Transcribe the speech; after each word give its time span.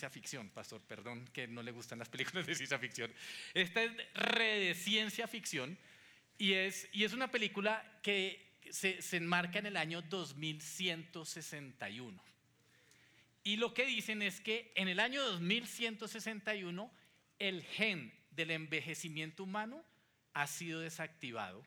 ciencia 0.00 0.08
ficción, 0.08 0.48
pastor, 0.48 0.80
perdón 0.80 1.28
que 1.30 1.46
no 1.46 1.62
le 1.62 1.72
gustan 1.72 1.98
las 1.98 2.08
películas 2.08 2.46
de 2.46 2.54
ciencia 2.54 2.78
ficción. 2.78 3.12
Esta 3.52 3.82
es 3.82 3.92
re 4.14 4.74
ciencia 4.74 5.28
ficción 5.28 5.76
y 6.38 6.54
es, 6.54 6.88
y 6.92 7.04
es 7.04 7.12
una 7.12 7.30
película 7.30 8.00
que 8.02 8.56
se, 8.70 9.02
se 9.02 9.18
enmarca 9.18 9.58
en 9.58 9.66
el 9.66 9.76
año 9.76 10.00
2161. 10.00 12.24
Y 13.44 13.56
lo 13.56 13.74
que 13.74 13.84
dicen 13.84 14.22
es 14.22 14.40
que 14.40 14.72
en 14.74 14.88
el 14.88 15.00
año 15.00 15.22
2161 15.22 16.90
el 17.38 17.62
gen 17.62 18.10
del 18.30 18.52
envejecimiento 18.52 19.42
humano 19.42 19.84
ha 20.32 20.46
sido 20.46 20.80
desactivado. 20.80 21.62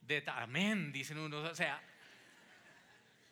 De, 0.00 0.22
amén, 0.28 0.92
dicen 0.92 1.18
unos. 1.18 1.50
O 1.50 1.54
sea, 1.56 1.82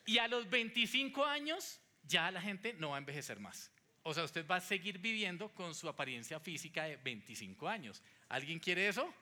y 0.04 0.18
a 0.18 0.26
los 0.26 0.50
25 0.50 1.24
años 1.24 1.80
ya 2.02 2.28
la 2.32 2.40
gente 2.40 2.72
no 2.72 2.90
va 2.90 2.96
a 2.96 2.98
envejecer 2.98 3.38
más. 3.38 3.70
O 4.04 4.12
sea, 4.12 4.24
usted 4.24 4.46
va 4.46 4.56
a 4.56 4.60
seguir 4.60 4.98
viviendo 4.98 5.48
con 5.50 5.74
su 5.74 5.88
apariencia 5.88 6.40
física 6.40 6.84
de 6.84 6.96
25 6.96 7.68
años. 7.68 8.02
¿Alguien 8.28 8.58
quiere 8.58 8.88
eso? 8.88 9.12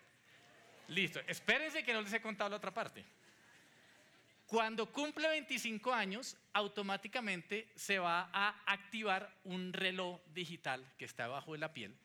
Listo. 0.89 1.21
Espérense 1.27 1.85
que 1.85 1.93
no 1.93 2.03
les 2.03 2.13
he 2.13 2.21
contado 2.21 2.51
la 2.51 2.57
otra 2.57 2.73
parte. 2.73 3.05
Cuando 4.47 4.91
cumple 4.91 5.29
25 5.29 5.93
años, 5.93 6.37
automáticamente 6.55 7.69
se 7.77 8.01
va 8.01 8.31
a 8.33 8.63
activar 8.67 9.33
un 9.45 9.73
reloj 9.73 10.21
digital 10.35 10.85
que 10.99 11.05
está 11.05 11.25
debajo 11.25 11.53
de 11.53 11.59
la 11.59 11.73
piel. 11.73 11.97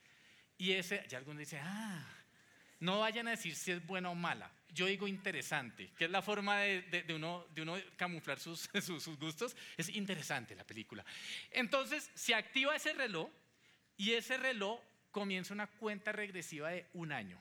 Y 0.58 0.73
ese, 0.73 1.03
ya 1.08 1.17
algunos 1.17 1.39
dicen, 1.39 1.62
ah, 1.64 2.08
no 2.80 3.00
vayan 3.00 3.28
a 3.28 3.31
decir 3.31 3.55
si 3.55 3.72
es 3.72 3.84
buena 3.84 4.12
o 4.12 4.16
mala. 4.16 4.52
Yo 4.76 4.88
digo 4.88 5.08
interesante, 5.08 5.90
que 5.98 6.06
es 6.06 6.12
la 6.12 6.22
forma 6.22 6.60
de, 6.60 7.06
uno, 7.16 7.46
de 7.56 7.62
uno, 7.62 7.78
camuflar 7.96 8.40
sus, 8.42 8.70
sus, 8.82 9.18
gustos. 9.18 9.56
Es 9.78 9.88
interesante 9.90 10.54
la 10.54 10.66
película. 10.66 11.06
Entonces, 11.50 12.12
se 12.14 12.36
activa 12.36 12.76
ese 12.76 12.94
reloj 12.94 13.30
y 13.96 14.12
ese 14.12 14.38
reloj 14.38 14.82
comienza 15.12 15.54
una 15.54 15.68
cuenta 15.68 16.12
regresiva 16.12 16.72
de 16.72 16.86
un 16.94 17.14
año. 17.14 17.40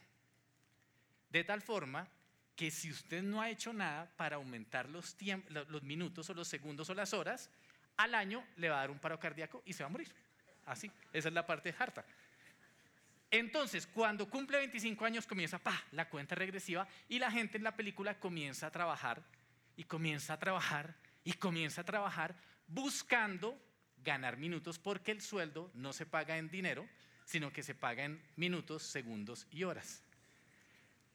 De 1.31 1.43
tal 1.43 1.61
forma 1.61 2.09
que 2.55 2.71
si 2.71 2.93
usted 2.93 3.21
no 3.21 3.43
ha 3.43 3.51
hecho 3.51 3.73
nada 3.73 4.09
para 4.17 4.37
aumentar 4.37 4.89
los, 4.89 5.17
los 5.49 5.83
minutos 5.83 6.31
o 6.31 6.35
los 6.35 6.47
segundos 6.47 6.89
o 6.89 6.95
las 6.95 7.13
horas, 7.13 7.51
al 7.97 8.15
año 8.15 8.47
le 8.59 8.69
va 8.69 8.77
a 8.77 8.81
dar 8.81 8.93
un 8.93 9.01
paro 9.01 9.19
cardíaco 9.19 9.61
y 9.67 9.73
se 9.73 9.83
va 9.83 9.89
a 9.89 9.93
morir. 9.93 10.15
Así, 10.67 10.89
esa 11.13 11.29
es 11.29 11.35
la 11.35 11.45
parte 11.45 11.75
harta. 11.77 12.05
Entonces, 13.35 13.89
cuando 13.89 14.31
cumple 14.31 14.59
25 14.59 15.05
años 15.05 15.27
comienza 15.27 15.59
pa, 15.59 15.83
la 15.91 16.09
cuenta 16.09 16.37
regresiva 16.37 16.87
y 17.09 17.19
la 17.19 17.33
gente 17.33 17.57
en 17.57 17.65
la 17.65 17.75
película 17.75 18.21
comienza 18.21 18.69
a 18.69 18.71
trabajar 18.71 19.25
y 19.77 19.83
comienza 19.83 20.35
a 20.35 20.39
trabajar 20.39 20.95
y 21.25 21.33
comienza 21.33 21.81
a 21.81 21.85
trabajar 21.85 22.37
buscando 22.69 23.61
ganar 24.05 24.37
minutos 24.37 24.79
porque 24.79 25.11
el 25.11 25.21
sueldo 25.21 25.69
no 25.75 25.93
se 25.93 26.07
paga 26.07 26.39
en 26.39 26.49
dinero, 26.49 26.89
sino 27.25 27.53
que 27.53 27.65
se 27.65 27.75
paga 27.75 28.05
en 28.05 28.23
minutos, 28.37 28.85
segundos 28.85 29.49
y 29.51 29.65
horas. 29.65 30.05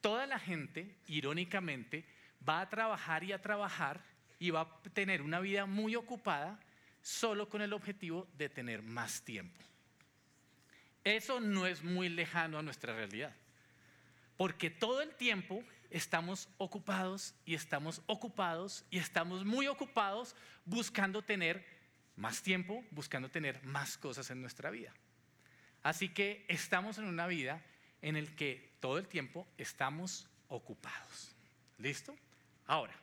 Toda 0.02 0.26
la 0.26 0.38
gente, 0.38 0.98
irónicamente, 1.06 2.04
va 2.46 2.60
a 2.60 2.68
trabajar 2.68 3.24
y 3.24 3.32
a 3.32 3.40
trabajar 3.40 4.04
y 4.38 4.50
va 4.50 4.60
a 4.60 4.82
tener 4.92 5.22
una 5.22 5.40
vida 5.40 5.64
muy 5.64 5.96
ocupada 5.96 6.60
solo 7.00 7.48
con 7.48 7.62
el 7.62 7.72
objetivo 7.72 8.28
de 8.36 8.50
tener 8.50 8.82
más 8.82 9.22
tiempo. 9.22 9.69
Eso 11.04 11.40
no 11.40 11.66
es 11.66 11.82
muy 11.82 12.08
lejano 12.08 12.58
a 12.58 12.62
nuestra 12.62 12.94
realidad. 12.94 13.34
Porque 14.36 14.70
todo 14.70 15.02
el 15.02 15.14
tiempo 15.14 15.62
estamos 15.90 16.48
ocupados 16.58 17.34
y 17.44 17.54
estamos 17.54 18.02
ocupados 18.06 18.84
y 18.90 18.98
estamos 18.98 19.44
muy 19.44 19.66
ocupados 19.66 20.34
buscando 20.64 21.22
tener 21.22 21.64
más 22.16 22.42
tiempo, 22.42 22.84
buscando 22.90 23.30
tener 23.30 23.62
más 23.64 23.98
cosas 23.98 24.30
en 24.30 24.40
nuestra 24.40 24.70
vida. 24.70 24.92
Así 25.82 26.10
que 26.10 26.44
estamos 26.48 26.98
en 26.98 27.04
una 27.04 27.26
vida 27.26 27.62
en 28.02 28.22
la 28.22 28.30
que 28.36 28.72
todo 28.80 28.98
el 28.98 29.08
tiempo 29.08 29.46
estamos 29.58 30.28
ocupados. 30.48 31.34
¿Listo? 31.78 32.14
Ahora, 32.66 32.94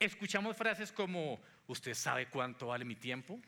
escuchamos 0.00 0.56
frases 0.56 0.90
como, 0.90 1.40
¿usted 1.68 1.94
sabe 1.94 2.26
cuánto 2.28 2.68
vale 2.68 2.84
mi 2.84 2.96
tiempo? 2.96 3.40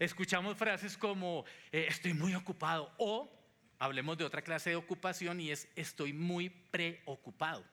Escuchamos 0.00 0.56
frases 0.56 0.96
como 0.96 1.44
eh, 1.70 1.86
estoy 1.88 2.14
muy 2.14 2.34
ocupado 2.34 2.92
o 2.96 3.30
hablemos 3.78 4.18
de 4.18 4.24
otra 4.24 4.42
clase 4.42 4.70
de 4.70 4.76
ocupación 4.76 5.40
y 5.40 5.50
es 5.50 5.68
estoy 5.76 6.12
muy 6.12 6.50
preocupado. 6.50 7.64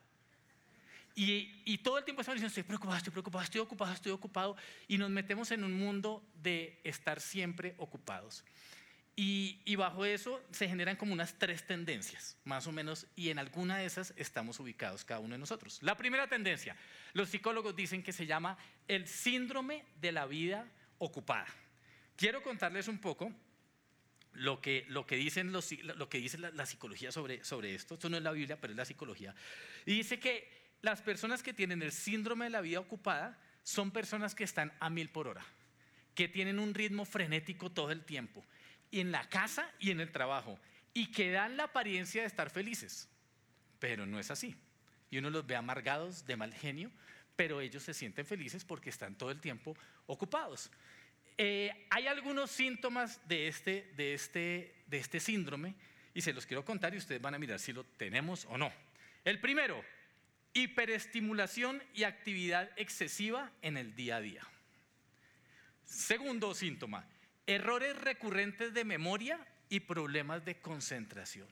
Y, 1.20 1.78
todo 1.78 1.98
el 1.98 2.04
tiempo 2.04 2.22
estamos 2.22 2.36
diciendo 2.36 2.48
estoy 2.48 2.62
preocupado, 2.62 2.96
estoy 2.96 3.10
preocupado, 3.10 3.42
estoy 3.42 3.60
ocupado, 3.60 3.92
estoy 3.92 4.12
ocupado 4.12 4.56
y 4.86 4.98
nos 4.98 5.10
metemos 5.10 5.50
en 5.50 5.64
un 5.64 5.72
mundo 5.72 6.22
de 6.40 6.78
estar 6.84 7.20
siempre 7.20 7.74
ocupados. 7.78 8.44
Y, 9.16 9.60
y, 9.64 9.74
bajo 9.74 10.04
eso 10.04 10.40
se 10.52 10.68
generan 10.68 10.94
como 10.94 11.12
unas 11.12 11.36
tres 11.36 11.66
tendencias, 11.66 12.36
más 12.44 12.68
o 12.68 12.72
menos, 12.72 13.08
y 13.16 13.30
en 13.30 13.40
alguna 13.40 13.78
de 13.78 13.86
esas 13.86 14.14
estamos 14.16 14.60
ubicados 14.60 15.04
cada 15.04 15.18
uno 15.18 15.34
de 15.34 15.38
nosotros. 15.38 15.82
La 15.82 15.96
primera 15.96 16.28
tendencia, 16.28 16.76
los 17.14 17.30
psicólogos 17.30 17.74
dicen 17.74 18.04
que 18.04 18.12
se 18.12 18.26
llama 18.26 18.56
el 18.86 19.08
síndrome 19.08 19.84
de 20.00 20.12
la 20.12 20.26
vida 20.26 20.68
ocupada. 20.98 21.48
Quiero 22.18 22.42
contarles 22.42 22.88
un 22.88 22.98
poco 22.98 23.32
lo 24.32 24.60
que, 24.60 24.84
lo 24.88 25.06
que, 25.06 25.14
dicen 25.14 25.52
lo 25.52 26.08
que 26.08 26.18
dice 26.18 26.36
la, 26.36 26.66
psicología 26.66 27.12
sobre, 27.12 27.44
sobre 27.44 27.76
esto. 27.76 27.94
Esto 27.94 28.10
no 28.10 28.16
es 28.16 28.24
la 28.24 28.32
Biblia, 28.32 28.60
pero 28.60 28.72
es 28.72 28.76
la 28.76 28.84
psicología. 28.84 29.36
Y 29.86 29.94
dice 29.94 30.18
que 30.18 30.50
las 30.82 31.00
personas 31.00 31.44
que 31.44 31.54
tienen 31.54 31.80
el 31.80 31.92
síndrome 31.92 32.46
de 32.46 32.50
la 32.50 32.60
vida 32.60 32.80
ocupada 32.80 33.38
son 33.62 33.92
personas 33.92 34.34
que 34.34 34.42
están 34.42 34.72
a 34.80 34.90
mil 34.90 35.10
por 35.10 35.28
hora, 35.28 35.46
que 36.16 36.26
tienen 36.26 36.58
un 36.58 36.74
ritmo 36.74 37.04
frenético 37.04 37.70
todo 37.70 37.92
el 37.92 38.04
tiempo, 38.04 38.44
en 38.90 39.12
la 39.12 39.28
casa 39.28 39.72
y 39.78 39.92
en 39.92 40.00
el 40.00 40.10
trabajo, 40.10 40.58
y 40.94 41.12
que 41.12 41.30
dan 41.30 41.56
la 41.56 41.64
apariencia 41.64 42.22
de 42.22 42.26
estar 42.26 42.50
felices. 42.50 43.08
Pero 43.78 44.06
no 44.06 44.18
es 44.18 44.32
así. 44.32 44.56
Y 45.08 45.18
uno 45.18 45.30
los 45.30 45.46
ve 45.46 45.54
amargados, 45.54 46.26
de 46.26 46.36
mal 46.36 46.52
genio, 46.52 46.90
pero 47.36 47.60
ellos 47.60 47.84
se 47.84 47.94
sienten 47.94 48.26
felices 48.26 48.64
porque 48.64 48.90
están 48.90 49.14
todo 49.14 49.30
el 49.30 49.40
tiempo 49.40 49.76
ocupados. 50.06 50.68
Eh, 51.40 51.86
hay 51.90 52.08
algunos 52.08 52.50
síntomas 52.50 53.20
este, 53.28 53.92
de, 53.96 54.12
este, 54.12 54.74
de 54.86 54.98
este 54.98 55.20
síndrome 55.20 55.76
y 56.12 56.20
se 56.20 56.32
los 56.32 56.44
quiero 56.46 56.64
contar 56.64 56.92
y 56.94 56.98
ustedes 56.98 57.22
van 57.22 57.34
a 57.34 57.38
mirar 57.38 57.60
si 57.60 57.72
lo 57.72 57.84
tenemos 57.84 58.44
o 58.46 58.58
no. 58.58 58.72
El 59.24 59.40
primero, 59.40 59.84
hiperestimulación 60.52 61.80
y 61.94 62.02
actividad 62.02 62.70
excesiva 62.74 63.52
en 63.62 63.76
el 63.76 63.94
día 63.94 64.16
a 64.16 64.20
día. 64.20 64.42
Segundo 65.84 66.54
síntoma, 66.54 67.08
errores 67.46 67.96
recurrentes 67.96 68.74
de 68.74 68.84
memoria 68.84 69.38
y 69.68 69.80
problemas 69.80 70.44
de 70.44 70.60
concentración. 70.60 71.48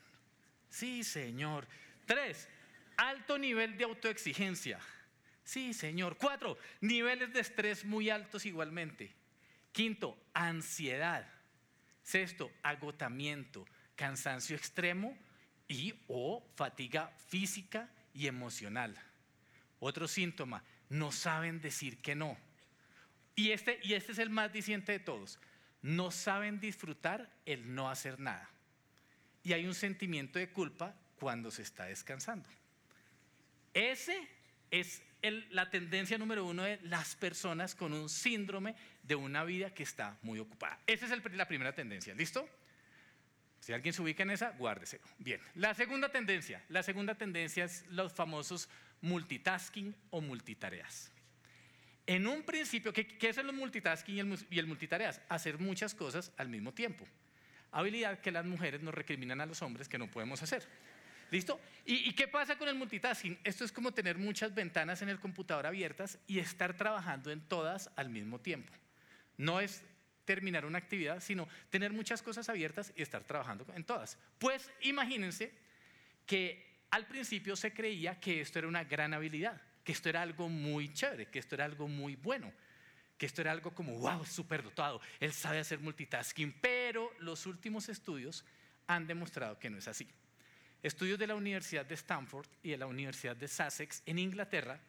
Sí, 0.69 1.05
señor. 1.05 1.69
Tres, 2.07 2.49
alto 2.97 3.39
nivel 3.39 3.79
de 3.79 3.85
autoexigencia. 3.85 4.81
Sí, 5.45 5.73
señor. 5.73 6.17
Cuatro, 6.17 6.59
niveles 6.81 7.33
de 7.33 7.41
estrés 7.41 7.85
muy 7.85 8.11
altos 8.11 8.47
igualmente. 8.47 9.15
Quinto, 9.77 10.19
ansiedad. 10.33 11.31
Sexto, 12.03 12.51
agotamiento, 12.63 13.67
cansancio 13.95 14.57
extremo 14.57 15.15
y 15.69 15.93
o 16.09 16.43
fatiga 16.55 17.13
física 17.29 17.91
y 18.15 18.27
emocional. 18.27 18.97
Otro 19.79 20.09
síntoma, 20.09 20.65
no 20.89 21.13
saben 21.13 21.61
decir 21.61 22.01
que 22.01 22.15
no. 22.15 22.39
Y 23.35 23.51
este, 23.51 23.79
y 23.83 23.93
este 23.93 24.13
es 24.13 24.19
el 24.19 24.31
más 24.31 24.51
diciente 24.51 24.93
de 24.93 24.99
todos. 24.99 25.39
No 25.83 26.11
saben 26.11 26.59
disfrutar 26.59 27.31
el 27.45 27.75
no 27.75 27.91
hacer 27.91 28.19
nada. 28.19 28.49
Y 29.43 29.53
hay 29.53 29.67
un 29.67 29.75
sentimiento 29.75 30.39
de 30.39 30.49
culpa 30.49 30.97
cuando 31.21 31.51
se 31.51 31.61
está 31.61 31.85
descansando. 31.85 32.49
Ese 33.75 34.27
es 34.71 35.03
la 35.31 35.71
tendencia 35.71 36.19
número 36.19 36.45
uno 36.45 36.63
de 36.63 36.79
las 36.83 37.15
personas 37.17 37.75
con 37.75 37.93
un 37.93 38.09
síndrome 38.09 38.75
de 39.03 39.15
una 39.15 39.45
vida 39.45 39.73
que 39.73 39.83
está 39.83 40.19
muy 40.23 40.39
ocupada. 40.39 40.79
Esa 40.87 41.07
es 41.07 41.35
la 41.35 41.49
primera 41.49 41.75
tendencia. 41.75 42.15
¿Listo? 42.15 42.49
Si 43.61 43.73
alguien 43.73 43.93
se 43.93 44.03
ubica 44.03 44.23
en 44.23 44.31
esa, 44.31 44.51
guárdeselo. 44.53 45.05
Bien. 45.19 45.41
La 45.55 45.75
segunda 45.75 46.11
tendencia. 46.11 46.63
La 46.69 46.83
segunda 46.83 47.15
tendencia 47.17 47.65
es 47.65 47.85
los 47.89 48.13
famosos 48.13 48.69
multitasking 49.01 49.95
o 50.11 50.21
multitareas. 50.21 51.11
En 52.07 52.27
un 52.29 52.45
principio, 52.45 52.93
¿qué, 52.93 53.07
qué 53.07 53.31
es 53.31 53.39
el 53.39 53.53
multitasking 53.53 54.17
y 54.17 54.21
el, 54.21 54.39
y 54.51 54.59
el 54.61 54.67
multitareas? 54.67 55.21
Hacer 55.29 55.59
muchas 55.59 55.95
cosas 55.95 56.33
al 56.37 56.49
mismo 56.49 56.73
tiempo. 56.73 57.07
Habilidad 57.73 58.21
que 58.21 58.31
las 58.31 58.45
mujeres 58.45 58.81
nos 58.83 58.95
recriminan 58.95 59.41
a 59.41 59.47
los 59.47 59.61
hombres 59.63 59.89
que 59.89 59.99
no 59.99 60.09
podemos 60.09 60.43
hacer. 60.43 60.69
¿Listo? 61.31 61.61
¿Y, 61.85 62.13
qué 62.15 62.27
pasa 62.27 62.59
con 62.59 62.69
el 62.69 62.75
multitasking? 62.75 63.39
Esto 63.45 63.65
es 63.65 63.71
como 63.71 63.93
tener 63.93 64.19
muchas 64.19 64.55
ventanas 64.55 65.03
en 65.03 65.09
el 65.09 65.21
computador 65.21 65.67
abiertas 65.67 66.19
y 66.27 66.41
estar 66.41 66.77
trabajando 66.77 67.31
en 67.31 67.41
todas 67.41 67.91
al 67.95 68.11
mismo 68.11 68.41
tiempo. 68.41 68.73
No 69.37 69.61
es 69.61 69.83
terminar 70.25 70.65
una 70.65 70.79
actividad, 70.79 71.21
sino 71.21 71.49
tener 71.71 71.93
muchas 71.93 72.23
cosas 72.23 72.49
abiertas 72.49 72.93
y 72.97 73.03
estar 73.03 73.23
trabajando 73.23 73.65
en 73.75 73.85
todas. 73.85 74.19
Pues 74.39 74.71
imagínense 74.81 75.55
que 76.27 76.81
al 76.91 77.07
principio 77.07 77.55
se 77.55 77.73
creía 77.73 78.19
que 78.19 78.41
esto 78.41 78.59
era 78.59 78.67
una 78.67 78.83
gran 78.83 79.15
habilidad, 79.15 79.61
que 79.85 79.93
esto 79.93 80.09
era 80.09 80.23
algo 80.23 80.49
muy 80.49 80.93
chévere, 80.93 81.27
que 81.27 81.39
esto 81.39 81.55
era 81.55 81.65
algo 81.65 81.87
muy 81.89 82.17
bueno. 82.17 82.53
que 83.17 83.25
esto 83.25 83.41
era 83.41 83.51
algo 83.51 83.75
como, 83.75 83.99
wow, 83.99 84.27
súper 84.27 84.63
dotado, 84.63 85.01
él 85.21 85.33
sabe 85.33 85.59
hacer 85.59 85.79
multitasking, 85.79 86.53
pero 86.61 87.11
los 87.21 87.47
últimos 87.47 87.89
estudios 87.89 88.45
han 88.87 89.07
demostrado 89.07 89.59
que 89.59 89.71
no 89.71 89.79
es 89.79 89.89
así. 89.89 90.07
Estudios 90.83 91.19
de 91.19 91.27
la 91.27 91.35
Universidad 91.35 91.85
de 91.85 91.95
Stanford 91.95 92.47
y 92.63 92.71
de 92.71 92.77
la 92.77 92.87
Universidad 92.87 93.37
de 93.37 93.49
Sussex 93.49 94.03
en 94.07 94.19
Inglaterra, 94.19 94.81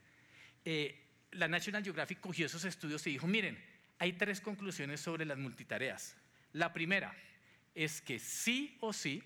eh, 0.65 1.03
la 1.31 1.47
National 1.47 1.83
Geographic 1.83 2.19
cogió 2.19 2.45
esos 2.45 2.65
estudios 2.65 3.05
y 3.07 3.11
dijo, 3.11 3.27
miren, 3.27 3.57
hay 3.99 4.13
tres 4.13 4.41
conclusiones 4.41 5.01
sobre 5.01 5.25
las 5.25 5.37
multitareas. 5.37 6.15
La 6.53 6.73
primera 6.73 7.15
es 7.73 8.01
que 8.01 8.19
sí 8.19 8.77
o 8.79 8.93
sí 8.93 9.23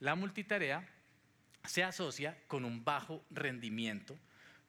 la 0.00 0.14
multitarea 0.14 0.88
se 1.64 1.82
asocia 1.82 2.36
con 2.46 2.64
un 2.64 2.84
bajo 2.84 3.24
rendimiento 3.30 4.18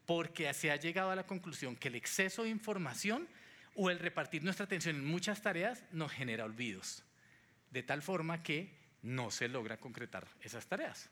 porque 0.06 0.54
se 0.54 0.72
ha 0.72 0.78
llegado 0.78 1.12
a 1.12 1.16
la 1.16 1.26
conclusión 1.26 1.76
que 1.76 1.90
el 1.90 1.96
exceso 1.96 2.44
de 2.44 2.50
información 2.50 3.28
o 3.76 3.90
el 3.90 4.00
repartir 4.00 4.44
nuestra 4.44 4.66
atención 4.66 4.96
en 4.96 5.06
muchas 5.06 5.42
tareas 5.42 5.84
nos 5.92 6.12
genera 6.12 6.46
olvidos, 6.46 7.04
de 7.70 7.84
tal 7.84 8.02
forma 8.02 8.42
que 8.42 8.74
no 9.02 9.30
se 9.30 9.48
logra 9.48 9.78
concretar 9.78 10.28
esas 10.42 10.66
tareas. 10.66 11.10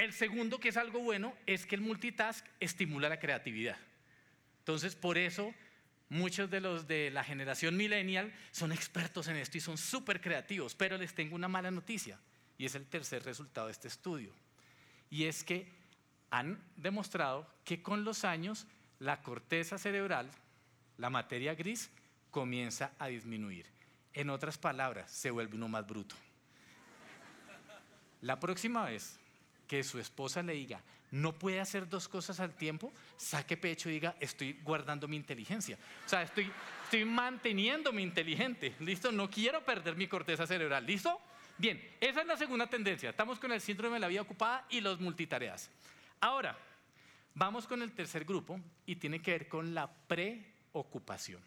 El 0.00 0.14
segundo, 0.14 0.58
que 0.58 0.70
es 0.70 0.78
algo 0.78 1.00
bueno, 1.00 1.34
es 1.44 1.66
que 1.66 1.74
el 1.74 1.82
multitask 1.82 2.46
estimula 2.58 3.10
la 3.10 3.20
creatividad. 3.20 3.76
Entonces, 4.60 4.96
por 4.96 5.18
eso 5.18 5.52
muchos 6.08 6.48
de 6.48 6.62
los 6.62 6.88
de 6.88 7.10
la 7.10 7.22
generación 7.22 7.76
millennial 7.76 8.32
son 8.50 8.72
expertos 8.72 9.28
en 9.28 9.36
esto 9.36 9.58
y 9.58 9.60
son 9.60 9.76
súper 9.76 10.22
creativos, 10.22 10.74
pero 10.74 10.96
les 10.96 11.14
tengo 11.14 11.34
una 11.34 11.48
mala 11.48 11.70
noticia, 11.70 12.18
y 12.56 12.64
es 12.64 12.74
el 12.76 12.86
tercer 12.86 13.22
resultado 13.24 13.66
de 13.66 13.74
este 13.74 13.88
estudio. 13.88 14.32
Y 15.10 15.24
es 15.24 15.44
que 15.44 15.70
han 16.30 16.58
demostrado 16.76 17.46
que 17.62 17.82
con 17.82 18.02
los 18.02 18.24
años 18.24 18.66
la 19.00 19.20
corteza 19.20 19.76
cerebral, 19.76 20.30
la 20.96 21.10
materia 21.10 21.54
gris, 21.54 21.90
comienza 22.30 22.94
a 22.98 23.08
disminuir. 23.08 23.66
En 24.14 24.30
otras 24.30 24.56
palabras, 24.56 25.10
se 25.10 25.30
vuelve 25.30 25.56
uno 25.56 25.68
más 25.68 25.86
bruto. 25.86 26.14
La 28.22 28.40
próxima 28.40 28.86
vez 28.86 29.19
que 29.70 29.84
su 29.84 30.00
esposa 30.00 30.42
le 30.42 30.54
diga, 30.54 30.82
no 31.12 31.32
puede 31.32 31.60
hacer 31.60 31.88
dos 31.88 32.08
cosas 32.08 32.40
al 32.40 32.56
tiempo, 32.56 32.92
saque 33.16 33.56
pecho 33.56 33.88
y 33.88 33.92
diga, 33.92 34.16
estoy 34.18 34.54
guardando 34.64 35.06
mi 35.06 35.14
inteligencia. 35.14 35.78
O 36.04 36.08
sea, 36.08 36.22
estoy, 36.22 36.50
estoy 36.82 37.04
manteniéndome 37.04 38.02
inteligente. 38.02 38.74
¿Listo? 38.80 39.12
No 39.12 39.30
quiero 39.30 39.64
perder 39.64 39.94
mi 39.94 40.08
corteza 40.08 40.44
cerebral. 40.44 40.84
¿Listo? 40.84 41.20
Bien, 41.56 41.80
esa 42.00 42.22
es 42.22 42.26
la 42.26 42.36
segunda 42.36 42.66
tendencia. 42.66 43.10
Estamos 43.10 43.38
con 43.38 43.52
el 43.52 43.60
síndrome 43.60 43.94
de 43.94 44.00
la 44.00 44.08
vida 44.08 44.22
ocupada 44.22 44.66
y 44.70 44.80
los 44.80 44.98
multitareas. 44.98 45.70
Ahora, 46.20 46.58
vamos 47.36 47.68
con 47.68 47.80
el 47.80 47.92
tercer 47.92 48.24
grupo 48.24 48.58
y 48.86 48.96
tiene 48.96 49.22
que 49.22 49.30
ver 49.30 49.48
con 49.48 49.72
la 49.72 49.88
preocupación. 50.08 51.40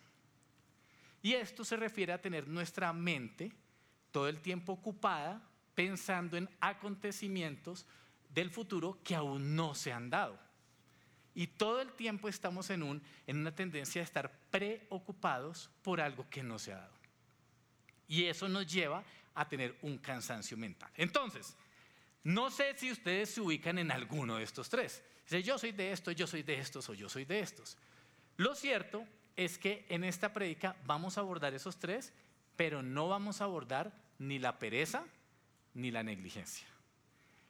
Y 1.22 1.34
esto 1.34 1.66
se 1.66 1.76
refiere 1.76 2.14
a 2.14 2.22
tener 2.22 2.48
nuestra 2.48 2.94
mente 2.94 3.52
todo 4.14 4.30
el 4.30 4.40
tiempo 4.40 4.72
ocupada 4.72 5.42
pensando 5.76 6.38
en 6.38 6.48
acontecimientos 6.62 7.86
del 8.34 8.50
futuro 8.50 9.00
que 9.04 9.16
aún 9.16 9.56
no 9.56 9.76
se 9.76 9.92
han 9.92 10.10
dado. 10.10 10.40
Y 11.36 11.48
todo 11.48 11.82
el 11.82 11.92
tiempo 11.94 12.30
estamos 12.30 12.70
en, 12.70 12.84
un, 12.84 13.02
en 13.26 13.38
una 13.38 13.56
tendencia 13.56 14.02
a 14.02 14.06
estar 14.06 14.32
preocupados 14.52 15.70
por 15.82 16.00
algo 16.00 16.28
que 16.30 16.44
no 16.44 16.60
se 16.60 16.74
ha 16.74 16.78
dado. 16.78 16.94
Y 18.08 18.26
eso 18.26 18.48
nos 18.48 18.68
lleva 18.68 19.04
a 19.34 19.48
tener 19.48 19.76
un 19.82 19.98
cansancio 19.98 20.56
mental. 20.58 20.92
Entonces, 20.96 21.56
no 22.24 22.52
sé 22.52 22.78
si 22.78 22.92
ustedes 22.92 23.32
se 23.32 23.42
ubican 23.42 23.80
en 23.80 23.92
alguno 23.92 24.38
de 24.38 24.44
estos 24.44 24.70
tres. 24.70 25.04
Dice, 25.24 25.42
yo 25.42 25.58
soy 25.58 25.72
de 25.72 25.92
esto, 25.92 26.12
yo 26.12 26.28
soy 26.28 26.44
de 26.44 26.60
estos 26.60 26.88
o 26.90 26.94
yo 26.94 27.10
soy 27.10 27.26
de 27.26 27.40
estos. 27.40 27.78
Lo 28.38 28.56
cierto 28.56 29.06
es 29.36 29.58
que 29.58 29.86
en 29.90 30.04
esta 30.04 30.34
predica 30.34 30.76
vamos 30.86 31.18
a 31.18 31.22
abordar 31.22 31.54
esos 31.54 31.80
tres, 31.80 32.14
pero 32.56 32.84
no 32.84 33.08
vamos 33.08 33.42
a 33.42 33.46
abordar 33.46 33.92
ni 34.20 34.38
la 34.38 34.60
pereza 34.60 35.06
ni 35.74 35.90
la 35.90 36.04
negligencia. 36.04 36.68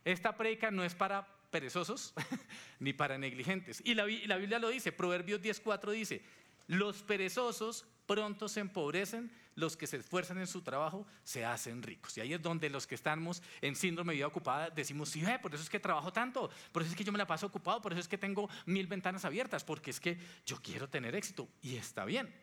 Esta 0.06 0.36
predica 0.36 0.72
no 0.72 0.84
es 0.84 0.96
para 0.96 1.28
perezosos 1.50 2.14
ni 2.80 2.94
para 2.94 3.18
negligentes. 3.18 3.82
Y 3.86 3.94
la, 3.94 4.06
la 4.26 4.38
Biblia 4.38 4.60
lo 4.60 4.70
dice, 4.70 4.92
Proverbios 4.92 5.42
10.4 5.42 5.92
dice, 5.92 6.24
los 6.68 7.04
perezosos 7.04 7.86
pronto 8.06 8.50
se 8.50 8.60
empobrecen, 8.60 9.32
los 9.56 9.78
que 9.78 9.88
se 9.88 9.98
esfuerzan 9.98 10.40
en 10.40 10.48
su 10.48 10.62
trabajo 10.62 11.06
se 11.24 11.46
hacen 11.46 11.84
ricos. 11.84 12.18
Y 12.18 12.22
ahí 12.22 12.34
es 12.34 12.42
donde 12.42 12.70
los 12.70 12.88
que 12.88 12.96
estamos 12.96 13.42
en 13.62 13.76
síndrome 13.76 14.14
de 14.14 14.18
vida 14.18 14.28
ocupada 14.28 14.70
decimos, 14.70 15.10
sí, 15.10 15.24
por 15.42 15.54
eso 15.54 15.64
es 15.64 15.70
que 15.70 15.80
trabajo 15.80 16.12
tanto, 16.12 16.50
por 16.72 16.82
eso 16.82 16.92
es 16.92 16.98
que 16.98 17.04
yo 17.04 17.12
me 17.12 17.18
la 17.18 17.28
paso 17.28 17.46
ocupado, 17.48 17.82
por 17.82 17.94
eso 17.94 18.02
es 18.02 18.08
que 18.08 18.18
tengo 18.18 18.50
mil 18.66 18.88
ventanas 18.88 19.26
abiertas, 19.26 19.64
porque 19.64 19.92
es 19.92 20.00
que 20.00 20.18
yo 20.46 20.58
quiero 20.62 20.90
tener 20.90 21.16
éxito. 21.16 21.48
Y 21.62 21.76
está 21.76 22.06
bien. 22.06 22.34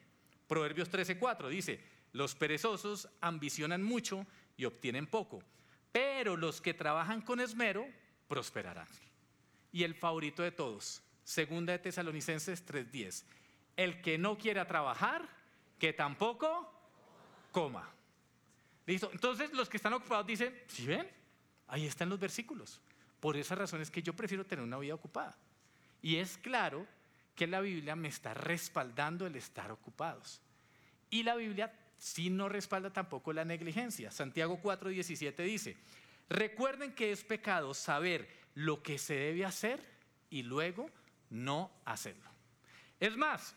Proverbios 0.47 0.91
13:4 0.91 1.49
dice, 1.49 1.81
los 2.13 2.35
perezosos 2.35 3.09
ambicionan 3.21 3.83
mucho 3.83 4.27
y 4.57 4.65
obtienen 4.65 5.07
poco, 5.07 5.43
pero 5.93 6.37
los 6.37 6.61
que 6.61 6.75
trabajan 6.75 7.21
con 7.23 7.41
esmero 7.41 7.87
prosperarán. 8.29 8.89
Y 9.73 9.85
el 9.85 9.95
favorito 9.95 10.43
de 10.43 10.53
todos, 10.53 11.03
segunda 11.25 11.73
de 11.73 11.79
Tesalonicenses 11.79 12.65
3:10, 12.65 13.25
el 13.77 14.01
que 14.03 14.19
no 14.19 14.37
quiera 14.37 14.67
trabajar, 14.67 15.29
que 15.79 15.93
tampoco 15.93 16.73
coma. 17.53 17.89
¿Listo? 18.87 19.11
Entonces 19.13 19.53
los 19.53 19.69
que 19.69 19.77
están 19.77 19.93
ocupados 19.93 20.27
dicen, 20.27 20.57
si 20.67 20.87
ven, 20.87 21.09
ahí 21.69 21.87
están 21.87 22.09
los 22.09 22.19
versículos. 22.19 22.81
Por 23.21 23.37
esa 23.37 23.55
razón 23.55 23.81
es 23.81 23.91
que 23.91 24.03
yo 24.03 24.15
prefiero 24.15 24.45
tener 24.45 24.65
una 24.65 24.79
vida 24.79 24.95
ocupada. 24.95 25.37
Y 26.03 26.17
es 26.17 26.39
claro 26.39 26.87
que 27.35 27.47
la 27.47 27.61
Biblia 27.61 27.97
me 27.97 28.09
está 28.09 28.35
respaldando 28.35 29.27
el 29.27 29.37
estar 29.37 29.71
ocupados. 29.71 30.41
Y 31.11 31.23
la 31.23 31.37
Biblia 31.37 31.73
sí 32.01 32.31
no 32.31 32.49
respalda 32.49 32.93
tampoco 32.93 33.33
la 33.33 33.45
negligencia. 33.45 34.11
Santiago 34.11 34.59
4:17 34.61 35.45
dice, 35.45 35.77
recuerden 36.29 36.95
que 36.95 37.13
es 37.13 37.23
pecado 37.23 37.75
saber 37.75 38.29
lo 38.55 38.83
que 38.83 38.99
se 38.99 39.15
debe 39.15 39.45
hacer 39.45 39.85
y 40.31 40.43
luego 40.43 40.91
no 41.29 41.71
hacerlo. 41.85 42.29
Es 42.99 43.17
más, 43.17 43.55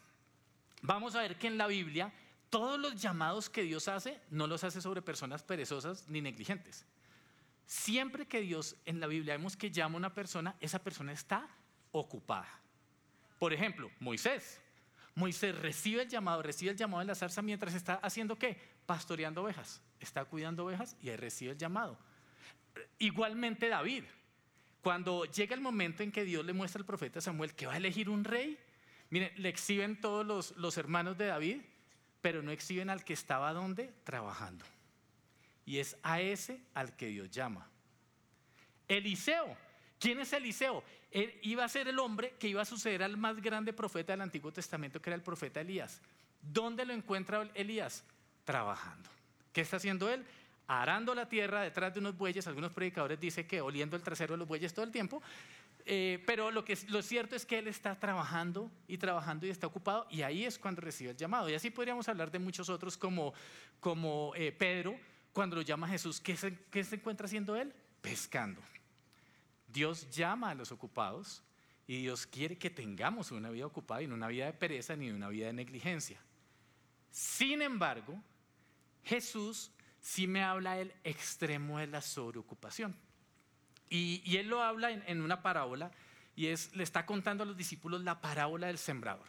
vamos 0.81 1.15
a 1.15 1.21
ver 1.21 1.37
que 1.37 1.47
en 1.47 1.57
la 1.57 1.67
Biblia 1.67 2.13
todos 2.49 2.79
los 2.79 3.01
llamados 3.01 3.49
que 3.49 3.63
Dios 3.63 3.87
hace 3.87 4.19
no 4.29 4.45
los 4.45 4.63
hace 4.63 4.81
sobre 4.81 5.01
personas 5.01 5.41
perezosas 5.41 6.07
ni 6.09 6.21
negligentes. 6.21 6.85
Siempre 7.65 8.27
que 8.27 8.41
Dios 8.41 8.75
en 8.85 8.99
la 8.99 9.07
Biblia 9.07 9.37
vemos 9.37 9.55
que 9.55 9.71
llama 9.71 9.95
a 9.95 9.97
una 9.97 10.13
persona, 10.13 10.55
esa 10.59 10.83
persona 10.83 11.13
está 11.13 11.47
ocupada. 11.91 12.59
Por 13.39 13.53
ejemplo, 13.53 13.89
Moisés. 13.99 14.59
Moisés 15.15 15.57
recibe 15.57 16.03
el 16.03 16.09
llamado, 16.09 16.41
recibe 16.41 16.71
el 16.71 16.77
llamado 16.77 16.99
de 16.99 17.05
la 17.05 17.15
zarza 17.15 17.41
mientras 17.41 17.73
está 17.75 17.95
haciendo 17.95 18.37
qué? 18.37 18.57
Pastoreando 18.85 19.43
ovejas. 19.43 19.81
Está 19.99 20.25
cuidando 20.25 20.65
ovejas 20.65 20.95
y 21.01 21.09
recibe 21.15 21.51
el 21.51 21.57
llamado. 21.57 21.97
Igualmente 22.99 23.69
David. 23.69 24.03
Cuando 24.81 25.25
llega 25.25 25.55
el 25.55 25.61
momento 25.61 26.03
en 26.03 26.11
que 26.11 26.25
Dios 26.25 26.43
le 26.45 26.53
muestra 26.53 26.79
al 26.79 26.85
profeta 26.85 27.21
Samuel 27.21 27.53
que 27.53 27.67
va 27.67 27.73
a 27.73 27.77
elegir 27.77 28.09
un 28.09 28.23
rey, 28.23 28.59
miren, 29.09 29.31
le 29.37 29.49
exhiben 29.49 30.01
todos 30.01 30.25
los, 30.25 30.57
los 30.57 30.77
hermanos 30.77 31.17
de 31.17 31.27
David 31.27 31.61
pero 32.23 32.41
no 32.41 32.51
exhiben 32.51 32.89
al 32.89 33.03
que 33.03 33.11
estaba 33.11 33.51
donde 33.51 33.93
trabajando. 34.05 34.63
Y 35.65 35.79
es 35.79 35.97
a 36.03 36.21
ese 36.21 36.61
al 36.73 36.95
que 36.95 37.07
Dios 37.07 37.29
llama. 37.29 37.69
Eliseo. 38.87 39.57
¿Quién 40.03 40.19
es 40.19 40.33
Eliseo? 40.33 40.83
Él 41.11 41.33
iba 41.43 41.63
a 41.63 41.69
ser 41.69 41.87
el 41.87 41.97
hombre 41.97 42.33
que 42.37 42.49
iba 42.49 42.61
a 42.61 42.65
suceder 42.65 43.03
al 43.03 43.15
más 43.15 43.41
grande 43.41 43.71
profeta 43.71 44.11
del 44.11 44.19
Antiguo 44.19 44.51
Testamento, 44.51 45.01
que 45.01 45.09
era 45.09 45.15
el 45.15 45.21
profeta 45.21 45.61
Elías. 45.61 46.01
¿Dónde 46.41 46.85
lo 46.85 46.91
encuentra 46.91 47.49
Elías? 47.53 48.03
Trabajando. 48.43 49.09
¿Qué 49.53 49.61
está 49.61 49.77
haciendo 49.77 50.09
él? 50.09 50.25
Arando 50.67 51.15
la 51.15 51.29
tierra 51.29 51.61
detrás 51.61 51.93
de 51.93 52.01
unos 52.01 52.17
bueyes. 52.17 52.45
Algunos 52.47 52.73
predicadores 52.73 53.17
dicen 53.17 53.47
que 53.47 53.61
oliendo 53.61 53.95
el 53.95 54.03
trasero 54.03 54.33
de 54.33 54.39
los 54.39 54.47
bueyes 54.49 54.73
todo 54.73 54.83
el 54.83 54.91
tiempo. 54.91 55.23
Eh, 55.85 56.21
pero 56.27 56.51
lo, 56.51 56.65
cierto 57.01 57.37
es 57.37 57.45
que 57.45 57.59
él 57.59 57.69
está 57.69 57.97
trabajando 57.97 58.69
y 58.89 58.97
trabajando 58.97 59.47
y 59.47 59.51
está 59.51 59.67
ocupado 59.67 60.05
y 60.09 60.23
ahí 60.23 60.43
es 60.43 60.59
cuando 60.59 60.81
recibe 60.81 61.11
el 61.11 61.17
llamado. 61.17 61.49
Y 61.49 61.53
así 61.53 61.69
podríamos 61.69 62.09
hablar 62.09 62.29
de 62.29 62.39
muchos 62.39 62.67
otros 62.67 62.97
como, 62.97 63.33
eh, 64.35 64.51
Pedro, 64.51 64.99
cuando 65.31 65.55
lo 65.55 65.61
llama 65.61 65.87
Jesús, 65.87 66.19
¿qué 66.19 66.35
se, 66.35 66.57
¿qué 66.69 66.83
se 66.83 66.97
encuentra 66.97 67.25
haciendo 67.25 67.55
él? 67.55 67.73
Pescando. 68.01 68.59
Dios 69.73 70.09
llama 70.11 70.51
a 70.51 70.55
los 70.55 70.71
ocupados 70.71 71.43
y 71.87 72.01
Dios 72.01 72.27
quiere 72.27 72.57
que 72.57 72.69
tengamos 72.69 73.31
una 73.31 73.49
vida 73.49 73.65
ocupada 73.65 74.03
y 74.03 74.07
no 74.07 74.13
una 74.13 74.27
vida 74.27 74.45
de 74.45 74.53
pereza 74.53 74.95
ni 74.95 75.09
una 75.09 75.29
vida 75.29 75.47
de 75.47 75.53
negligencia. 75.53 76.21
Sin 77.11 77.61
embargo, 77.61 78.21
Jesús 79.03 79.71
sí 79.99 80.27
me 80.27 80.43
habla 80.43 80.75
del 80.75 80.93
extremo 81.03 81.79
de 81.79 81.87
la 81.87 82.01
sobreocupación. 82.01 82.95
Y, 83.89 84.37
él 84.37 84.47
lo 84.47 84.63
habla 84.63 84.91
en, 84.91 85.21
una 85.21 85.43
parábola 85.43 85.91
y 86.35 86.47
le 86.47 86.83
está 86.83 87.05
contando 87.05 87.43
a 87.43 87.45
los 87.45 87.57
discípulos 87.57 88.01
la 88.01 88.21
parábola 88.21 88.67
del 88.67 88.79
sembrador. 88.79 89.27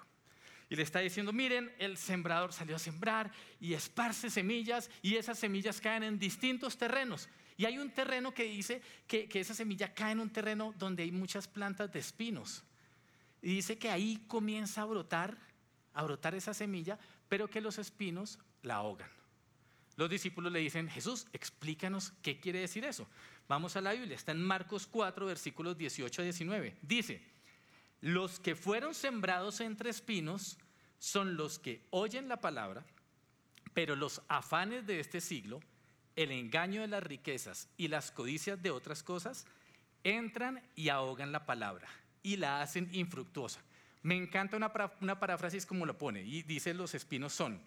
Y 0.68 0.76
le 0.76 0.83
está 0.83 1.00
diciendo, 1.00 1.33
miren, 1.33 1.73
el 1.78 1.97
sembrador 1.97 2.52
salió 2.52 2.76
a 2.76 2.78
sembrar 2.78 3.30
y 3.61 3.75
esparce 3.75 4.30
semillas 4.30 4.90
y 5.02 5.16
esas 5.16 5.38
semillas 5.38 5.80
caen 5.80 6.02
en 6.02 6.18
distintos 6.18 6.76
terrenos. 6.76 7.28
Y 7.56 7.66
hay 7.66 7.78
un 7.78 7.90
terreno 7.90 8.35
que 8.35 8.44
dice 8.44 8.83
que, 9.06 9.28
esa 9.33 9.54
semilla 9.54 9.94
cae 9.94 10.12
en 10.12 10.21
un 10.21 10.30
terreno 10.30 10.75
donde 10.78 11.02
hay 11.02 11.12
muchas 11.12 11.47
plantas 11.47 11.92
de 11.92 12.00
espinos. 12.00 12.64
Y 13.42 13.54
dice 13.56 13.78
que 13.78 13.90
ahí 13.90 14.25
comienza 14.26 14.83
a 14.83 14.87
brotar 14.87 15.38
a 15.94 16.02
brotar 16.02 16.35
esa 16.35 16.52
semilla, 16.52 16.99
pero 17.28 17.49
que 17.49 17.61
los 17.61 17.78
espinos 17.78 18.38
la 18.62 18.75
ahogan. 18.75 19.09
Los 19.97 20.11
discípulos 20.11 20.52
le 20.52 20.59
dicen, 20.59 20.88
Jesús, 20.88 21.28
explícanos 21.33 22.12
qué 22.21 22.40
quiere 22.40 22.59
decir 22.59 22.85
eso. 22.85 23.09
Vamos 23.47 23.76
a 23.76 23.80
la 23.80 23.92
Biblia, 23.92 24.16
está 24.16 24.33
en 24.33 24.42
Marcos 24.42 24.88
4, 24.88 25.25
versículos 25.25 25.78
18 25.78 26.21
a 26.21 26.25
19. 26.25 26.78
Dice, 26.83 27.23
los 28.04 28.38
que 28.38 28.54
fueron 28.54 28.94
sembrados 28.94 29.62
entre 29.62 29.88
espinos 29.88 30.58
son 30.99 31.38
los 31.38 31.58
que 31.58 31.87
oyen 31.88 32.28
la 32.28 32.38
palabra, 32.38 32.84
pero 33.73 33.96
los 33.96 34.20
afanes 34.28 34.87
de 34.87 35.00
este 35.00 35.23
siglo, 35.23 35.61
el 36.14 36.30
engaño 36.30 36.82
de 36.82 36.88
las 36.88 37.02
riquezas 37.02 37.66
y 37.78 37.88
las 37.88 38.11
codicias 38.11 38.61
de 38.61 38.70
otras 38.70 39.02
cosas, 39.02 39.46
entran 40.02 40.62
y 40.76 40.90
ahogan 40.90 41.32
la 41.32 41.46
palabra 41.46 41.88
y 42.23 42.37
la 42.37 42.61
hacen 42.61 42.90
infructuosa. 42.92 43.62
Me 44.02 44.16
encanta 44.16 44.58
una, 44.58 44.70
una 45.00 45.18
paráfrasis 45.18 45.64
como 45.64 45.87
lo 45.87 45.96
pone, 45.96 46.20
y 46.25 46.42
dice 46.42 46.75
los 46.75 46.94
espinos 46.94 47.32
son 47.32 47.58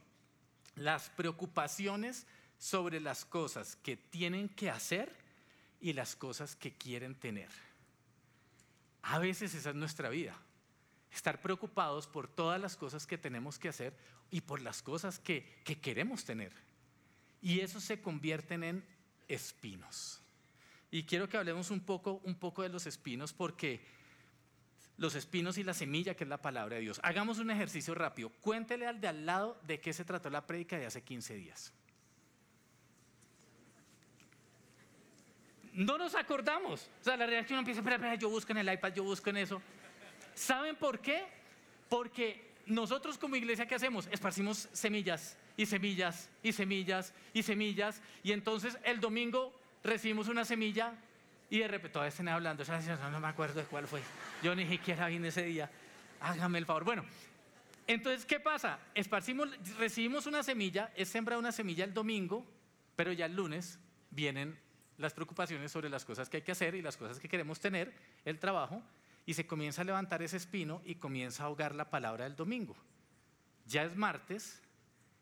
las 0.75 1.09
preocupaciones 1.09 2.27
sobre 2.59 2.99
las 2.99 3.25
cosas 3.25 3.75
que 3.77 3.97
tienen 3.97 4.49
que 4.49 4.69
hacer 4.69 5.15
y 5.81 5.93
las 5.93 6.15
cosas 6.15 6.55
que 6.55 6.77
quieren 6.77 7.15
tener. 7.15 7.49
A 9.01 9.19
veces 9.19 9.53
esa 9.53 9.69
es 9.69 9.75
nuestra 9.75 10.09
vida. 10.09 10.37
Estar 11.11 11.41
preocupados 11.41 12.07
por 12.07 12.27
todas 12.27 12.59
las 12.59 12.75
cosas 12.75 13.07
que 13.07 13.17
tenemos 13.17 13.57
que 13.57 13.69
hacer 13.69 13.97
y 14.29 14.41
por 14.41 14.61
las 14.61 14.81
cosas 14.81 15.19
que, 15.19 15.61
que 15.63 15.79
queremos 15.79 16.25
tener. 16.25 16.51
Y 17.41 17.61
eso 17.61 17.79
se 17.79 18.01
convierten 18.01 18.63
en 18.63 18.85
espinos. 19.27 20.21
Y 20.91 21.03
quiero 21.03 21.27
que 21.29 21.37
hablemos 21.37 21.71
un 21.71 21.81
poco, 21.81 22.21
un 22.23 22.35
poco 22.35 22.63
de 22.63 22.69
los 22.69 22.85
espinos 22.85 23.33
porque 23.33 23.81
los 24.97 25.15
espinos 25.15 25.57
y 25.57 25.63
la 25.63 25.73
semilla, 25.73 26.15
que 26.15 26.23
es 26.23 26.29
la 26.29 26.41
palabra 26.41 26.75
de 26.75 26.81
Dios. 26.81 26.99
Hagamos 27.03 27.39
un 27.39 27.51
ejercicio 27.51 27.93
rápido. 27.93 28.29
Cuéntele 28.41 28.87
al 28.87 28.99
de 28.99 29.07
al 29.07 29.25
lado 29.25 29.59
de 29.65 29.79
qué 29.79 29.93
se 29.93 30.05
trató 30.05 30.29
la 30.29 30.47
prédica 30.47 30.77
de 30.77 30.87
hace 30.87 31.03
15 31.03 31.35
días. 31.35 31.73
No 35.77 35.95
nos 35.95 36.15
acordamos. 36.15 36.89
O 37.01 37.03
sea, 37.03 37.15
la 37.15 37.27
reacción 37.27 37.59
empieza, 37.59 37.81
espera, 37.81 37.97
espera, 37.97 38.15
yo 38.15 38.29
busco 38.29 38.51
en 38.51 38.57
el 38.57 38.73
iPad, 38.73 38.93
yo 38.95 39.03
busco 39.03 39.29
en 39.29 39.37
eso. 39.37 39.61
¿Saben 40.33 40.75
por 40.75 40.99
qué? 40.99 41.23
Porque 41.87 42.49
nosotros 42.65 43.19
como 43.19 43.35
iglesia, 43.35 43.67
¿qué 43.67 43.75
hacemos? 43.75 44.07
Esparcimos 44.11 44.67
semillas 44.73 45.37
y 45.55 45.67
semillas 45.67 46.31
y 46.41 46.51
semillas 46.51 47.13
y 47.31 47.43
semillas. 47.43 48.01
Y 48.23 48.31
entonces 48.31 48.75
el 48.83 48.99
domingo 48.99 49.53
recibimos 49.83 50.29
una 50.29 50.45
semilla 50.45 50.95
y 51.47 51.59
de 51.59 51.67
repente 51.67 51.93
todavía 51.93 52.09
están 52.09 52.29
hablando. 52.29 52.63
No 53.11 53.19
me 53.19 53.27
acuerdo 53.27 53.59
de 53.59 53.67
cuál 53.67 53.85
fue. 53.85 54.01
Yo 54.41 54.55
ni 54.55 54.67
siquiera 54.67 55.05
vine 55.09 55.27
ese 55.27 55.43
día. 55.43 55.69
Hágame 56.21 56.57
el 56.57 56.65
favor. 56.65 56.85
Bueno, 56.85 57.05
entonces, 57.85 58.25
¿qué 58.25 58.39
pasa? 58.39 58.79
Esparcimos, 58.95 59.49
recibimos 59.77 60.25
una 60.25 60.41
semilla, 60.41 60.91
es 60.95 61.07
sembrada 61.07 61.37
una 61.37 61.51
semilla 61.51 61.83
el 61.83 61.93
domingo, 61.93 62.43
pero 62.95 63.11
ya 63.11 63.27
el 63.27 63.35
lunes 63.35 63.79
vienen 64.09 64.57
las 64.97 65.13
preocupaciones 65.13 65.71
sobre 65.71 65.89
las 65.89 66.05
cosas 66.05 66.29
que 66.29 66.37
hay 66.37 66.43
que 66.43 66.51
hacer 66.51 66.75
y 66.75 66.81
las 66.81 66.97
cosas 66.97 67.19
que 67.19 67.29
queremos 67.29 67.59
tener, 67.59 67.93
el 68.25 68.39
trabajo, 68.39 68.81
y 69.25 69.33
se 69.33 69.45
comienza 69.45 69.81
a 69.81 69.85
levantar 69.85 70.21
ese 70.21 70.37
espino 70.37 70.81
y 70.85 70.95
comienza 70.95 71.43
a 71.43 71.45
ahogar 71.47 71.75
la 71.75 71.89
palabra 71.89 72.23
del 72.23 72.35
domingo. 72.35 72.75
Ya 73.65 73.83
es 73.83 73.95
martes 73.95 74.61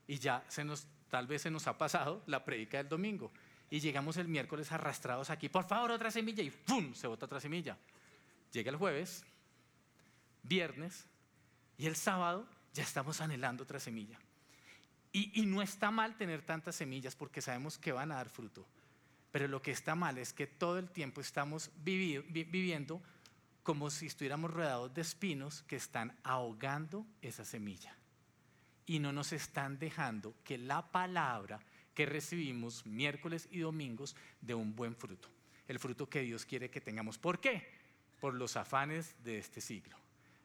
y 0.07 0.19
ya 0.19 0.45
se 0.47 0.63
nos, 0.63 0.87
tal 1.09 1.27
vez 1.27 1.41
se 1.41 1.51
nos 1.51 1.67
ha 1.67 1.77
pasado 1.77 2.23
la 2.27 2.45
predica 2.45 2.77
del 2.77 2.87
domingo. 2.87 3.31
Y 3.69 3.79
llegamos 3.79 4.17
el 4.17 4.27
miércoles 4.27 4.71
arrastrados 4.71 5.29
aquí, 5.29 5.49
por 5.49 5.65
favor, 5.65 5.91
otra 5.91 6.11
semilla, 6.11 6.43
y 6.43 6.51
¡pum! 6.51 6.93
se 6.93 7.07
bota 7.07 7.25
otra 7.25 7.39
semilla. 7.39 7.77
Llega 8.51 8.69
el 8.69 8.77
jueves, 8.77 9.25
viernes, 10.43 11.07
y 11.77 11.87
el 11.87 11.95
sábado 11.95 12.47
ya 12.73 12.83
estamos 12.83 13.19
anhelando 13.21 13.63
otra 13.63 13.79
semilla. 13.79 14.19
Y, 15.11 15.41
y 15.41 15.45
no 15.45 15.61
está 15.61 15.91
mal 15.91 16.15
tener 16.15 16.43
tantas 16.43 16.75
semillas 16.75 17.15
porque 17.15 17.41
sabemos 17.41 17.77
que 17.77 17.91
van 17.91 18.11
a 18.11 18.15
dar 18.15 18.29
fruto. 18.29 18.67
Pero 19.35 19.49
lo 19.49 19.61
que 19.61 19.71
está 19.71 19.95
mal 19.95 20.17
es 20.17 20.31
que 20.31 20.47
todo 20.47 20.79
el 20.79 20.89
tiempo 20.89 21.19
estamos 21.19 21.69
viviendo 21.83 23.01
como 23.63 23.89
si 23.89 24.05
estuviéramos 24.05 24.49
rodeados 24.49 24.93
de 24.93 25.01
espinos 25.01 25.61
que 25.63 25.75
están 25.75 26.17
ahogando 26.23 27.05
esa 27.21 27.43
semilla. 27.43 27.97
Y 28.85 28.99
no 28.99 29.11
nos 29.11 29.33
están 29.33 29.77
dejando 29.77 30.33
que 30.45 30.57
la 30.57 30.89
palabra 30.89 31.59
que 31.93 32.05
recibimos 32.05 32.85
miércoles 32.85 33.49
y 33.51 33.59
domingos 33.59 34.15
dé 34.39 34.53
un 34.53 34.73
buen 34.73 34.95
fruto. 34.95 35.27
El 35.67 35.79
fruto 35.79 36.09
que 36.09 36.21
Dios 36.21 36.45
quiere 36.45 36.69
que 36.69 36.79
tengamos. 36.79 37.17
¿Por 37.17 37.41
qué? 37.41 37.67
Por 38.21 38.35
los 38.35 38.55
afanes 38.55 39.21
de 39.21 39.37
este 39.37 39.59
siglo. 39.59 39.97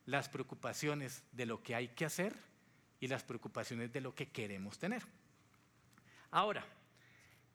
Las 0.04 0.28
preocupaciones 0.28 1.22
de 1.30 1.46
lo 1.46 1.62
que 1.62 1.76
hay 1.76 1.90
que 1.90 2.06
hacer 2.06 2.34
y 2.98 3.06
las 3.06 3.22
preocupaciones 3.22 3.92
de 3.92 4.00
lo 4.00 4.16
que 4.16 4.32
queremos 4.32 4.80
tener. 4.80 5.04
Ahora, 6.32 6.66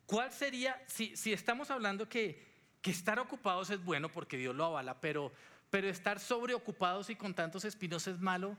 ¿Cuál 0.06 0.32
sería, 0.32 0.82
si, 0.88 1.16
si 1.16 1.34
estamos 1.34 1.72
hablando 1.72 2.08
que, 2.08 2.42
que, 2.82 2.92
estar 2.92 3.20
ocupados 3.20 3.70
es 3.70 3.84
bueno 3.84 4.10
porque 4.10 4.38
Dios 4.38 4.56
lo 4.56 4.66
avala, 4.66 5.00
pero, 5.02 5.32
pero 5.70 5.88
estar 5.88 6.20
sobreocupados 6.20 7.10
y 7.10 7.16
con 7.16 7.34
tantos 7.34 7.66
espinos 7.66 8.08
es 8.08 8.20
malo, 8.20 8.56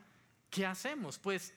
¿qué 0.50 0.66
hacemos? 0.66 1.18
Pues 1.18 1.54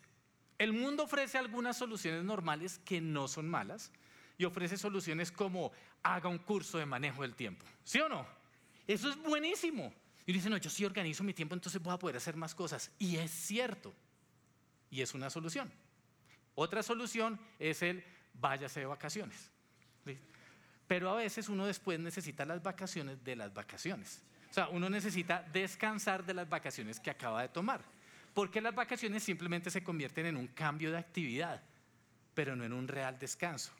el 0.59 0.73
mundo 0.73 1.03
ofrece 1.03 1.37
algunas 1.37 1.77
soluciones 1.77 2.23
normales 2.23 2.79
que 2.79 3.01
no 3.01 3.27
son 3.27 3.49
malas 3.49 3.91
y 4.37 4.45
ofrece 4.45 4.77
soluciones 4.77 5.31
como 5.31 5.71
haga 6.03 6.29
un 6.29 6.37
curso 6.37 6.77
de 6.77 6.85
manejo 6.85 7.23
del 7.23 7.35
tiempo. 7.35 7.65
¿Sí 7.83 7.99
o 7.99 8.07
no? 8.07 8.27
Eso 8.85 9.09
es 9.09 9.17
buenísimo. 9.17 9.93
Y 10.25 10.33
dicen, 10.33 10.51
no, 10.51 10.57
yo 10.57 10.69
sí 10.69 10.85
organizo 10.85 11.23
mi 11.23 11.33
tiempo, 11.33 11.55
entonces 11.55 11.81
voy 11.81 11.93
a 11.93 11.97
poder 11.97 12.17
hacer 12.17 12.35
más 12.35 12.53
cosas. 12.53 12.91
Y 12.99 13.17
es 13.17 13.31
cierto. 13.31 13.93
Y 14.91 15.01
es 15.01 15.13
una 15.13 15.29
solución. 15.29 15.71
Otra 16.55 16.83
solución 16.83 17.39
es 17.57 17.81
el 17.81 18.03
váyase 18.33 18.81
de 18.81 18.85
vacaciones. 18.85 19.51
Pero 20.87 21.09
a 21.09 21.15
veces 21.15 21.49
uno 21.49 21.65
después 21.67 21.99
necesita 21.99 22.45
las 22.45 22.63
vacaciones 22.63 23.23
de 23.23 23.35
las 23.35 23.53
vacaciones. 23.53 24.23
O 24.49 24.53
sea, 24.53 24.69
uno 24.69 24.89
necesita 24.89 25.43
descansar 25.53 26.25
de 26.25 26.33
las 26.33 26.49
vacaciones 26.49 26.99
que 26.99 27.11
acaba 27.11 27.41
de 27.41 27.49
tomar. 27.49 27.81
Porque 28.33 28.61
las 28.61 28.73
vacaciones 28.73 29.23
simplemente 29.23 29.69
se 29.69 29.83
convierten 29.83 30.25
en 30.25 30.37
un 30.37 30.47
cambio 30.47 30.91
de 30.91 30.97
actividad, 30.97 31.61
pero 32.33 32.55
no 32.55 32.63
en 32.63 32.73
un 32.73 32.87
real 32.87 33.19
descanso. 33.19 33.71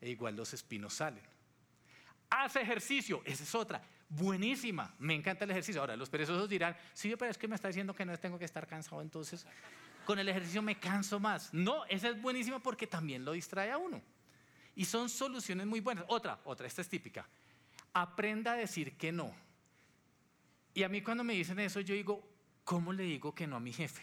E 0.00 0.10
igual 0.10 0.36
los 0.36 0.54
espinos 0.54 0.94
salen. 0.94 1.22
Hace 2.30 2.60
ejercicio, 2.60 3.22
esa 3.24 3.42
es 3.42 3.54
otra. 3.54 3.82
Buenísima, 4.08 4.94
me 4.98 5.14
encanta 5.14 5.44
el 5.44 5.50
ejercicio. 5.50 5.80
Ahora, 5.80 5.96
los 5.96 6.08
perezosos 6.08 6.48
dirán, 6.48 6.76
sí, 6.94 7.14
pero 7.18 7.30
es 7.30 7.38
que 7.38 7.48
me 7.48 7.56
está 7.56 7.68
diciendo 7.68 7.94
que 7.94 8.04
no 8.04 8.16
tengo 8.18 8.38
que 8.38 8.44
estar 8.44 8.66
cansado, 8.66 9.02
entonces 9.02 9.46
con 10.04 10.18
el 10.18 10.28
ejercicio 10.28 10.62
me 10.62 10.78
canso 10.78 11.18
más. 11.18 11.52
No, 11.52 11.84
esa 11.86 12.08
es 12.08 12.22
buenísima 12.22 12.60
porque 12.60 12.86
también 12.86 13.24
lo 13.24 13.32
distrae 13.32 13.72
a 13.72 13.78
uno. 13.78 14.00
Y 14.76 14.84
son 14.84 15.08
soluciones 15.08 15.66
muy 15.66 15.80
buenas. 15.80 16.04
Otra, 16.08 16.38
otra, 16.44 16.66
esta 16.66 16.82
es 16.82 16.88
típica. 16.88 17.26
Aprenda 17.92 18.52
a 18.52 18.56
decir 18.56 18.96
que 18.96 19.10
no. 19.10 19.34
Y 20.74 20.82
a 20.82 20.88
mí 20.88 21.00
cuando 21.00 21.24
me 21.24 21.32
dicen 21.32 21.58
eso, 21.58 21.80
yo 21.80 21.94
digo, 21.94 22.22
¿cómo 22.62 22.92
le 22.92 23.04
digo 23.04 23.34
que 23.34 23.46
no 23.46 23.56
a 23.56 23.60
mi 23.60 23.72
jefe? 23.72 24.02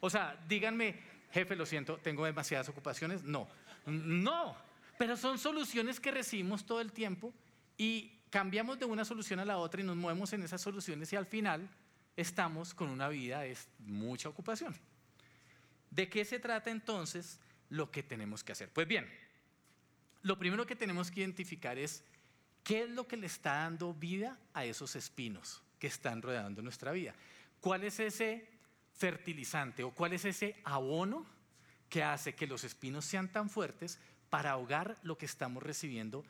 O 0.00 0.10
sea, 0.10 0.38
díganme, 0.46 1.00
jefe, 1.30 1.56
lo 1.56 1.64
siento, 1.64 1.96
tengo 1.96 2.26
demasiadas 2.26 2.68
ocupaciones. 2.68 3.24
No, 3.24 3.48
no, 3.86 4.54
pero 4.98 5.16
son 5.16 5.38
soluciones 5.38 5.98
que 5.98 6.10
recibimos 6.10 6.66
todo 6.66 6.82
el 6.82 6.92
tiempo 6.92 7.32
y 7.78 8.20
cambiamos 8.28 8.78
de 8.78 8.84
una 8.84 9.06
solución 9.06 9.40
a 9.40 9.46
la 9.46 9.56
otra 9.56 9.80
y 9.80 9.84
nos 9.84 9.96
movemos 9.96 10.32
en 10.34 10.42
esas 10.42 10.60
soluciones 10.60 11.10
y 11.12 11.16
al 11.16 11.26
final 11.26 11.68
estamos 12.16 12.74
con 12.74 12.90
una 12.90 13.08
vida 13.08 13.40
de 13.40 13.56
mucha 13.78 14.28
ocupación. 14.28 14.76
¿De 15.90 16.08
qué 16.10 16.24
se 16.26 16.38
trata 16.38 16.70
entonces 16.70 17.40
lo 17.70 17.90
que 17.90 18.02
tenemos 18.02 18.44
que 18.44 18.52
hacer? 18.52 18.68
Pues 18.70 18.86
bien, 18.86 19.08
lo 20.22 20.38
primero 20.38 20.66
que 20.66 20.76
tenemos 20.76 21.10
que 21.10 21.20
identificar 21.20 21.78
es 21.78 22.04
qué 22.62 22.82
es 22.82 22.90
lo 22.90 23.06
que 23.06 23.16
le 23.16 23.26
está 23.26 23.54
dando 23.54 23.94
vida 23.94 24.38
a 24.52 24.64
esos 24.64 24.96
espinos 24.96 25.62
que 25.78 25.86
están 25.86 26.22
rodeando 26.22 26.62
nuestra 26.62 26.92
vida. 26.92 27.14
¿Cuál 27.60 27.84
es 27.84 28.00
ese 28.00 28.48
fertilizante 28.94 29.82
o 29.82 29.92
cuál 29.92 30.12
es 30.12 30.24
ese 30.24 30.60
abono 30.64 31.26
que 31.88 32.02
hace 32.02 32.34
que 32.34 32.46
los 32.46 32.64
espinos 32.64 33.04
sean 33.04 33.32
tan 33.32 33.48
fuertes 33.48 33.98
para 34.28 34.52
ahogar 34.52 34.98
lo 35.02 35.16
que 35.18 35.26
estamos 35.26 35.62
recibiendo 35.62 36.24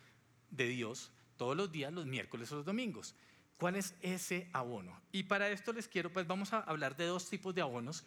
de 0.51 0.67
Dios 0.69 1.11
todos 1.37 1.57
los 1.57 1.71
días, 1.71 1.93
los 1.93 2.07
miércoles 2.07 2.51
o 2.53 2.57
los 2.57 2.65
domingos? 2.65 3.15
¿Cuál 3.59 3.77
es 3.77 3.95
ese 4.01 4.49
abono? 4.53 4.99
Y 5.13 5.25
para 5.25 5.51
esto 5.51 5.73
les 5.73 5.87
quiero, 5.87 6.11
pues 6.11 6.27
vamos 6.27 6.53
a 6.53 6.61
hablar 6.61 6.97
de 6.97 7.05
dos 7.05 7.29
tipos 7.29 7.55
de 7.55 7.61
abonos. 7.61 8.05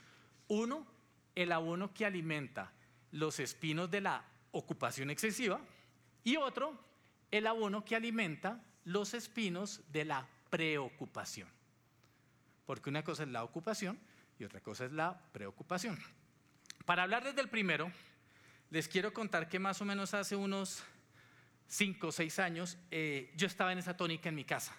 Uno, 0.47 0.87
el 1.35 1.51
abono 1.51 1.93
que 1.93 2.05
alimenta 2.05 2.71
los 3.11 3.39
espinos 3.39 3.91
de 3.91 4.01
la 4.01 4.25
ocupación 4.51 5.11
excesiva, 5.11 5.61
y 6.23 6.37
otro, 6.37 6.79
el 7.31 7.47
abono 7.47 7.83
que 7.83 7.95
alimenta 7.95 8.63
los 8.85 9.13
espinos 9.13 9.81
de 9.91 10.05
la 10.05 10.27
preocupación. 10.49 11.47
Porque 12.65 12.89
una 12.89 13.03
cosa 13.03 13.23
es 13.23 13.29
la 13.29 13.43
ocupación 13.43 13.99
y 14.39 14.43
otra 14.43 14.61
cosa 14.61 14.85
es 14.85 14.91
la 14.91 15.19
preocupación. 15.31 15.99
Para 16.85 17.03
hablar 17.03 17.23
desde 17.23 17.41
el 17.41 17.49
primero, 17.49 17.91
les 18.69 18.87
quiero 18.87 19.13
contar 19.13 19.49
que 19.49 19.59
más 19.59 19.81
o 19.81 19.85
menos 19.85 20.13
hace 20.13 20.35
unos 20.35 20.83
5 21.67 22.07
o 22.07 22.11
6 22.11 22.39
años 22.39 22.77
eh, 22.91 23.33
yo 23.35 23.47
estaba 23.47 23.71
en 23.71 23.79
esa 23.79 23.95
tónica 23.95 24.29
en 24.29 24.35
mi 24.35 24.45
casa. 24.45 24.75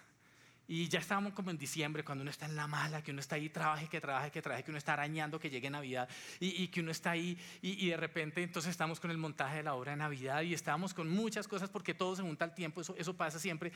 Y 0.67 0.87
ya 0.87 0.99
estábamos 0.99 1.33
como 1.33 1.51
en 1.51 1.57
diciembre, 1.57 2.03
cuando 2.03 2.23
uno 2.23 2.31
está 2.31 2.45
en 2.45 2.55
la 2.55 2.67
mala, 2.67 3.03
que 3.03 3.11
uno 3.11 3.19
está 3.19 3.35
ahí, 3.35 3.49
trabaje, 3.49 3.87
que 3.87 4.01
trabaje, 4.01 4.31
que 4.31 4.41
trabaje, 4.41 4.63
que 4.63 4.71
uno 4.71 4.77
está 4.77 4.93
arañando, 4.93 5.39
que 5.39 5.49
llegue 5.49 5.69
Navidad, 5.69 6.09
y, 6.39 6.67
que 6.69 6.79
uno 6.79 6.91
está 6.91 7.11
ahí, 7.11 7.37
y, 7.61 7.89
de 7.89 7.97
repente 7.97 8.41
entonces 8.41 8.71
estamos 8.71 8.99
con 8.99 9.11
el 9.11 9.17
montaje 9.17 9.57
de 9.57 9.63
la 9.63 9.75
obra 9.75 9.91
de 9.91 9.97
Navidad, 9.97 10.41
y 10.41 10.53
estábamos 10.53 10.93
con 10.93 11.09
muchas 11.09 11.47
cosas, 11.47 11.69
porque 11.69 11.93
todo 11.93 12.15
se 12.15 12.23
junta 12.23 12.45
al 12.45 12.55
tiempo, 12.55 12.81
eso, 12.81 12.95
eso 12.97 13.15
pasa 13.15 13.37
siempre. 13.37 13.71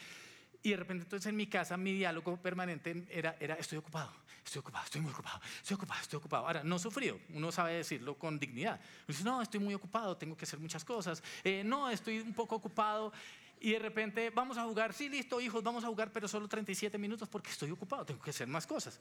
Y 0.62 0.72
de 0.72 0.78
repente 0.78 1.04
entonces 1.04 1.28
en 1.28 1.38
mi 1.38 1.48
casa 1.48 1.78
mi 1.78 1.94
diálogo 1.94 2.36
permanente 2.38 3.06
era, 3.10 3.38
era 3.40 3.56
estoy 3.56 3.78
ocupado, 3.78 4.12
estoy 4.44 4.60
ocupado, 4.60 4.84
estoy 4.84 5.00
muy 5.00 5.12
ocupado, 5.12 5.40
estoy 5.62 5.76
ocupado, 5.76 6.02
estoy 6.02 6.18
ocupado. 6.18 6.48
Ahora, 6.48 6.64
no 6.64 6.78
sufrido, 6.78 7.18
uno 7.30 7.50
sabe 7.52 7.76
decirlo 7.76 8.18
con 8.18 8.38
dignidad. 8.38 8.80
dice, 9.08 9.24
no, 9.24 9.42
estoy 9.42 9.62
muy 9.62 9.74
ocupado, 9.74 10.18
tengo 10.18 10.36
que 10.36 10.44
hacer 10.44 10.60
muchas 10.60 10.84
cosas. 10.84 11.24
Eh, 11.46 11.64
no, 11.64 11.90
estoy 11.90 12.20
un 12.20 12.34
poco 12.34 12.56
ocupado. 12.56 13.14
Y 13.60 13.72
de 13.74 13.80
repente, 13.80 14.30
vamos 14.30 14.58
a 14.58 14.64
jugar, 14.64 14.94
sí, 14.94 15.10
listo, 15.10 15.42
hijos, 15.42 15.62
vamos 15.62 15.84
a 15.84 15.88
jugar, 15.88 16.12
pero 16.12 16.28
solo 16.28 16.48
37 16.48 16.98
minutos 16.98 17.28
porque 17.28 17.50
estoy 17.50 17.70
ocupado, 17.72 18.06
tengo 18.06 18.22
que 18.22 18.30
hacer 18.30 18.48
más 18.48 18.66
cosas. 18.66 19.00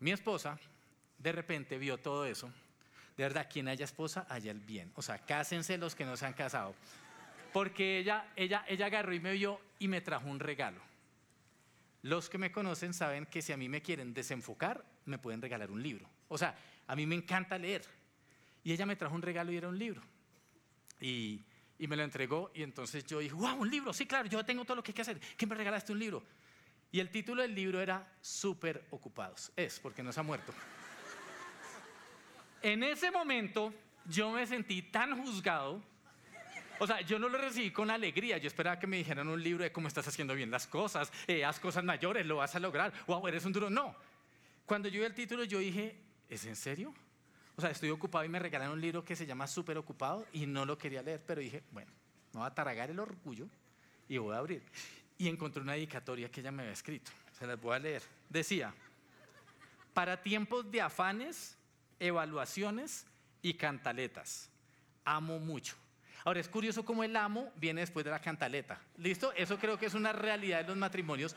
Mi 0.00 0.10
esposa, 0.10 0.58
de 1.18 1.32
repente, 1.32 1.78
vio 1.78 1.98
todo 1.98 2.26
eso. 2.26 2.50
De 3.16 3.24
verdad, 3.24 3.48
quien 3.52 3.68
haya 3.68 3.84
esposa, 3.84 4.26
haya 4.28 4.50
el 4.50 4.60
bien. 4.60 4.90
O 4.96 5.02
sea, 5.02 5.18
cásense 5.18 5.78
los 5.78 5.94
que 5.94 6.04
no 6.04 6.16
se 6.16 6.26
han 6.26 6.32
casado. 6.32 6.74
Porque 7.52 7.98
ella, 7.98 8.32
ella, 8.34 8.64
ella 8.66 8.86
agarró 8.86 9.12
y 9.12 9.20
me 9.20 9.32
vio 9.32 9.60
y 9.78 9.88
me 9.88 10.00
trajo 10.00 10.28
un 10.28 10.40
regalo. 10.40 10.80
Los 12.02 12.30
que 12.30 12.38
me 12.38 12.50
conocen 12.50 12.94
saben 12.94 13.26
que 13.26 13.42
si 13.42 13.52
a 13.52 13.56
mí 13.56 13.68
me 13.68 13.82
quieren 13.82 14.14
desenfocar, 14.14 14.84
me 15.04 15.18
pueden 15.18 15.42
regalar 15.42 15.70
un 15.70 15.82
libro. 15.82 16.08
O 16.28 16.38
sea, 16.38 16.56
a 16.86 16.96
mí 16.96 17.06
me 17.06 17.14
encanta 17.14 17.58
leer. 17.58 17.82
Y 18.64 18.72
ella 18.72 18.86
me 18.86 18.96
trajo 18.96 19.14
un 19.14 19.22
regalo 19.22 19.52
y 19.52 19.56
era 19.56 19.68
un 19.68 19.78
libro. 19.78 20.02
Y 21.00 21.42
y 21.80 21.88
me 21.88 21.96
lo 21.96 22.04
entregó 22.04 22.50
y 22.54 22.62
entonces 22.62 23.04
yo 23.06 23.20
dije, 23.20 23.34
wow, 23.34 23.56
un 23.56 23.70
libro, 23.70 23.92
sí, 23.94 24.06
claro, 24.06 24.28
yo 24.28 24.44
tengo 24.44 24.66
todo 24.66 24.76
lo 24.76 24.82
que 24.82 24.90
hay 24.90 24.94
que 24.94 25.02
hacer. 25.02 25.18
¿Quién 25.36 25.48
me 25.48 25.54
regalaste 25.54 25.92
un 25.92 25.98
libro? 25.98 26.22
Y 26.92 27.00
el 27.00 27.08
título 27.08 27.40
del 27.40 27.54
libro 27.54 27.80
era 27.80 28.06
Súper 28.20 28.84
Ocupados. 28.90 29.50
Es, 29.56 29.80
porque 29.80 30.02
no 30.02 30.12
se 30.12 30.20
ha 30.20 30.22
muerto. 30.22 30.52
En 32.60 32.82
ese 32.82 33.10
momento 33.10 33.72
yo 34.04 34.30
me 34.30 34.46
sentí 34.46 34.82
tan 34.82 35.22
juzgado. 35.22 35.82
O 36.78 36.86
sea, 36.86 37.00
yo 37.00 37.18
no 37.18 37.30
lo 37.30 37.38
recibí 37.38 37.70
con 37.70 37.90
alegría. 37.90 38.36
Yo 38.36 38.48
esperaba 38.48 38.78
que 38.78 38.86
me 38.86 38.98
dijeran 38.98 39.26
un 39.28 39.42
libro 39.42 39.64
de 39.64 39.72
cómo 39.72 39.88
estás 39.88 40.06
haciendo 40.06 40.34
bien 40.34 40.50
las 40.50 40.66
cosas, 40.66 41.10
eh, 41.26 41.46
haz 41.46 41.58
cosas 41.58 41.82
mayores, 41.82 42.26
lo 42.26 42.36
vas 42.36 42.54
a 42.54 42.60
lograr. 42.60 42.92
Wow, 43.06 43.26
eres 43.26 43.46
un 43.46 43.54
duro. 43.54 43.70
No. 43.70 43.96
Cuando 44.66 44.88
yo 44.90 45.00
vi 45.00 45.06
el 45.06 45.14
título, 45.14 45.44
yo 45.44 45.58
dije, 45.58 45.96
¿es 46.28 46.44
en 46.44 46.56
serio? 46.56 46.92
O 47.60 47.62
sea, 47.62 47.72
estoy 47.72 47.90
ocupado 47.90 48.24
y 48.24 48.28
me 48.30 48.38
regalaron 48.38 48.72
un 48.72 48.80
libro 48.80 49.04
que 49.04 49.14
se 49.14 49.26
llama 49.26 49.46
Súper 49.46 49.76
Ocupado 49.76 50.26
y 50.32 50.46
no 50.46 50.64
lo 50.64 50.78
quería 50.78 51.02
leer, 51.02 51.22
pero 51.26 51.42
dije, 51.42 51.62
bueno, 51.72 51.92
me 52.32 52.38
voy 52.38 52.46
a 52.46 52.54
taragar 52.54 52.88
el 52.88 52.98
orgullo 52.98 53.50
y 54.08 54.16
voy 54.16 54.34
a 54.34 54.38
abrir. 54.38 54.62
Y 55.18 55.28
encontré 55.28 55.60
una 55.60 55.74
dedicatoria 55.74 56.30
que 56.30 56.40
ella 56.40 56.50
me 56.52 56.62
había 56.62 56.72
escrito. 56.72 57.10
Se 57.38 57.46
las 57.46 57.60
voy 57.60 57.76
a 57.76 57.78
leer. 57.78 58.02
Decía, 58.30 58.72
para 59.92 60.22
tiempos 60.22 60.70
de 60.70 60.80
afanes, 60.80 61.58
evaluaciones 61.98 63.04
y 63.42 63.52
cantaletas, 63.52 64.48
amo 65.04 65.38
mucho. 65.38 65.76
Ahora 66.24 66.40
es 66.40 66.48
curioso 66.48 66.82
cómo 66.82 67.04
el 67.04 67.14
amo 67.14 67.52
viene 67.56 67.82
después 67.82 68.06
de 68.06 68.10
la 68.10 68.22
cantaleta. 68.22 68.80
¿Listo? 68.96 69.34
Eso 69.34 69.58
creo 69.58 69.78
que 69.78 69.84
es 69.84 69.92
una 69.92 70.14
realidad 70.14 70.62
de 70.62 70.68
los 70.68 70.78
matrimonios. 70.78 71.36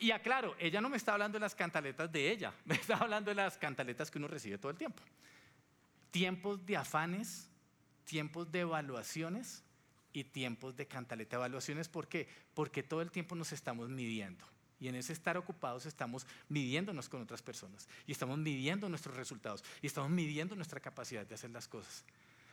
Y 0.00 0.10
aclaro, 0.10 0.56
ella 0.58 0.80
no 0.80 0.88
me 0.88 0.96
está 0.96 1.12
hablando 1.12 1.36
de 1.36 1.42
las 1.42 1.54
cantaletas 1.54 2.10
de 2.10 2.28
ella, 2.28 2.52
me 2.64 2.74
está 2.74 2.96
hablando 2.96 3.30
de 3.30 3.36
las 3.36 3.56
cantaletas 3.56 4.10
que 4.10 4.18
uno 4.18 4.26
recibe 4.26 4.58
todo 4.58 4.72
el 4.72 4.76
tiempo 4.76 5.00
tiempos 6.10 6.64
de 6.66 6.76
afanes, 6.76 7.48
tiempos 8.04 8.50
de 8.50 8.60
evaluaciones 8.60 9.62
y 10.12 10.24
tiempos 10.24 10.76
de 10.76 10.86
cantaleta. 10.86 11.36
Evaluaciones, 11.36 11.88
¿por 11.88 12.08
qué? 12.08 12.28
Porque 12.54 12.82
todo 12.82 13.02
el 13.02 13.10
tiempo 13.10 13.34
nos 13.34 13.52
estamos 13.52 13.88
midiendo. 13.88 14.44
Y 14.80 14.88
en 14.88 14.94
ese 14.94 15.12
estar 15.12 15.36
ocupados 15.36 15.84
estamos 15.84 16.26
midiéndonos 16.48 17.08
con 17.08 17.20
otras 17.20 17.42
personas. 17.42 17.88
Y 18.06 18.12
estamos 18.12 18.38
midiendo 18.38 18.88
nuestros 18.88 19.14
resultados. 19.14 19.62
Y 19.82 19.86
estamos 19.86 20.10
midiendo 20.10 20.56
nuestra 20.56 20.80
capacidad 20.80 21.26
de 21.26 21.34
hacer 21.34 21.50
las 21.50 21.68
cosas. 21.68 22.04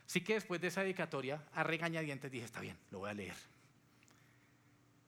Así 0.06 0.22
que 0.22 0.34
después 0.34 0.62
de 0.62 0.68
esa 0.68 0.82
dedicatoria, 0.82 1.44
a 1.54 1.64
regañadientes 1.64 2.32
dije, 2.32 2.46
está 2.46 2.60
bien, 2.60 2.78
lo 2.92 3.00
voy 3.00 3.10
a 3.10 3.14
leer. 3.14 3.36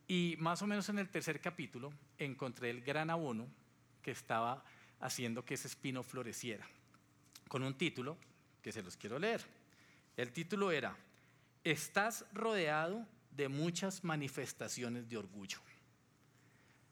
Y 0.08 0.36
más 0.40 0.62
o 0.62 0.68
menos 0.68 0.90
en 0.90 0.98
el 0.98 1.10
tercer 1.10 1.40
capítulo 1.40 1.94
encontré 2.18 2.70
el 2.70 2.82
gran 2.82 3.10
abono 3.10 3.48
que 4.02 4.12
estaba 4.12 4.64
haciendo 5.00 5.46
que 5.46 5.54
ese 5.54 5.68
espino 5.68 6.04
floreciera. 6.04 6.68
Con 7.48 7.64
un 7.64 7.78
título 7.78 8.18
que 8.70 8.74
se 8.74 8.84
los 8.84 8.96
quiero 8.96 9.18
leer. 9.18 9.44
El 10.16 10.32
título 10.32 10.70
era, 10.72 10.96
Estás 11.64 12.24
rodeado 12.34 13.04
de 13.32 13.50
muchas 13.50 14.04
manifestaciones 14.04 15.10
de 15.10 15.18
orgullo. 15.18 15.58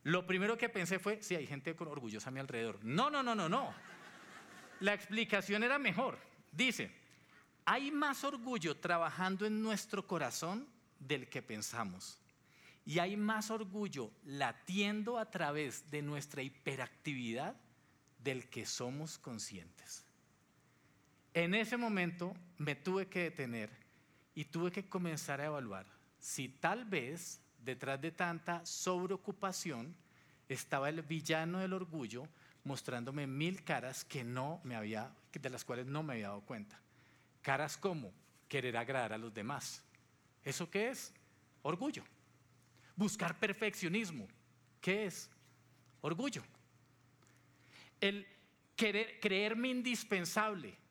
Lo 0.02 0.26
primero 0.26 0.58
que 0.58 0.70
pensé 0.70 0.98
fue, 0.98 1.22
sí, 1.22 1.36
hay 1.36 1.46
gente 1.46 1.76
orgullosa 1.78 2.30
a 2.30 2.32
mi 2.32 2.40
alrededor. 2.40 2.84
No, 2.84 3.12
no, 3.12 3.22
no, 3.22 3.36
no, 3.36 3.48
no. 3.48 3.76
La 4.80 4.96
explicación 4.96 5.62
era 5.62 5.78
mejor. 5.78 6.18
Dice, 6.52 6.90
hay 7.64 7.92
más 7.92 8.24
orgullo 8.24 8.78
trabajando 8.78 9.46
en 9.46 9.62
nuestro 9.62 10.08
corazón 10.08 10.68
del 10.98 11.30
que 11.30 11.44
pensamos. 11.44 12.20
Y 12.88 12.98
hay 12.98 13.16
más 13.16 13.52
orgullo 13.52 14.10
latiendo 14.26 15.20
a 15.20 15.30
través 15.30 15.92
de 15.92 16.02
nuestra 16.02 16.42
hiperactividad 16.42 17.56
del 18.18 18.50
que 18.50 18.66
somos 18.66 19.20
conscientes. 19.20 20.07
En 21.38 21.54
ese 21.54 21.78
momento 21.78 22.36
me 22.58 22.74
tuve 22.74 23.10
que 23.10 23.20
detener 23.20 23.70
y 24.34 24.46
tuve 24.46 24.72
que 24.72 24.90
comenzar 24.90 25.40
a 25.40 25.46
evaluar 25.46 25.86
si 26.18 26.50
tal 26.50 26.84
vez 26.84 27.40
detrás 27.60 28.02
de 28.02 28.12
tanta 28.12 28.66
sobreocupación 28.66 29.96
estaba 30.50 30.90
el 30.90 31.04
villano 31.04 31.60
del 31.60 31.74
orgullo 31.74 32.28
mostrándome 32.64 33.28
mil 33.28 33.64
caras 33.64 34.04
que 34.04 34.24
no 34.24 34.60
me 34.64 34.76
había, 34.76 35.14
de 35.32 35.50
las 35.52 35.64
cuales 35.64 35.86
no 35.86 36.02
me 36.02 36.14
había 36.14 36.30
dado 36.30 36.42
cuenta. 36.42 36.82
Caras 37.44 37.78
como 37.78 38.12
querer 38.48 38.76
agradar 38.76 39.14
a 39.14 39.20
los 39.20 39.32
demás. 39.32 39.84
¿Eso 40.44 40.72
qué 40.72 40.90
es? 40.90 41.14
Orgullo. 41.62 42.04
Buscar 42.96 43.38
perfeccionismo. 43.38 44.28
¿Qué 44.82 45.06
es? 45.06 45.30
Orgullo. 46.02 46.42
El 48.02 48.26
querer, 48.76 49.20
creerme 49.20 49.68
indispensable 49.68 50.87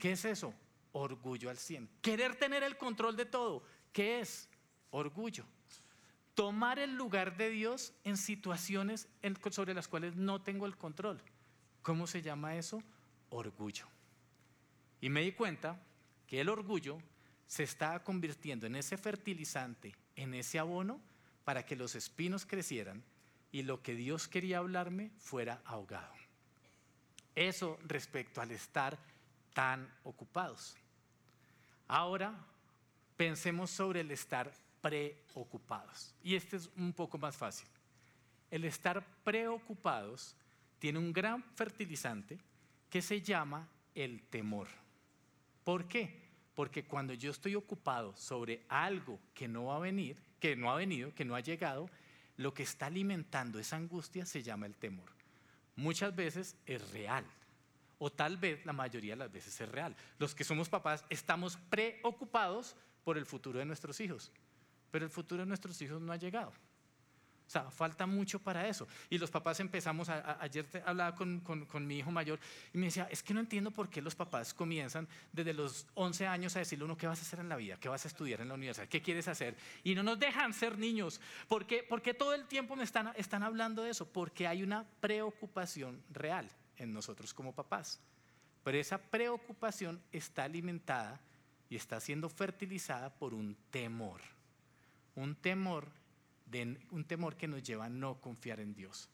¿Qué 0.00 0.12
es 0.12 0.24
eso? 0.24 0.52
Orgullo 0.92 1.50
al 1.50 1.58
100. 1.58 1.88
Querer 2.02 2.34
tener 2.34 2.64
el 2.64 2.76
control 2.76 3.16
de 3.16 3.26
todo. 3.26 3.62
¿Qué 3.92 4.20
es? 4.20 4.48
Orgullo. 4.90 5.44
Tomar 6.34 6.78
el 6.78 6.96
lugar 6.96 7.36
de 7.36 7.50
Dios 7.50 7.92
en 8.02 8.16
situaciones 8.16 9.06
sobre 9.50 9.74
las 9.74 9.86
cuales 9.86 10.16
no 10.16 10.40
tengo 10.40 10.66
el 10.66 10.76
control. 10.76 11.22
¿Cómo 11.82 12.06
se 12.06 12.22
llama 12.22 12.56
eso? 12.56 12.82
Orgullo. 13.28 13.86
Y 15.02 15.10
me 15.10 15.20
di 15.20 15.32
cuenta 15.32 15.80
que 16.26 16.40
el 16.40 16.48
orgullo 16.48 16.98
se 17.46 17.62
estaba 17.62 18.02
convirtiendo 18.02 18.66
en 18.66 18.76
ese 18.76 18.96
fertilizante, 18.96 19.94
en 20.16 20.34
ese 20.34 20.58
abono, 20.58 21.00
para 21.44 21.66
que 21.66 21.76
los 21.76 21.94
espinos 21.94 22.46
crecieran 22.46 23.02
y 23.52 23.62
lo 23.62 23.82
que 23.82 23.94
Dios 23.94 24.28
quería 24.28 24.58
hablarme 24.58 25.10
fuera 25.18 25.60
ahogado. 25.64 26.14
Eso 27.34 27.78
respecto 27.82 28.40
al 28.40 28.50
estar 28.50 28.98
tan 29.52 29.92
ocupados. 30.04 30.76
Ahora 31.86 32.34
pensemos 33.16 33.70
sobre 33.70 34.00
el 34.00 34.10
estar 34.10 34.52
preocupados. 34.80 36.14
Y 36.22 36.34
este 36.34 36.56
es 36.56 36.70
un 36.76 36.92
poco 36.92 37.18
más 37.18 37.36
fácil. 37.36 37.68
El 38.50 38.64
estar 38.64 39.04
preocupados 39.22 40.34
tiene 40.78 40.98
un 40.98 41.12
gran 41.12 41.42
fertilizante 41.54 42.38
que 42.88 43.02
se 43.02 43.20
llama 43.20 43.68
el 43.94 44.22
temor. 44.22 44.68
¿Por 45.64 45.86
qué? 45.86 46.28
Porque 46.54 46.84
cuando 46.84 47.14
yo 47.14 47.30
estoy 47.30 47.54
ocupado 47.54 48.16
sobre 48.16 48.64
algo 48.68 49.20
que 49.34 49.46
no 49.46 49.66
va 49.66 49.76
a 49.76 49.80
venir, 49.80 50.16
que 50.40 50.56
no 50.56 50.70
ha 50.70 50.76
venido, 50.76 51.14
que 51.14 51.24
no 51.24 51.36
ha 51.36 51.40
llegado, 51.40 51.88
lo 52.36 52.54
que 52.54 52.62
está 52.62 52.86
alimentando 52.86 53.58
esa 53.58 53.76
angustia 53.76 54.24
se 54.24 54.42
llama 54.42 54.66
el 54.66 54.76
temor. 54.76 55.10
Muchas 55.76 56.14
veces 56.16 56.56
es 56.66 56.90
real, 56.90 57.24
o 58.00 58.10
tal 58.10 58.38
vez 58.38 58.64
la 58.64 58.72
mayoría 58.72 59.12
de 59.12 59.18
las 59.18 59.32
veces 59.32 59.60
es 59.60 59.68
real. 59.68 59.94
Los 60.18 60.34
que 60.34 60.42
somos 60.42 60.68
papás 60.68 61.04
estamos 61.10 61.56
preocupados 61.68 62.74
por 63.04 63.16
el 63.16 63.26
futuro 63.26 63.58
de 63.58 63.64
nuestros 63.66 64.00
hijos, 64.00 64.32
pero 64.90 65.04
el 65.04 65.10
futuro 65.10 65.42
de 65.42 65.46
nuestros 65.46 65.80
hijos 65.82 66.00
no 66.00 66.12
ha 66.12 66.16
llegado. 66.16 66.50
O 67.46 67.52
sea, 67.52 67.68
falta 67.68 68.06
mucho 68.06 68.38
para 68.38 68.68
eso. 68.68 68.86
Y 69.10 69.18
los 69.18 69.28
papás 69.28 69.58
empezamos, 69.58 70.08
ayer 70.08 70.66
hablaba 70.86 71.16
con, 71.16 71.40
con, 71.40 71.86
mi 71.86 71.98
hijo 71.98 72.12
mayor 72.12 72.38
y 72.72 72.78
me 72.78 72.86
decía, 72.86 73.08
es 73.10 73.24
que 73.24 73.34
no 73.34 73.40
entiendo 73.40 73.72
por 73.72 73.90
qué 73.90 74.00
los 74.00 74.14
papás 74.14 74.54
comienzan 74.54 75.08
desde 75.32 75.52
los 75.52 75.86
11 75.94 76.28
años 76.28 76.54
a 76.54 76.60
decirle 76.60 76.84
uno, 76.84 76.96
¿qué 76.96 77.08
vas 77.08 77.18
a 77.18 77.22
hacer 77.22 77.40
en 77.40 77.48
la 77.48 77.56
vida? 77.56 77.76
¿Qué 77.76 77.88
vas 77.88 78.04
a 78.04 78.08
estudiar 78.08 78.40
en 78.40 78.48
la 78.48 78.54
universidad? 78.54 78.86
¿Qué 78.86 79.02
quieres 79.02 79.26
hacer? 79.26 79.56
Y 79.82 79.96
no 79.96 80.04
nos 80.04 80.20
dejan 80.20 80.54
ser 80.54 80.78
niños. 80.78 81.20
¿Por 81.48 81.66
qué, 81.66 81.84
porque 81.86 82.14
todo 82.14 82.34
el 82.34 82.46
tiempo 82.46 82.76
me 82.76 82.84
están, 82.84 83.12
están 83.16 83.42
hablando 83.42 83.82
de 83.82 83.90
eso? 83.90 84.06
Porque 84.06 84.46
hay 84.46 84.62
una 84.62 84.86
preocupación 85.00 86.00
real 86.10 86.48
en 86.80 86.92
nosotros 86.92 87.32
como 87.32 87.54
papás. 87.54 88.00
Pero 88.64 88.78
esa 88.78 88.98
preocupación 88.98 90.02
está 90.12 90.44
alimentada 90.44 91.20
y 91.68 91.76
está 91.76 92.00
siendo 92.00 92.28
fertilizada 92.28 93.10
por 93.14 93.32
un 93.34 93.56
temor. 93.70 94.20
Un 95.14 95.36
temor 95.36 95.88
de 96.46 96.78
un 96.90 97.04
temor 97.04 97.36
que 97.36 97.46
nos 97.46 97.62
lleva 97.62 97.86
a 97.86 97.90
no 97.90 98.20
confiar 98.20 98.58
en 98.58 98.74
Dios, 98.74 99.08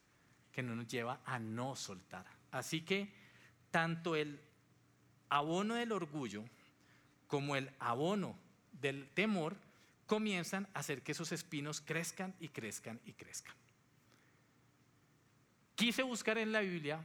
que 0.52 0.62
no 0.62 0.74
nos 0.74 0.88
lleva 0.88 1.20
a 1.24 1.38
no 1.38 1.76
soltar. 1.76 2.24
Así 2.50 2.80
que 2.80 3.12
tanto 3.70 4.16
el 4.16 4.40
abono 5.28 5.74
del 5.74 5.92
orgullo 5.92 6.44
como 7.26 7.56
el 7.56 7.70
abono 7.78 8.38
del 8.72 9.08
temor 9.10 9.56
comienzan 10.06 10.68
a 10.72 10.78
hacer 10.80 11.02
que 11.02 11.12
esos 11.12 11.32
espinos 11.32 11.80
crezcan 11.80 12.34
y 12.40 12.48
crezcan 12.48 13.00
y 13.04 13.12
crezcan. 13.12 13.54
Quise 15.74 16.02
buscar 16.02 16.38
en 16.38 16.52
la 16.52 16.60
Biblia 16.60 17.04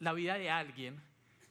la 0.00 0.12
vida 0.12 0.38
de 0.38 0.50
alguien 0.50 1.00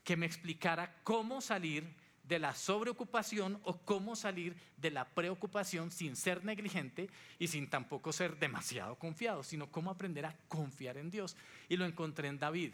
que 0.03 0.17
me 0.17 0.25
explicara 0.25 0.95
cómo 1.03 1.41
salir 1.41 1.93
de 2.27 2.39
la 2.39 2.53
sobreocupación 2.53 3.59
o 3.63 3.77
cómo 3.77 4.15
salir 4.15 4.55
de 4.77 4.91
la 4.91 5.05
preocupación 5.05 5.91
sin 5.91 6.15
ser 6.15 6.43
negligente 6.43 7.09
y 7.39 7.47
sin 7.47 7.69
tampoco 7.69 8.11
ser 8.11 8.37
demasiado 8.37 8.95
confiado, 8.95 9.43
sino 9.43 9.71
cómo 9.71 9.91
aprender 9.91 10.25
a 10.25 10.35
confiar 10.47 10.97
en 10.97 11.09
Dios. 11.09 11.37
Y 11.69 11.77
lo 11.77 11.85
encontré 11.85 12.27
en 12.27 12.39
David. 12.39 12.71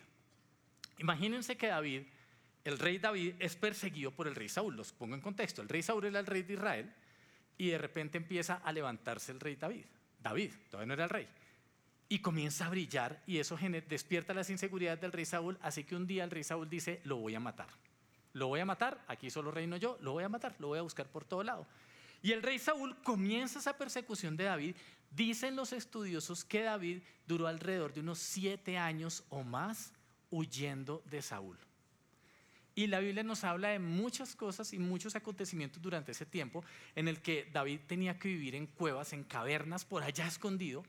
Imagínense 0.97 1.55
que 1.55 1.67
David, 1.67 2.03
el 2.63 2.79
rey 2.79 2.97
David, 2.97 3.35
es 3.39 3.55
perseguido 3.55 4.11
por 4.11 4.27
el 4.27 4.35
rey 4.35 4.49
Saúl. 4.49 4.75
Los 4.75 4.91
pongo 4.91 5.15
en 5.15 5.21
contexto. 5.21 5.61
El 5.61 5.69
rey 5.69 5.83
Saúl 5.83 6.05
era 6.05 6.19
el 6.19 6.25
rey 6.25 6.41
de 6.43 6.53
Israel 6.53 6.93
y 7.57 7.69
de 7.69 7.77
repente 7.77 8.17
empieza 8.17 8.55
a 8.55 8.71
levantarse 8.71 9.31
el 9.31 9.39
rey 9.39 9.55
David. 9.55 9.85
David, 10.19 10.51
todavía 10.69 10.87
no 10.87 10.93
era 10.93 11.03
el 11.03 11.09
rey. 11.09 11.27
Y 12.13 12.19
comienza 12.19 12.67
a 12.67 12.69
brillar 12.69 13.23
y 13.25 13.39
eso 13.39 13.57
despierta 13.89 14.35
las 14.35 14.51
inseguridades 14.51 15.01
del 15.01 15.11
rey 15.11 15.25
Saúl, 15.25 15.57
así 15.63 15.83
que 15.83 15.95
un 15.95 16.05
día 16.05 16.23
el 16.23 16.29
rey 16.29 16.43
Saúl 16.43 16.69
dice, 16.69 17.01
lo 17.05 17.17
voy 17.17 17.33
a 17.33 17.39
matar. 17.39 17.69
Lo 18.33 18.49
voy 18.49 18.59
a 18.59 18.65
matar, 18.65 19.03
aquí 19.07 19.31
solo 19.31 19.49
reino 19.49 19.77
yo, 19.77 19.97
lo 19.99 20.11
voy 20.11 20.23
a 20.23 20.29
matar, 20.29 20.53
lo 20.59 20.67
voy 20.67 20.77
a 20.77 20.83
buscar 20.83 21.07
por 21.07 21.25
todo 21.25 21.41
lado. 21.41 21.65
Y 22.21 22.31
el 22.31 22.43
rey 22.43 22.59
Saúl 22.59 22.95
comienza 23.01 23.57
esa 23.57 23.79
persecución 23.79 24.37
de 24.37 24.43
David. 24.43 24.75
Dicen 25.09 25.55
los 25.55 25.73
estudiosos 25.73 26.45
que 26.45 26.61
David 26.61 27.01
duró 27.25 27.47
alrededor 27.47 27.95
de 27.95 28.01
unos 28.01 28.19
siete 28.19 28.77
años 28.77 29.23
o 29.29 29.41
más 29.41 29.91
huyendo 30.29 31.01
de 31.09 31.23
Saúl. 31.23 31.57
Y 32.75 32.85
la 32.85 32.99
Biblia 32.99 33.23
nos 33.23 33.43
habla 33.43 33.69
de 33.69 33.79
muchas 33.79 34.35
cosas 34.35 34.71
y 34.71 34.77
muchos 34.77 35.15
acontecimientos 35.15 35.81
durante 35.81 36.11
ese 36.11 36.27
tiempo 36.27 36.63
en 36.93 37.07
el 37.07 37.23
que 37.23 37.49
David 37.51 37.79
tenía 37.87 38.19
que 38.19 38.27
vivir 38.27 38.53
en 38.53 38.67
cuevas, 38.67 39.13
en 39.13 39.23
cavernas, 39.23 39.83
por 39.83 40.03
allá 40.03 40.27
escondido, 40.27 40.83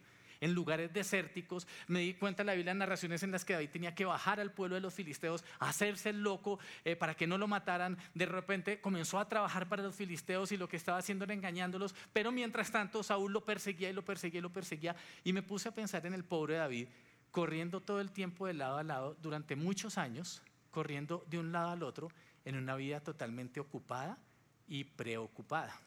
en 0.44 0.52
lugares 0.52 0.92
desérticos. 0.92 1.66
Me 1.88 2.00
di 2.00 2.14
cuenta 2.14 2.42
en 2.42 2.48
la 2.48 2.54
Biblia 2.54 2.74
narraciones 2.74 3.22
en 3.22 3.32
las 3.32 3.44
que 3.44 3.54
David 3.54 3.70
tenía 3.70 3.94
que 3.94 4.04
bajar 4.04 4.40
al 4.40 4.52
pueblo 4.52 4.74
de 4.74 4.82
los 4.82 4.92
filisteos, 4.92 5.42
hacerse 5.58 6.10
el 6.10 6.22
loco 6.22 6.58
eh, 6.84 6.96
para 6.96 7.14
que 7.14 7.26
no 7.26 7.38
lo 7.38 7.48
mataran. 7.48 7.96
De 8.14 8.26
repente 8.26 8.80
comenzó 8.80 9.18
a 9.18 9.28
trabajar 9.28 9.68
para 9.68 9.82
los 9.82 9.94
filisteos 9.94 10.52
y 10.52 10.58
lo 10.58 10.68
que 10.68 10.76
estaba 10.76 10.98
haciendo 10.98 11.24
era 11.24 11.32
engañándolos. 11.32 11.94
Pero 12.12 12.30
mientras 12.30 12.70
tanto 12.70 13.02
Saúl 13.02 13.32
lo 13.32 13.44
perseguía 13.44 13.88
y 13.88 13.94
lo 13.94 14.04
perseguía 14.04 14.38
y 14.38 14.42
lo 14.42 14.52
perseguía. 14.52 14.94
Y 15.24 15.32
me 15.32 15.42
puse 15.42 15.70
a 15.70 15.74
pensar 15.74 16.04
en 16.04 16.12
el 16.12 16.24
pobre 16.24 16.56
David, 16.56 16.88
corriendo 17.30 17.80
todo 17.80 18.00
el 18.00 18.12
tiempo 18.12 18.46
de 18.46 18.54
lado 18.54 18.76
a 18.76 18.82
lado 18.82 19.16
durante 19.22 19.56
muchos 19.56 19.96
años 19.96 20.42
corriendo 20.70 21.24
de 21.30 21.38
un 21.38 21.52
lado 21.52 21.70
al 21.70 21.82
otro 21.84 22.10
en 22.44 22.56
una 22.56 22.74
vida 22.74 23.00
totalmente 23.00 23.60
ocupada 23.60 24.18
y 24.66 24.82
preocupada. 24.84 25.80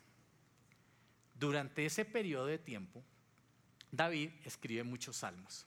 Durante 1.37 1.85
ese 1.85 2.05
periodo 2.05 2.47
de 2.47 2.57
tiempo, 2.57 3.03
David 3.91 4.31
escribe 4.43 4.83
muchos 4.83 5.17
salmos, 5.17 5.65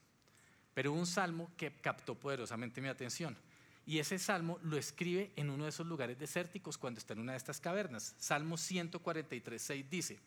pero 0.73 0.93
un 0.93 1.05
salmo 1.05 1.51
que 1.57 1.71
captó 1.71 2.15
poderosamente 2.15 2.81
mi 2.81 2.87
atención. 2.87 3.37
Y 3.85 3.99
ese 3.99 4.19
salmo 4.19 4.59
lo 4.61 4.77
escribe 4.77 5.31
en 5.35 5.49
uno 5.49 5.63
de 5.63 5.69
esos 5.69 5.87
lugares 5.87 6.17
desérticos 6.17 6.77
cuando 6.77 6.99
está 6.99 7.13
en 7.13 7.19
una 7.19 7.33
de 7.33 7.39
estas 7.39 7.59
cavernas. 7.59 8.15
Salmo 8.19 8.57
143, 8.57 9.61
6 9.61 9.89
dice, 9.89 10.19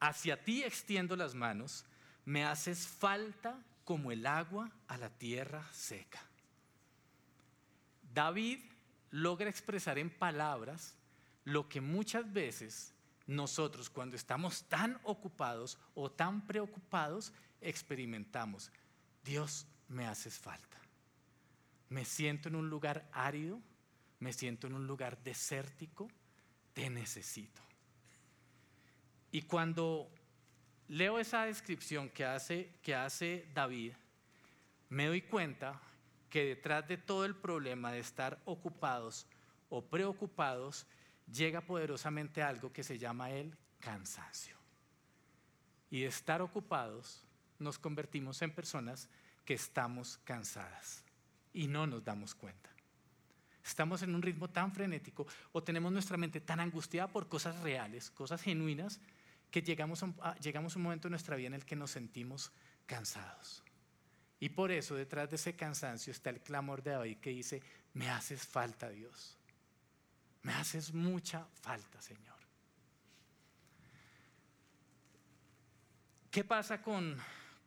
Hacia 0.00 0.42
ti 0.42 0.64
extiendo 0.64 1.16
las 1.16 1.34
manos, 1.34 1.84
me 2.24 2.44
haces 2.44 2.86
falta 2.86 3.58
como 3.84 4.10
el 4.10 4.26
agua 4.26 4.70
a 4.88 4.96
la 4.96 5.08
tierra 5.10 5.66
seca. 5.72 6.20
David 8.12 8.60
logra 9.10 9.48
expresar 9.48 9.98
en 9.98 10.10
palabras 10.10 10.94
lo 11.44 11.68
que 11.68 11.80
muchas 11.80 12.32
veces 12.32 12.93
nosotros 13.26 13.88
cuando 13.88 14.16
estamos 14.16 14.64
tan 14.64 14.98
ocupados 15.04 15.78
o 15.94 16.10
tan 16.10 16.46
preocupados 16.46 17.32
experimentamos. 17.60 18.70
Dios, 19.24 19.66
me 19.88 20.06
haces 20.06 20.38
falta. 20.38 20.78
Me 21.88 22.04
siento 22.04 22.48
en 22.48 22.56
un 22.56 22.68
lugar 22.68 23.08
árido, 23.12 23.60
me 24.18 24.32
siento 24.32 24.66
en 24.66 24.74
un 24.74 24.86
lugar 24.86 25.22
desértico, 25.22 26.08
te 26.72 26.90
necesito. 26.90 27.60
Y 29.30 29.42
cuando 29.42 30.10
leo 30.88 31.18
esa 31.18 31.44
descripción 31.44 32.08
que 32.08 32.24
hace, 32.24 32.70
que 32.82 32.94
hace 32.94 33.48
David, 33.54 33.92
me 34.88 35.06
doy 35.06 35.22
cuenta 35.22 35.80
que 36.30 36.44
detrás 36.44 36.86
de 36.88 36.96
todo 36.96 37.24
el 37.24 37.34
problema 37.34 37.92
de 37.92 38.00
estar 38.00 38.40
ocupados 38.44 39.26
o 39.70 39.82
preocupados 39.82 40.86
llega 41.26 41.60
poderosamente 41.60 42.42
algo 42.42 42.72
que 42.72 42.82
se 42.82 42.98
llama 42.98 43.30
el 43.30 43.56
cansancio. 43.80 44.56
Y 45.90 46.00
de 46.00 46.06
estar 46.06 46.42
ocupados 46.42 47.24
nos 47.58 47.78
convertimos 47.78 48.42
en 48.42 48.52
personas 48.52 49.08
que 49.44 49.54
estamos 49.54 50.18
cansadas 50.24 51.04
y 51.52 51.66
no 51.66 51.86
nos 51.86 52.04
damos 52.04 52.34
cuenta. 52.34 52.70
Estamos 53.64 54.02
en 54.02 54.14
un 54.14 54.22
ritmo 54.22 54.50
tan 54.50 54.72
frenético 54.72 55.26
o 55.52 55.62
tenemos 55.62 55.90
nuestra 55.90 56.16
mente 56.16 56.40
tan 56.40 56.60
angustiada 56.60 57.10
por 57.10 57.28
cosas 57.28 57.58
reales, 57.60 58.10
cosas 58.10 58.42
genuinas, 58.42 59.00
que 59.50 59.62
llegamos 59.62 60.02
a, 60.02 60.34
llegamos 60.40 60.74
a 60.74 60.78
un 60.78 60.82
momento 60.82 61.08
en 61.08 61.12
nuestra 61.12 61.36
vida 61.36 61.46
en 61.46 61.54
el 61.54 61.64
que 61.64 61.76
nos 61.76 61.92
sentimos 61.92 62.52
cansados. 62.86 63.62
Y 64.40 64.50
por 64.50 64.70
eso 64.70 64.94
detrás 64.94 65.30
de 65.30 65.36
ese 65.36 65.54
cansancio 65.56 66.10
está 66.10 66.28
el 66.30 66.40
clamor 66.40 66.82
de 66.82 66.90
David 66.90 67.18
que 67.18 67.30
dice, 67.30 67.62
me 67.94 68.10
haces 68.10 68.46
falta 68.46 68.90
Dios. 68.90 69.38
Me 70.44 70.52
haces 70.52 70.92
mucha 70.92 71.46
falta, 71.62 72.00
Señor. 72.00 72.34
¿Qué 76.30 76.44
pasa 76.44 76.82
con, 76.82 77.16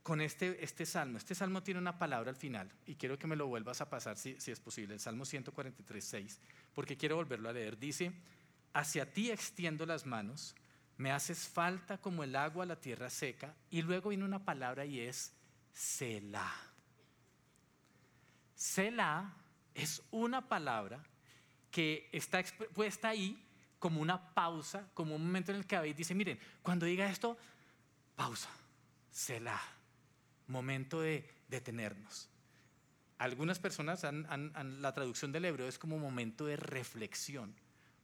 con 0.03 0.21
este, 0.21 0.63
este 0.63 0.85
salmo? 0.85 1.17
Este 1.17 1.33
salmo 1.33 1.63
tiene 1.63 1.79
una 1.79 1.97
palabra 1.97 2.29
al 2.29 2.35
final 2.35 2.71
y 2.85 2.95
quiero 2.95 3.17
que 3.17 3.25
me 3.25 3.35
lo 3.35 3.47
vuelvas 3.47 3.81
a 3.81 3.89
pasar 3.89 4.15
si, 4.15 4.39
si 4.39 4.51
es 4.51 4.59
posible, 4.59 4.93
el 4.93 4.99
Salmo 4.99 5.25
143, 5.25 6.05
6, 6.05 6.39
porque 6.75 6.97
quiero 6.97 7.15
volverlo 7.15 7.49
a 7.49 7.53
leer. 7.53 7.79
Dice, 7.79 8.11
hacia 8.73 9.11
ti 9.11 9.31
extiendo 9.31 9.87
las 9.87 10.05
manos, 10.05 10.55
me 10.97 11.11
haces 11.11 11.47
falta 11.47 11.97
como 11.97 12.23
el 12.23 12.35
agua 12.35 12.63
a 12.63 12.67
la 12.67 12.79
tierra 12.79 13.09
seca, 13.09 13.55
y 13.71 13.81
luego 13.81 14.09
viene 14.09 14.25
una 14.25 14.45
palabra 14.45 14.85
y 14.85 14.99
es 14.99 15.33
Selah. 15.73 16.53
Selah 18.53 19.33
es 19.73 20.03
una 20.11 20.47
palabra 20.47 21.03
que 21.77 22.09
está 22.11 22.43
puesta 22.73 23.09
ahí 23.09 23.39
como 23.77 24.01
una 24.01 24.33
pausa, 24.33 24.89
como 24.95 25.15
un 25.15 25.23
momento 25.23 25.51
en 25.51 25.59
el 25.59 25.67
que 25.67 25.75
David 25.75 25.95
dice, 25.95 26.15
miren, 26.15 26.39
cuando 26.63 26.87
diga 26.87 27.07
esto, 27.07 27.37
pausa, 28.15 28.49
Selah, 29.11 29.61
momento 30.47 31.01
de 31.01 31.29
detenernos. 31.47 32.29
Algunas 33.19 33.59
personas, 33.59 34.03
han, 34.05 34.81
la 34.81 34.91
traducción 34.91 35.31
del 35.31 35.45
hebreo 35.45 35.67
es 35.67 35.77
como 35.77 35.99
momento 35.99 36.47
de 36.47 36.55
reflexión, 36.55 37.53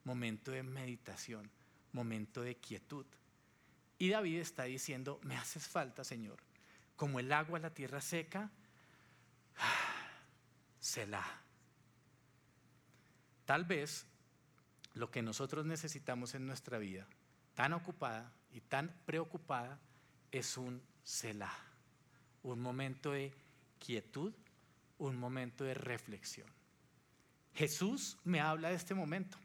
momento 0.03 0.51
de 0.51 0.61
meditación, 0.61 1.49
momento 1.93 2.43
de 2.43 2.57
quietud. 2.57 3.07
Y 3.97 4.09
David 4.09 4.37
está 4.37 4.65
diciendo, 4.65 5.19
me 5.23 5.35
haces 5.35 5.67
falta, 5.67 6.03
Señor, 6.03 6.37
como 6.95 7.19
el 7.19 7.33
agua 7.33 7.57
a 7.57 7.61
la 7.61 7.73
tierra 7.73 8.01
seca, 8.01 8.51
Selah. 10.79 11.43
Tal 13.45 13.65
vez 13.65 14.05
lo 14.93 15.09
que 15.11 15.21
nosotros 15.21 15.65
necesitamos 15.65 16.35
en 16.35 16.45
nuestra 16.45 16.77
vida, 16.77 17.07
tan 17.55 17.73
ocupada 17.73 18.31
y 18.51 18.61
tan 18.61 18.93
preocupada, 19.05 19.79
es 20.31 20.57
un 20.57 20.81
Selah, 21.03 21.53
un 22.43 22.61
momento 22.61 23.11
de 23.11 23.33
quietud, 23.77 24.33
un 24.97 25.17
momento 25.17 25.63
de 25.63 25.73
reflexión. 25.73 26.47
Jesús 27.53 28.17
me 28.23 28.39
habla 28.39 28.69
de 28.69 28.75
este 28.75 28.93
momento. 28.93 29.37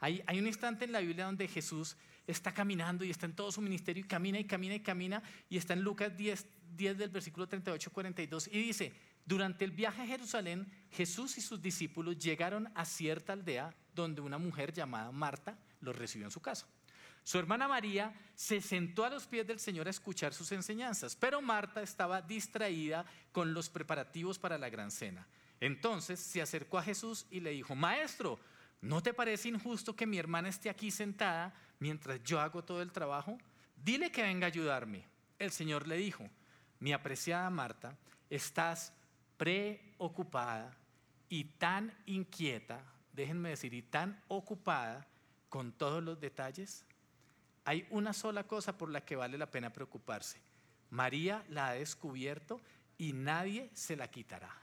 Hay, 0.00 0.22
un 0.38 0.46
instante 0.46 0.84
en 0.84 0.92
la 0.92 1.00
Biblia 1.00 1.24
donde 1.24 1.48
Jesús 1.48 1.96
está 2.26 2.52
caminando 2.52 3.04
y 3.04 3.10
está 3.10 3.26
en 3.26 3.34
todo 3.34 3.50
su 3.50 3.60
ministerio 3.60 4.04
y 4.04 4.06
camina 4.06 4.38
y 4.38 4.44
camina 4.44 4.74
y 4.74 4.80
camina 4.80 5.22
y 5.48 5.56
está 5.56 5.72
en 5.72 5.82
Lucas 5.82 6.16
10, 6.16 6.46
10 6.76 6.98
del 6.98 7.10
versículo 7.10 7.46
38, 7.46 7.90
42 7.90 8.48
y 8.48 8.62
dice, 8.62 8.92
durante 9.26 9.64
el 9.64 9.70
viaje 9.70 10.02
a 10.02 10.06
Jerusalén, 10.06 10.70
Jesús 10.90 11.38
y 11.38 11.40
sus 11.40 11.62
discípulos 11.62 12.18
llegaron 12.18 12.70
a 12.74 12.84
cierta 12.84 13.32
aldea 13.32 13.74
donde 13.94 14.20
una 14.20 14.38
mujer 14.38 14.72
llamada 14.72 15.10
Marta 15.12 15.58
los 15.80 15.96
recibió 15.96 16.26
en 16.26 16.30
su 16.30 16.40
casa. 16.40 16.66
Su 17.22 17.38
hermana 17.38 17.66
María 17.66 18.14
se 18.34 18.60
sentó 18.60 19.02
a 19.04 19.08
los 19.08 19.26
pies 19.26 19.46
del 19.46 19.58
Señor 19.58 19.86
a 19.86 19.90
escuchar 19.90 20.34
sus 20.34 20.52
enseñanzas, 20.52 21.16
pero 21.16 21.40
Marta 21.40 21.80
estaba 21.80 22.20
distraída 22.20 23.06
con 23.32 23.54
los 23.54 23.70
preparativos 23.70 24.38
para 24.38 24.58
la 24.58 24.68
gran 24.68 24.90
cena. 24.90 25.26
Entonces 25.58 26.20
se 26.20 26.42
acercó 26.42 26.76
a 26.76 26.82
Jesús 26.82 27.26
y 27.30 27.40
le 27.40 27.50
dijo, 27.50 27.74
Maestro, 27.74 28.38
¿no 28.82 29.02
te 29.02 29.14
parece 29.14 29.48
injusto 29.48 29.96
que 29.96 30.06
mi 30.06 30.18
hermana 30.18 30.50
esté 30.50 30.68
aquí 30.68 30.90
sentada 30.90 31.54
mientras 31.78 32.22
yo 32.22 32.40
hago 32.40 32.62
todo 32.62 32.82
el 32.82 32.92
trabajo? 32.92 33.38
Dile 33.74 34.12
que 34.12 34.22
venga 34.22 34.46
a 34.46 34.48
ayudarme. 34.48 35.06
el 35.38 35.50
Señor 35.50 35.88
le 35.88 35.96
dijo, 35.96 36.28
mi 36.78 36.92
apreciada 36.92 37.48
Marta, 37.48 37.96
estás 38.28 38.92
preocupada 39.36 40.76
y 41.28 41.44
tan 41.44 41.92
inquieta, 42.06 42.84
déjenme 43.12 43.50
decir, 43.50 43.74
y 43.74 43.82
tan 43.82 44.22
ocupada 44.28 45.06
con 45.48 45.72
todos 45.72 46.02
los 46.02 46.20
detalles. 46.20 46.84
Hay 47.64 47.86
una 47.90 48.12
sola 48.12 48.44
cosa 48.44 48.76
por 48.76 48.90
la 48.90 49.04
que 49.04 49.16
vale 49.16 49.38
la 49.38 49.50
pena 49.50 49.72
preocuparse. 49.72 50.40
María 50.90 51.44
la 51.48 51.68
ha 51.68 51.72
descubierto 51.72 52.60
y 52.98 53.12
nadie 53.12 53.70
se 53.74 53.96
la 53.96 54.08
quitará. 54.08 54.54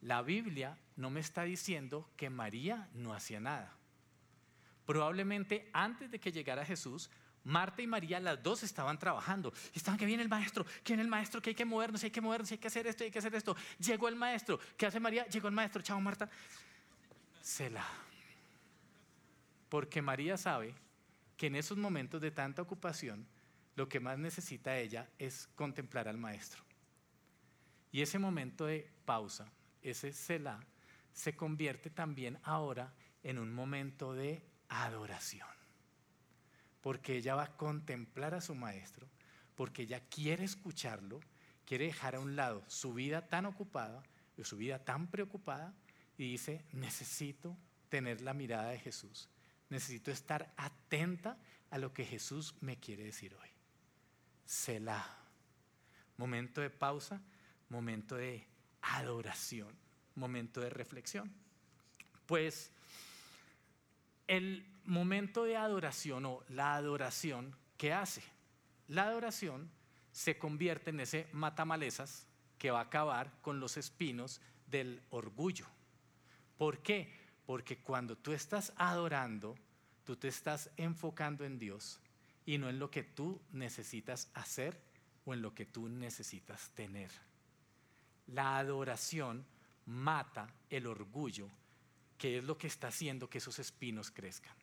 La 0.00 0.22
Biblia 0.22 0.78
no 0.96 1.10
me 1.10 1.20
está 1.20 1.44
diciendo 1.44 2.10
que 2.16 2.28
María 2.28 2.88
no 2.92 3.14
hacía 3.14 3.40
nada. 3.40 3.72
Probablemente 4.84 5.70
antes 5.72 6.10
de 6.10 6.18
que 6.18 6.32
llegara 6.32 6.64
Jesús, 6.64 7.08
Marta 7.44 7.82
y 7.82 7.86
María, 7.86 8.20
las 8.20 8.42
dos 8.42 8.62
estaban 8.62 8.98
trabajando. 8.98 9.52
Estaban 9.74 9.98
que 9.98 10.06
viene 10.06 10.22
el 10.22 10.28
maestro, 10.28 10.64
que 10.64 10.92
viene 10.92 11.02
el 11.02 11.08
maestro, 11.08 11.42
que 11.42 11.50
hay 11.50 11.56
que 11.56 11.64
movernos, 11.64 12.02
hay 12.04 12.10
que 12.10 12.20
movernos, 12.20 12.50
hay 12.52 12.58
que 12.58 12.68
hacer 12.68 12.86
esto, 12.86 13.04
hay 13.04 13.10
que 13.10 13.18
hacer 13.18 13.34
esto. 13.34 13.56
Llegó 13.78 14.08
el 14.08 14.16
maestro. 14.16 14.60
¿Qué 14.76 14.86
hace 14.86 15.00
María? 15.00 15.26
Llegó 15.26 15.48
el 15.48 15.54
maestro. 15.54 15.82
Chao, 15.82 16.00
Marta. 16.00 16.28
Se 17.40 17.68
la. 17.70 17.86
Porque 19.68 20.02
María 20.02 20.36
sabe 20.36 20.74
que 21.36 21.46
en 21.46 21.56
esos 21.56 21.78
momentos 21.78 22.20
de 22.20 22.30
tanta 22.30 22.62
ocupación, 22.62 23.26
lo 23.74 23.88
que 23.88 24.00
más 24.00 24.18
necesita 24.18 24.76
ella 24.76 25.08
es 25.18 25.48
contemplar 25.54 26.06
al 26.08 26.18
maestro. 26.18 26.62
Y 27.90 28.02
ese 28.02 28.18
momento 28.18 28.66
de 28.66 28.90
pausa, 29.04 29.50
ese 29.82 30.12
Selah, 30.12 30.60
se 31.12 31.34
convierte 31.36 31.90
también 31.90 32.38
ahora 32.42 32.92
en 33.22 33.38
un 33.38 33.52
momento 33.52 34.12
de 34.14 34.42
adoración. 34.68 35.61
Porque 36.82 37.16
ella 37.16 37.34
va 37.34 37.44
a 37.44 37.56
contemplar 37.56 38.34
a 38.34 38.42
su 38.42 38.54
maestro, 38.54 39.08
porque 39.54 39.82
ella 39.82 40.00
quiere 40.00 40.44
escucharlo, 40.44 41.20
quiere 41.64 41.86
dejar 41.86 42.16
a 42.16 42.20
un 42.20 42.36
lado 42.36 42.62
su 42.66 42.92
vida 42.92 43.28
tan 43.28 43.46
ocupada, 43.46 44.02
su 44.42 44.56
vida 44.56 44.78
tan 44.78 45.06
preocupada, 45.06 45.72
y 46.18 46.32
dice, 46.32 46.64
necesito 46.72 47.56
tener 47.88 48.20
la 48.20 48.34
mirada 48.34 48.70
de 48.70 48.78
Jesús, 48.78 49.28
necesito 49.70 50.10
estar 50.10 50.52
atenta 50.56 51.38
a 51.70 51.78
lo 51.78 51.92
que 51.92 52.04
Jesús 52.04 52.54
me 52.60 52.78
quiere 52.78 53.04
decir 53.04 53.34
hoy. 53.34 53.48
Selah. 54.44 55.18
Momento 56.18 56.60
de 56.60 56.70
pausa, 56.70 57.22
momento 57.68 58.16
de 58.16 58.46
adoración, 58.82 59.74
momento 60.14 60.60
de 60.60 60.70
reflexión. 60.70 61.32
Pues 62.26 62.70
el 64.26 64.66
momento 64.84 65.44
de 65.44 65.56
adoración 65.56 66.26
o 66.26 66.42
la 66.48 66.74
adoración, 66.74 67.56
¿qué 67.76 67.92
hace? 67.92 68.22
La 68.88 69.04
adoración 69.04 69.70
se 70.12 70.38
convierte 70.38 70.90
en 70.90 71.00
ese 71.00 71.26
matamalezas 71.32 72.26
que 72.58 72.70
va 72.70 72.80
a 72.80 72.84
acabar 72.84 73.32
con 73.42 73.60
los 73.60 73.76
espinos 73.76 74.40
del 74.66 75.02
orgullo. 75.10 75.66
¿Por 76.58 76.78
qué? 76.82 77.12
Porque 77.46 77.78
cuando 77.78 78.16
tú 78.16 78.32
estás 78.32 78.72
adorando, 78.76 79.56
tú 80.04 80.16
te 80.16 80.28
estás 80.28 80.70
enfocando 80.76 81.44
en 81.44 81.58
Dios 81.58 82.00
y 82.44 82.58
no 82.58 82.68
en 82.68 82.78
lo 82.78 82.90
que 82.90 83.02
tú 83.02 83.40
necesitas 83.52 84.30
hacer 84.34 84.80
o 85.24 85.34
en 85.34 85.42
lo 85.42 85.54
que 85.54 85.66
tú 85.66 85.88
necesitas 85.88 86.70
tener. 86.70 87.10
La 88.26 88.58
adoración 88.58 89.44
mata 89.86 90.52
el 90.70 90.86
orgullo 90.86 91.48
que 92.22 92.38
es 92.38 92.44
lo 92.44 92.56
que 92.56 92.68
está 92.68 92.86
haciendo 92.86 93.28
que 93.28 93.38
esos 93.38 93.58
espinos 93.58 94.12
crezcan. 94.12 94.54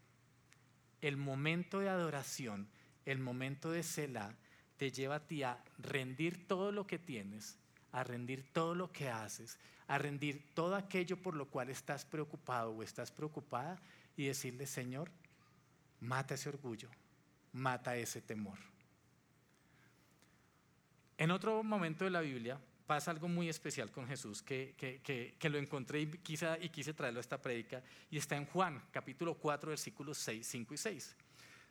El 1.01 1.17
momento 1.17 1.79
de 1.79 1.89
adoración, 1.89 2.69
el 3.03 3.19
momento 3.19 3.69
de 3.69 3.83
Selah, 3.83 4.33
te 4.77 4.93
lleva 4.93 5.15
a 5.15 5.27
ti 5.27 5.43
a 5.43 5.61
rendir 5.77 6.47
todo 6.47 6.71
lo 6.71 6.87
que 6.87 6.97
tienes, 6.97 7.57
a 7.91 8.05
rendir 8.05 8.45
todo 8.53 8.75
lo 8.75 8.93
que 8.93 9.09
haces, 9.09 9.57
a 9.89 9.97
rendir 9.97 10.53
todo 10.53 10.73
aquello 10.73 11.21
por 11.21 11.35
lo 11.35 11.49
cual 11.49 11.69
estás 11.69 12.05
preocupado 12.05 12.71
o 12.71 12.81
estás 12.81 13.11
preocupada 13.11 13.77
y 14.15 14.27
decirle, 14.27 14.65
Señor, 14.65 15.11
mata 15.99 16.35
ese 16.35 16.47
orgullo, 16.47 16.89
mata 17.51 17.97
ese 17.97 18.21
temor. 18.21 18.57
En 21.17 21.29
otro 21.29 21.61
momento 21.61 22.05
de 22.05 22.11
la 22.11 22.21
Biblia, 22.21 22.57
pasa 22.89 23.11
algo 23.11 23.27
muy 23.27 23.47
especial 23.49 23.91
con 23.91 24.07
Jesús 24.07 24.41
que, 24.41 24.73
que, 24.75 25.49
lo 25.49 25.59
encontré 25.59 26.01
y 26.01 26.07
quise, 26.07 26.57
y 26.59 26.69
quise 26.69 26.91
traerlo 26.91 27.19
a 27.19 27.21
esta 27.21 27.39
prédica 27.39 27.83
y 28.09 28.17
está 28.17 28.35
en 28.35 28.47
Juan 28.47 28.83
capítulo 28.89 29.35
4 29.35 29.69
versículos 29.69 30.17
6, 30.17 30.47
5 30.47 30.73
y 30.73 30.77
6. 30.77 31.15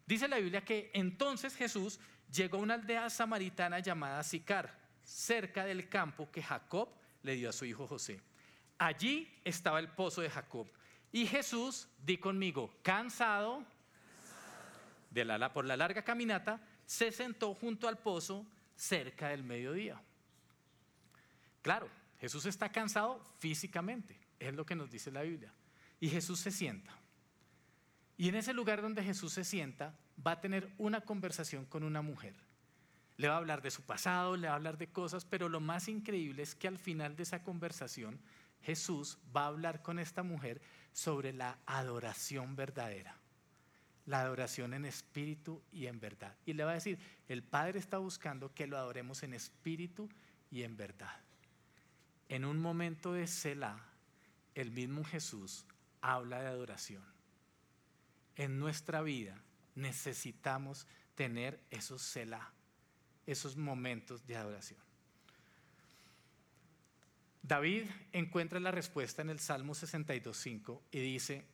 Dice 0.07 0.29
la 0.29 0.39
Biblia 0.39 0.65
que 0.65 0.93
entonces 0.95 1.57
Jesús 1.57 1.99
llegó 2.33 2.59
a 2.59 2.61
una 2.61 2.75
aldea 2.75 3.11
samaritana 3.11 3.81
llamada 3.81 4.23
Sicar, 4.23 4.79
cerca 5.03 5.65
del 5.65 5.89
campo 5.89 6.31
que 6.31 6.41
Jacob 6.41 6.89
le 7.25 7.35
dio 7.35 7.51
a 7.51 7.53
su 7.53 7.65
hijo 7.65 7.89
José. 7.89 8.21
Allí 8.79 9.29
estaba 9.43 9.81
el 9.81 9.89
pozo 9.89 10.21
de 10.21 10.31
Jacob. 10.31 10.69
Y 11.11 11.27
Jesús, 11.27 11.89
di 11.99 12.19
conmigo, 12.19 12.73
cansado 12.81 13.65
por 15.53 15.65
la 15.65 15.77
larga 15.77 16.05
caminata, 16.05 16.61
se 16.87 17.11
sentó 17.11 17.55
junto 17.55 17.89
al 17.89 17.99
pozo 17.99 18.47
cerca 18.77 19.31
del 19.31 19.43
mediodía. 19.43 20.01
Claro, 21.69 21.87
Jesús 22.19 22.47
está 22.47 22.73
cansado 22.73 23.23
físicamente, 23.41 24.19
es 24.39 24.55
lo 24.55 24.65
que 24.65 24.75
nos 24.75 24.91
dice 24.91 25.11
la 25.11 25.21
Biblia. 25.21 25.53
Y 26.01 26.09
Jesús 26.09 26.41
se 26.41 26.51
sienta. 26.51 26.97
Y 28.17 28.31
en 28.31 28.37
ese 28.37 28.55
lugar 28.55 28.81
donde 28.81 29.05
Jesús 29.05 29.35
se 29.35 29.45
sienta, 29.45 29.95
va 30.27 30.31
a 30.31 30.41
tener 30.41 30.73
una 30.79 31.03
conversación 31.03 31.67
con 31.67 31.85
una 31.85 32.01
mujer. 32.01 32.35
Le 33.19 33.29
va 33.29 33.35
a 33.35 33.37
hablar 33.37 33.61
de 33.61 33.71
su 33.71 33.83
pasado, 33.83 34.39
le 34.39 34.47
va 34.47 34.55
a 34.55 34.57
hablar 34.57 34.79
de 34.79 34.91
cosas, 34.91 35.27
pero 35.27 35.51
lo 35.51 35.61
más 35.61 35.89
increíble 35.89 36.43
es 36.43 36.55
que 36.55 36.69
al 36.69 36.79
final 36.79 37.17
de 37.17 37.25
esa 37.25 37.43
conversación, 37.43 38.19
Jesús 38.63 39.19
va 39.37 39.43
a 39.43 39.49
hablar 39.49 39.83
con 39.83 39.99
esta 39.99 40.23
mujer 40.23 40.63
sobre 40.95 41.35
la 41.35 41.59
adoración 41.67 42.57
verdadera. 42.57 43.15
La 44.07 44.23
adoración 44.23 44.73
en 44.73 44.87
espíritu 44.87 45.63
y 45.71 45.85
en 45.85 46.01
verdad. 46.01 46.35
Y 46.47 46.55
le 46.55 46.65
va 46.65 46.71
a 46.71 46.81
decir, 46.81 46.99
el 47.29 47.43
Padre 47.43 47.79
está 47.79 47.99
buscando 47.99 48.55
que 48.55 48.67
lo 48.67 48.79
adoremos 48.79 49.23
en 49.23 49.35
espíritu 49.35 50.09
y 50.51 50.63
en 50.63 50.75
verdad 50.75 51.28
en 52.29 52.45
un 52.45 52.59
momento 52.59 53.13
de 53.13 53.27
Selah, 53.27 53.81
el 54.55 54.71
mismo 54.71 55.05
Jesús 55.05 55.65
habla 56.01 56.41
de 56.41 56.49
adoración. 56.49 57.03
En 58.37 58.59
nuestra 58.59 59.03
vida 59.03 59.41
necesitamos 59.75 60.87
tener 61.15 61.61
esos 61.71 62.03
Selah, 62.03 62.53
esos 63.27 63.57
momentos 63.57 64.27
de 64.27 64.37
adoración. 64.37 64.81
David 67.43 67.85
encuentra 68.13 68.61
la 68.61 68.71
respuesta 68.71 69.23
en 69.23 69.31
el 69.31 69.41
Salmo 69.41 69.73
62.5 69.75 70.81
y 70.91 71.01
dice, 71.01 71.47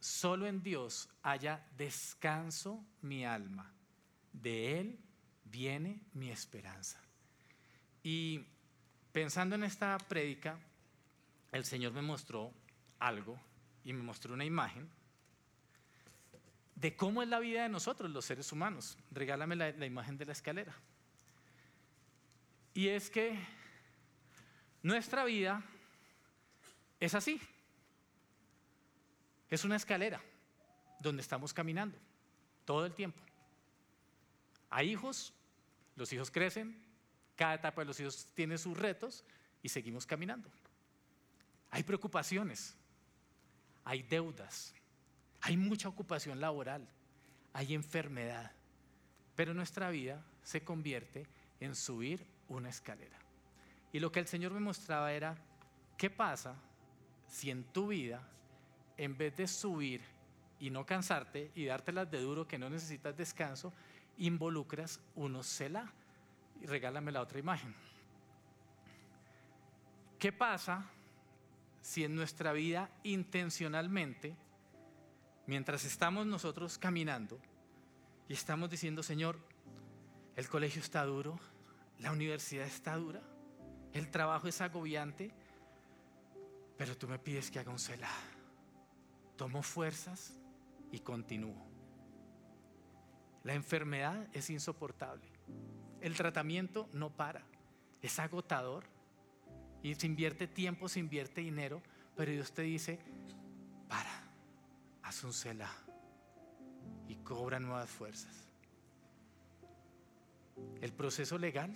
solo 0.00 0.46
en 0.46 0.62
Dios 0.62 1.08
haya 1.22 1.64
descanso 1.76 2.84
mi 3.02 3.24
alma, 3.24 3.72
de 4.32 4.80
Él 4.80 4.98
viene 5.44 6.02
mi 6.14 6.30
esperanza. 6.30 7.00
Y 8.02 8.44
Pensando 9.16 9.54
en 9.54 9.64
esta 9.64 9.96
prédica, 9.96 10.58
el 11.50 11.64
Señor 11.64 11.94
me 11.94 12.02
mostró 12.02 12.52
algo 12.98 13.40
y 13.82 13.94
me 13.94 14.02
mostró 14.02 14.34
una 14.34 14.44
imagen 14.44 14.90
de 16.74 16.94
cómo 16.96 17.22
es 17.22 17.28
la 17.30 17.38
vida 17.38 17.62
de 17.62 17.70
nosotros, 17.70 18.10
los 18.10 18.26
seres 18.26 18.52
humanos. 18.52 18.98
Regálame 19.10 19.56
la, 19.56 19.70
la 19.72 19.86
imagen 19.86 20.18
de 20.18 20.26
la 20.26 20.32
escalera. 20.32 20.74
Y 22.74 22.88
es 22.88 23.08
que 23.08 23.38
nuestra 24.82 25.24
vida 25.24 25.64
es 27.00 27.14
así. 27.14 27.40
Es 29.48 29.64
una 29.64 29.76
escalera 29.76 30.20
donde 31.00 31.22
estamos 31.22 31.54
caminando 31.54 31.96
todo 32.66 32.84
el 32.84 32.92
tiempo. 32.92 33.22
Hay 34.68 34.90
hijos, 34.90 35.32
los 35.94 36.12
hijos 36.12 36.30
crecen, 36.30 36.85
cada 37.36 37.54
etapa 37.54 37.82
de 37.82 37.86
los 37.86 38.00
hijos 38.00 38.26
tiene 38.34 38.58
sus 38.58 38.76
retos 38.76 39.24
y 39.62 39.68
seguimos 39.68 40.06
caminando. 40.06 40.50
Hay 41.70 41.82
preocupaciones, 41.82 42.74
hay 43.84 44.02
deudas, 44.02 44.74
hay 45.42 45.56
mucha 45.56 45.88
ocupación 45.88 46.40
laboral, 46.40 46.88
hay 47.52 47.74
enfermedad, 47.74 48.52
pero 49.34 49.54
nuestra 49.54 49.90
vida 49.90 50.24
se 50.42 50.64
convierte 50.64 51.26
en 51.60 51.74
subir 51.74 52.26
una 52.48 52.68
escalera. 52.68 53.18
Y 53.92 54.00
lo 54.00 54.10
que 54.10 54.20
el 54.20 54.26
Señor 54.26 54.52
me 54.52 54.60
mostraba 54.60 55.12
era, 55.12 55.36
¿qué 55.96 56.10
pasa 56.10 56.56
si 57.28 57.50
en 57.50 57.64
tu 57.64 57.88
vida, 57.88 58.22
en 58.96 59.16
vez 59.16 59.36
de 59.36 59.46
subir 59.46 60.00
y 60.58 60.70
no 60.70 60.86
cansarte 60.86 61.50
y 61.54 61.66
dártelas 61.66 62.10
de 62.10 62.20
duro 62.20 62.46
que 62.46 62.58
no 62.58 62.70
necesitas 62.70 63.16
descanso, 63.16 63.72
involucras 64.18 65.00
unos 65.14 65.46
celah? 65.46 65.92
Y 66.60 66.66
regálame 66.66 67.12
la 67.12 67.20
otra 67.20 67.38
imagen. 67.38 67.74
¿Qué 70.18 70.32
pasa 70.32 70.90
si 71.80 72.02
en 72.02 72.16
nuestra 72.16 72.52
vida 72.52 72.90
intencionalmente, 73.04 74.34
mientras 75.46 75.84
estamos 75.84 76.26
nosotros 76.26 76.78
caminando 76.78 77.38
y 78.28 78.32
estamos 78.32 78.68
diciendo, 78.70 79.02
Señor, 79.02 79.38
el 80.34 80.48
colegio 80.48 80.82
está 80.82 81.04
duro, 81.04 81.38
la 82.00 82.10
universidad 82.10 82.66
está 82.66 82.96
dura, 82.96 83.22
el 83.92 84.10
trabajo 84.10 84.48
es 84.48 84.60
agobiante, 84.60 85.32
pero 86.76 86.96
tú 86.96 87.06
me 87.08 87.18
pides 87.18 87.50
que 87.50 87.58
haga 87.58 87.70
un 87.70 87.78
Selah. 87.78 88.10
Tomo 89.36 89.62
fuerzas 89.62 90.34
y 90.90 90.98
continúo. 90.98 91.66
La 93.44 93.54
enfermedad 93.54 94.26
es 94.32 94.50
insoportable. 94.50 95.30
El 96.06 96.14
tratamiento 96.14 96.88
no 96.92 97.10
para. 97.10 97.42
Es 98.00 98.20
agotador. 98.20 98.84
Y 99.82 99.92
se 99.96 100.06
invierte 100.06 100.46
tiempo, 100.46 100.88
se 100.88 101.00
invierte 101.00 101.40
dinero. 101.40 101.82
Pero 102.14 102.30
Dios 102.30 102.52
te 102.52 102.62
dice, 102.62 103.00
para, 103.88 104.22
haz 105.02 105.24
un 105.24 105.32
Selah 105.32 105.76
y 107.08 107.16
cobra 107.16 107.58
nuevas 107.58 107.90
fuerzas. 107.90 108.46
El 110.80 110.92
proceso 110.92 111.38
legal 111.38 111.74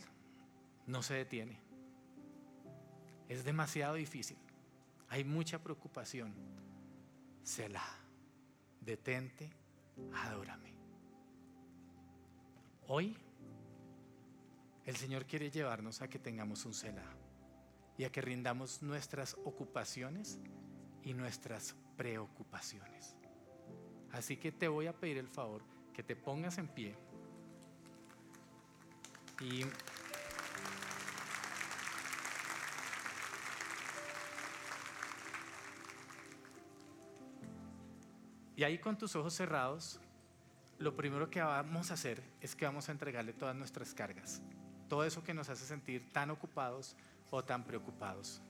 no 0.86 1.02
se 1.02 1.14
detiene. 1.14 1.58
Es 3.28 3.42
demasiado 3.42 3.94
difícil. 3.94 4.38
Hay 5.08 5.24
mucha 5.24 5.60
preocupación. 5.60 6.32
Selah, 7.42 7.98
detente, 8.80 9.50
adórame. 10.14 10.72
Hoy 12.86 13.16
el 14.86 14.96
Señor 14.96 15.26
quiere 15.26 15.50
llevarnos 15.50 16.02
a 16.02 16.08
que 16.08 16.18
tengamos 16.18 16.64
un 16.64 16.74
Selah 16.74 17.12
y 17.96 18.04
a 18.04 18.10
que 18.10 18.20
rindamos 18.20 18.82
nuestras 18.82 19.36
ocupaciones 19.44 20.38
y 21.02 21.14
nuestras 21.14 21.76
preocupaciones. 21.96 23.16
Así 24.12 24.36
que 24.36 24.52
te 24.52 24.68
voy 24.68 24.86
a 24.86 24.92
pedir 24.92 25.18
el 25.18 25.28
favor 25.28 25.62
que 25.92 26.02
te 26.02 26.16
pongas 26.16 26.58
en 26.58 26.68
pie 26.68 26.96
y 29.40 29.64
Y 38.60 38.62
ahí 38.62 38.76
con 38.76 38.98
tus 38.98 39.16
ojos 39.16 39.32
cerrados, 39.32 39.98
lo 40.78 40.94
primero 40.94 41.30
que 41.30 41.40
vamos 41.40 41.90
a 41.90 41.94
hacer 41.94 42.22
es 42.42 42.54
que 42.54 42.66
vamos 42.66 42.90
a 42.90 42.92
entregarle 42.92 43.32
todas 43.32 43.56
nuestras 43.56 43.94
cargas, 43.94 44.42
todo 44.90 45.04
eso 45.04 45.22
que 45.22 45.32
nos 45.32 45.48
hace 45.48 45.64
sentir 45.64 46.12
tan 46.12 46.30
ocupados 46.30 46.96
o 47.30 47.44
tan 47.44 47.62
preocupados. 47.64 48.42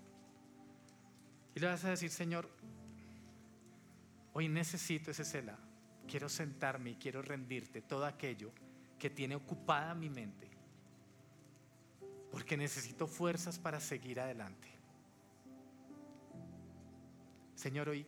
Y 1.55 1.61
le 1.61 1.67
vas 1.67 1.85
a 1.85 1.91
decir, 1.91 2.11
Señor, 2.11 2.49
hoy 4.33 4.49
necesito 4.49 5.11
ese 5.11 5.25
cela, 5.25 5.59
quiero 6.09 6.31
sentarme 6.31 6.91
y 6.91 6.97
quiero 6.97 7.21
rendirte 7.21 7.83
todo 7.83 8.07
aquello 8.07 8.51
que 8.99 9.11
tiene 9.11 9.37
ocupada 9.37 9.95
mi 9.95 10.09
mente, 10.09 10.49
porque 12.31 12.57
necesito 12.57 13.07
fuerzas 13.07 13.59
para 13.59 13.79
seguir 13.79 14.19
adelante. 14.19 14.69
Señor, 17.55 17.91
hoy 17.91 18.07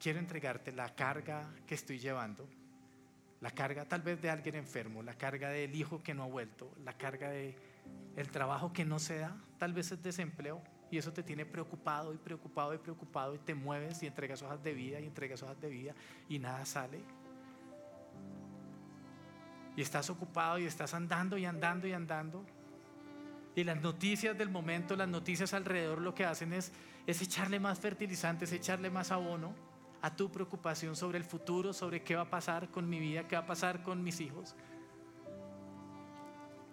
quiero 0.00 0.18
entregarte 0.18 0.72
la 0.72 0.92
carga 0.96 1.48
que 1.64 1.76
estoy 1.76 2.00
llevando, 2.00 2.48
la 3.42 3.50
carga 3.50 3.84
tal 3.84 4.02
vez 4.02 4.22
de 4.22 4.30
alguien 4.30 4.54
enfermo, 4.54 5.02
la 5.02 5.14
carga 5.14 5.50
del 5.50 5.74
hijo 5.74 6.00
que 6.00 6.14
no 6.14 6.22
ha 6.22 6.26
vuelto, 6.26 6.72
la 6.84 6.96
carga 6.96 7.28
de 7.28 7.56
el 8.16 8.30
trabajo 8.30 8.72
que 8.72 8.84
no 8.84 9.00
se 9.00 9.18
da, 9.18 9.36
tal 9.58 9.72
vez 9.72 9.90
es 9.90 10.00
desempleo 10.00 10.62
y 10.92 10.98
eso 10.98 11.12
te 11.12 11.24
tiene 11.24 11.44
preocupado 11.44 12.14
y 12.14 12.18
preocupado 12.18 12.72
y 12.72 12.78
preocupado 12.78 13.34
y 13.34 13.38
te 13.38 13.54
mueves 13.54 14.00
y 14.04 14.06
entregas 14.06 14.42
hojas 14.42 14.62
de 14.62 14.72
vida 14.74 15.00
y 15.00 15.06
entregas 15.06 15.42
hojas 15.42 15.60
de 15.60 15.68
vida 15.68 15.94
y 16.28 16.38
nada 16.38 16.64
sale. 16.64 17.00
Y 19.74 19.82
estás 19.82 20.08
ocupado 20.08 20.58
y 20.58 20.66
estás 20.66 20.94
andando 20.94 21.36
y 21.36 21.44
andando 21.44 21.88
y 21.88 21.94
andando. 21.94 22.44
Y 23.56 23.64
las 23.64 23.80
noticias 23.80 24.38
del 24.38 24.50
momento, 24.50 24.94
las 24.94 25.08
noticias 25.08 25.52
alrededor 25.52 26.00
lo 26.00 26.14
que 26.14 26.24
hacen 26.24 26.52
es, 26.52 26.72
es 27.06 27.20
echarle 27.20 27.58
más 27.58 27.80
fertilizantes, 27.80 28.52
echarle 28.52 28.88
más 28.88 29.10
abono 29.10 29.71
a 30.02 30.14
tu 30.14 30.30
preocupación 30.30 30.96
sobre 30.96 31.16
el 31.16 31.24
futuro, 31.24 31.72
sobre 31.72 32.02
qué 32.02 32.16
va 32.16 32.22
a 32.22 32.30
pasar 32.30 32.70
con 32.70 32.88
mi 32.88 32.98
vida, 32.98 33.26
qué 33.28 33.36
va 33.36 33.42
a 33.42 33.46
pasar 33.46 33.82
con 33.82 34.02
mis 34.02 34.20
hijos. 34.20 34.56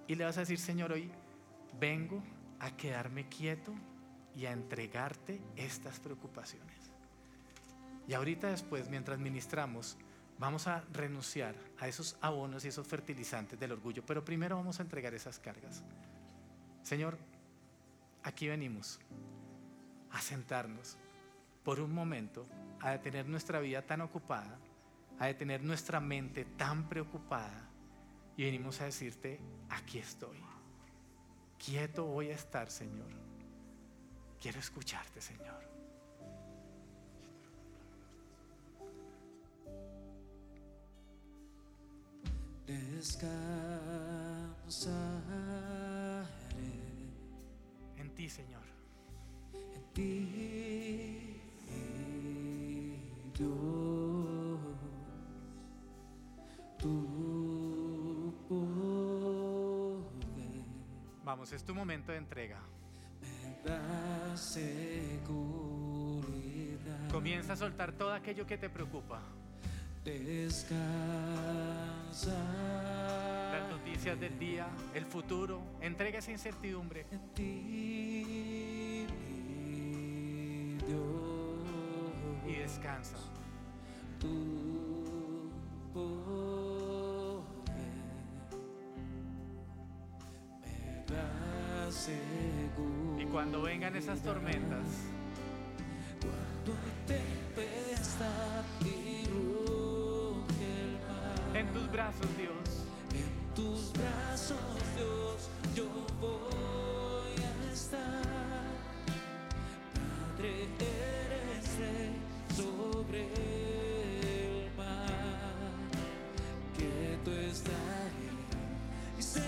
Y 0.07 0.15
le 0.15 0.25
vas 0.25 0.37
a 0.37 0.41
decir, 0.41 0.57
Señor, 0.57 0.91
hoy 0.91 1.11
vengo 1.79 2.23
a 2.59 2.75
quedarme 2.75 3.29
quieto 3.29 3.73
y 4.35 4.45
a 4.45 4.51
entregarte 4.51 5.39
estas 5.55 5.99
preocupaciones. 5.99 6.91
Y 8.07 8.15
ahorita 8.15 8.47
después, 8.47 8.89
mientras 8.89 9.19
ministramos, 9.19 9.95
vamos 10.39 10.65
a 10.65 10.83
renunciar 10.91 11.53
a 11.77 11.87
esos 11.87 12.17
abonos 12.21 12.65
y 12.65 12.69
esos 12.69 12.87
fertilizantes 12.87 13.59
del 13.59 13.73
orgullo, 13.73 14.03
pero 14.03 14.25
primero 14.25 14.55
vamos 14.55 14.79
a 14.79 14.83
entregar 14.83 15.13
esas 15.13 15.37
cargas. 15.37 15.83
Señor, 16.81 17.19
aquí 18.23 18.47
venimos 18.47 18.99
a 20.09 20.19
sentarnos 20.19 20.97
por 21.63 21.79
un 21.79 21.93
momento 21.93 22.47
a 22.81 22.97
tener 22.99 23.27
nuestra 23.27 23.59
vida 23.59 23.81
tan 23.81 24.01
ocupada, 24.01 24.59
a 25.19 25.33
tener 25.33 25.63
nuestra 25.63 25.99
mente 25.99 26.45
tan 26.45 26.87
preocupada 26.87 27.69
y 28.37 28.43
venimos 28.43 28.79
a 28.81 28.85
decirte, 28.85 29.39
aquí 29.69 29.99
estoy. 29.99 30.37
Quieto 31.57 32.05
voy 32.05 32.29
a 32.29 32.35
estar, 32.35 32.69
Señor. 32.71 33.09
Quiero 34.41 34.59
escucharte, 34.59 35.19
Señor. 35.19 35.61
en 47.97 48.15
ti, 48.15 48.29
Señor. 48.29 48.63
En 49.75 49.93
ti 49.93 51.18
Vamos, 61.23 61.53
es 61.53 61.63
tu 61.63 61.73
momento 61.73 62.11
de 62.11 62.17
entrega. 62.17 62.59
Comienza 67.11 67.53
a 67.53 67.55
soltar 67.55 67.93
todo 67.93 68.13
aquello 68.13 68.45
que 68.45 68.57
te 68.57 68.69
preocupa. 68.69 69.21
Las 73.51 73.69
noticias 73.69 74.19
del 74.19 74.37
día, 74.37 74.67
el 74.93 75.05
futuro. 75.05 75.61
Entrega 75.81 76.19
esa 76.19 76.31
incertidumbre. 76.31 77.05
Y 82.49 82.55
descansa. 82.55 83.15
Y 93.19 93.25
cuando 93.25 93.61
vengan 93.61 93.95
esas 93.95 94.19
tormentas, 94.21 94.85
en 101.53 101.67
tus 101.73 101.91
brazos, 101.91 102.27
Dios, 102.37 102.85
en 103.13 103.53
tus 103.55 103.93
brazos, 103.93 104.57
Dios, 104.95 105.49
yo 105.75 105.85
voy 106.19 107.43
a 107.43 107.71
estar. 107.71 108.23
Padre, 110.35 111.18
sobre 113.09 113.23
el 113.23 114.71
mar, 114.77 115.09
que 116.77 117.17
tú 117.25 117.31
estaré 117.31 117.75
y 119.17 119.21
sé 119.21 119.41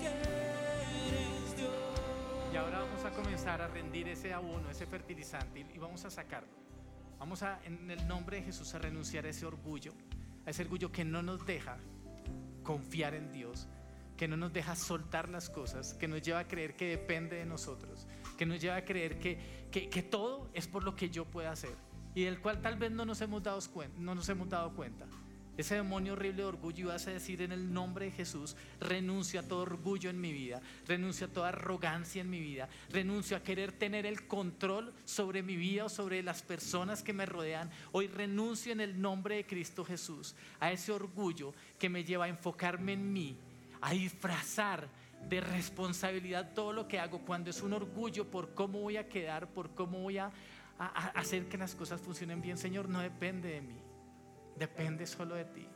que 0.00 0.06
eres 0.06 1.56
Dios. 1.56 1.70
Y 2.52 2.56
ahora 2.56 2.80
vamos 2.80 3.04
a 3.04 3.10
comenzar 3.10 3.60
a 3.60 3.68
rendir 3.68 4.08
ese 4.08 4.32
abono, 4.32 4.70
ese 4.70 4.86
fertilizante 4.86 5.66
y 5.74 5.78
vamos 5.78 6.04
a 6.06 6.10
sacarlo. 6.10 6.48
Vamos 7.18 7.42
a, 7.42 7.60
en 7.64 7.90
el 7.90 8.08
nombre 8.08 8.38
de 8.38 8.44
Jesús, 8.44 8.74
a 8.74 8.78
renunciar 8.78 9.26
a 9.26 9.28
ese 9.28 9.44
orgullo, 9.44 9.92
a 10.46 10.50
ese 10.50 10.62
orgullo 10.62 10.90
que 10.90 11.04
no 11.04 11.22
nos 11.22 11.44
deja 11.44 11.76
confiar 12.62 13.14
en 13.14 13.30
Dios, 13.30 13.68
que 14.16 14.26
no 14.26 14.38
nos 14.38 14.54
deja 14.54 14.74
soltar 14.74 15.28
las 15.28 15.50
cosas, 15.50 15.92
que 15.94 16.08
nos 16.08 16.22
lleva 16.22 16.38
a 16.38 16.48
creer 16.48 16.76
que 16.76 16.88
depende 16.88 17.36
de 17.36 17.44
nosotros, 17.44 18.06
que 18.38 18.46
nos 18.46 18.58
lleva 18.58 18.76
a 18.76 18.84
creer 18.86 19.18
que, 19.18 19.68
que, 19.70 19.90
que 19.90 20.02
todo 20.02 20.48
es 20.54 20.66
por 20.66 20.82
lo 20.82 20.96
que 20.96 21.10
yo 21.10 21.26
pueda 21.26 21.52
hacer 21.52 21.91
y 22.14 22.24
del 22.24 22.40
cual 22.40 22.60
tal 22.60 22.76
vez 22.76 22.90
no 22.90 23.04
nos 23.04 23.20
hemos 23.20 23.42
dado, 23.42 23.60
no 23.98 24.14
nos 24.14 24.28
hemos 24.28 24.48
dado 24.48 24.72
cuenta. 24.74 25.06
Ese 25.56 25.74
demonio 25.74 26.14
horrible 26.14 26.42
de 26.42 26.48
orgullo 26.48 26.88
vas 26.88 27.06
a 27.06 27.10
decir 27.10 27.42
en 27.42 27.52
el 27.52 27.74
nombre 27.74 28.06
de 28.06 28.12
Jesús, 28.12 28.56
renuncio 28.80 29.38
a 29.38 29.42
todo 29.42 29.60
orgullo 29.60 30.08
en 30.08 30.18
mi 30.18 30.32
vida, 30.32 30.62
renuncio 30.86 31.26
a 31.26 31.30
toda 31.30 31.50
arrogancia 31.50 32.22
en 32.22 32.30
mi 32.30 32.40
vida, 32.40 32.70
renuncio 32.88 33.36
a 33.36 33.42
querer 33.42 33.72
tener 33.72 34.06
el 34.06 34.26
control 34.26 34.94
sobre 35.04 35.42
mi 35.42 35.56
vida 35.56 35.84
o 35.84 35.88
sobre 35.90 36.22
las 36.22 36.40
personas 36.40 37.02
que 37.02 37.12
me 37.12 37.26
rodean. 37.26 37.70
Hoy 37.92 38.06
renuncio 38.06 38.72
en 38.72 38.80
el 38.80 38.98
nombre 38.98 39.36
de 39.36 39.46
Cristo 39.46 39.84
Jesús 39.84 40.34
a 40.58 40.72
ese 40.72 40.90
orgullo 40.90 41.52
que 41.78 41.90
me 41.90 42.02
lleva 42.02 42.24
a 42.24 42.28
enfocarme 42.28 42.94
en 42.94 43.12
mí, 43.12 43.36
a 43.82 43.92
disfrazar 43.92 44.88
de 45.28 45.40
responsabilidad 45.42 46.54
todo 46.54 46.72
lo 46.72 46.88
que 46.88 46.98
hago, 46.98 47.20
cuando 47.20 47.50
es 47.50 47.60
un 47.60 47.74
orgullo 47.74 48.26
por 48.30 48.54
cómo 48.54 48.80
voy 48.80 48.96
a 48.96 49.08
quedar, 49.08 49.48
por 49.48 49.74
cómo 49.74 49.98
voy 49.98 50.18
a, 50.18 50.32
a- 50.78 51.08
hacer 51.18 51.48
que 51.48 51.58
las 51.58 51.74
cosas 51.74 52.00
funcionen 52.00 52.40
bien, 52.40 52.58
Señor, 52.58 52.88
no 52.88 53.00
depende 53.00 53.48
de 53.50 53.60
mí, 53.60 53.80
depende 54.56 55.06
solo 55.06 55.34
de 55.34 55.44
ti. 55.44 55.68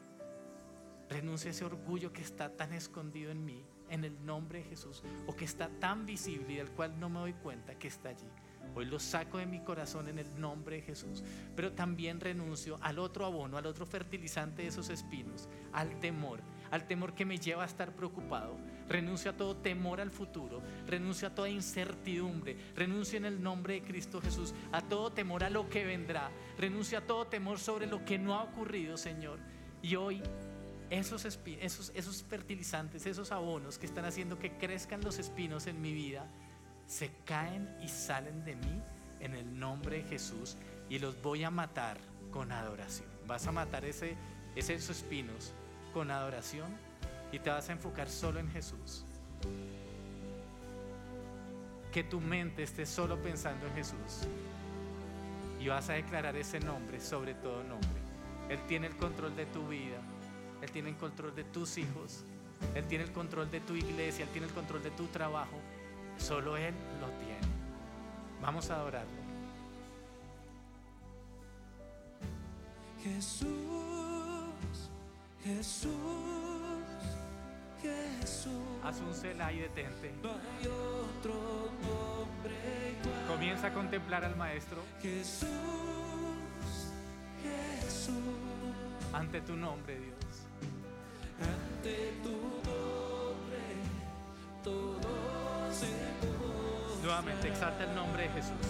Renuncia 1.09 1.51
a 1.51 1.53
ese 1.53 1.65
orgullo 1.65 2.13
que 2.13 2.23
está 2.23 2.57
tan 2.57 2.73
escondido 2.73 3.31
en 3.31 3.45
mí, 3.45 3.65
en 3.89 4.05
el 4.05 4.25
nombre 4.27 4.59
de 4.59 4.65
Jesús, 4.65 5.05
o 5.27 5.37
que 5.37 5.45
está 5.45 5.69
tan 5.79 6.05
visible 6.05 6.55
y 6.55 6.57
del 6.57 6.71
cual 6.73 6.99
no 6.99 7.09
me 7.09 7.21
doy 7.21 7.33
cuenta 7.35 7.79
que 7.79 7.87
está 7.87 8.09
allí. 8.09 8.27
Hoy 8.75 8.85
lo 8.87 8.99
saco 8.99 9.39
de 9.39 9.47
mi 9.47 9.61
corazón 9.61 10.09
en 10.09 10.19
el 10.19 10.41
nombre 10.41 10.77
de 10.77 10.83
Jesús. 10.83 11.23
Pero 11.55 11.73
también 11.73 12.19
renuncio 12.21 12.77
al 12.83 12.99
otro 12.99 13.25
abono, 13.25 13.57
al 13.57 13.67
otro 13.67 13.87
fertilizante 13.87 14.63
de 14.63 14.69
esos 14.69 14.91
espinos, 14.91 15.49
al 15.73 16.01
temor, 16.01 16.41
al 16.73 16.87
temor 16.89 17.15
que 17.15 17.25
me 17.25 17.39
lleva 17.39 17.63
a 17.63 17.67
estar 17.67 17.95
preocupado. 17.95 18.57
Renuncio 18.89 19.33
a 19.33 19.37
todo 19.37 19.57
temor 19.57 20.01
al 20.01 20.11
futuro, 20.11 20.63
renuncio 20.87 21.27
a 21.29 21.35
toda 21.35 21.49
incertidumbre, 21.49 22.57
renuncio 22.77 23.17
en 23.19 23.25
el 23.25 23.43
nombre 23.43 23.75
de 23.75 23.83
Cristo 23.83 24.21
Jesús 24.21 24.55
a 24.71 24.81
todo 24.81 25.11
temor 25.13 25.43
a 25.43 25.51
lo 25.51 25.69
que 25.69 25.85
vendrá, 25.85 26.31
renuncio 26.57 26.99
a 26.99 27.01
todo 27.01 27.27
temor 27.27 27.59
sobre 27.59 27.87
lo 27.87 28.05
que 28.05 28.17
no 28.19 28.35
ha 28.35 28.45
ocurrido, 28.45 28.97
Señor. 28.97 29.39
Y 29.83 29.97
hoy 29.97 30.23
esos, 30.89 31.25
esos, 31.25 31.91
esos 31.95 32.23
fertilizantes, 32.23 33.07
esos 33.07 33.33
abonos 33.33 33.77
que 33.77 33.87
están 33.87 34.05
haciendo 34.05 34.39
que 34.39 34.57
crezcan 34.57 35.01
los 35.03 35.19
espinos 35.19 35.67
en 35.67 35.81
mi 35.81 35.93
vida, 35.93 36.27
se 36.87 37.11
caen 37.25 37.69
y 37.83 37.89
salen 37.89 38.45
de 38.45 38.55
mí 38.55 38.83
en 39.19 39.35
el 39.35 39.59
nombre 39.59 40.03
de 40.03 40.09
Jesús 40.09 40.57
y 40.89 41.01
los 41.01 41.21
voy 41.21 41.43
a 41.43 41.51
matar 41.51 41.99
con 42.31 42.53
adoración. 42.53 43.09
Vas 43.27 43.49
a 43.49 43.53
matar 43.53 43.85
ese- 43.85 44.17
esos 44.55 44.91
espinos 44.91 45.53
con 45.93 46.13
adoración 46.13 46.73
y 47.33 47.39
te 47.39 47.51
vas 47.51 47.69
a 47.69 47.73
enfocar 47.73 48.09
solo 48.09 48.41
en 48.41 48.49
Jesús. 48.51 49.05
Que 51.93 52.05
tu 52.05 52.21
mente 52.21 52.63
esté 52.63 52.87
solo 52.87 53.21
pensando 53.23 53.67
en 53.67 53.75
Jesús 53.75 54.27
y 55.61 55.69
vas 55.69 55.89
a 55.89 55.95
declarar 55.95 56.37
ese 56.37 56.61
nombre 56.61 57.01
sobre 57.01 57.35
todo 57.35 57.63
nombre. 57.65 57.89
Él 58.49 58.61
tiene 58.69 58.87
el 58.87 58.97
control 58.97 59.35
de 59.35 59.47
tu 59.47 59.67
vida, 59.67 59.99
Él 60.63 60.71
tiene 60.71 60.91
el 60.91 60.97
control 60.97 61.35
de 61.35 61.45
tus 61.45 61.79
hijos, 61.79 62.23
Él 62.75 62.85
tiene 62.87 63.05
el 63.05 63.13
control 63.13 63.51
de 63.51 63.61
tu 63.61 63.75
iglesia, 63.75 64.25
Él 64.25 64.31
tiene 64.31 64.47
el 64.47 64.53
control 64.53 64.83
de 64.83 64.91
tu 64.93 65.07
trabajo. 65.07 65.59
Solo 66.19 66.57
Él 66.57 66.75
lo 67.01 67.09
tiene. 67.19 67.53
Vamos 68.41 68.71
a 68.71 68.77
adorarlo. 68.77 69.27
Jesús, 73.03 73.47
Jesús. 75.43 76.46
Haz 78.27 79.01
un 79.07 79.15
cela 79.15 79.53
y 79.53 79.61
detente. 79.61 80.11
Comienza 83.29 83.69
a 83.69 83.73
contemplar 83.73 84.25
al 84.25 84.35
Maestro 84.35 84.83
Jesús, 85.01 85.47
Jesús. 87.41 88.15
ante 89.13 89.41
tu 89.43 89.55
nombre, 89.55 89.97
Dios. 90.01 90.17
Ante 91.39 92.15
tu 92.25 92.33
nombre 92.33 93.63
todo 94.65 95.73
se. 95.73 95.87
Nuevamente 97.05 97.47
exalta 97.47 97.85
el 97.85 97.95
nombre 97.95 98.25
de. 98.25 98.29
Jesús, 98.31 98.67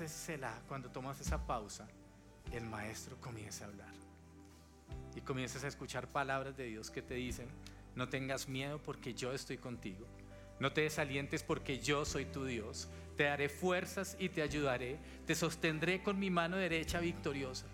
tomas 0.00 0.60
cuando 0.68 0.90
tomas 0.90 1.20
esa 1.20 1.46
pausa, 1.46 1.88
el 2.52 2.64
maestro 2.64 3.16
comienza 3.20 3.64
a 3.64 3.68
hablar. 3.68 3.92
Y 5.14 5.20
comienzas 5.20 5.64
a 5.64 5.68
escuchar 5.68 6.08
palabras 6.08 6.56
de 6.56 6.64
Dios 6.64 6.90
que 6.90 7.02
te 7.02 7.14
dicen, 7.14 7.48
no 7.94 8.08
tengas 8.08 8.48
miedo 8.48 8.82
porque 8.82 9.14
yo 9.14 9.32
estoy 9.32 9.58
contigo. 9.58 10.06
No 10.58 10.72
te 10.72 10.82
desalientes 10.82 11.42
porque 11.42 11.78
yo 11.78 12.04
soy 12.04 12.24
tu 12.24 12.44
Dios. 12.44 12.88
Te 13.16 13.24
daré 13.24 13.48
fuerzas 13.48 14.16
y 14.18 14.28
te 14.28 14.42
ayudaré. 14.42 14.98
Te 15.26 15.34
sostendré 15.34 16.02
con 16.02 16.18
mi 16.18 16.30
mano 16.30 16.56
derecha 16.56 17.00
victoriosa. 17.00 17.66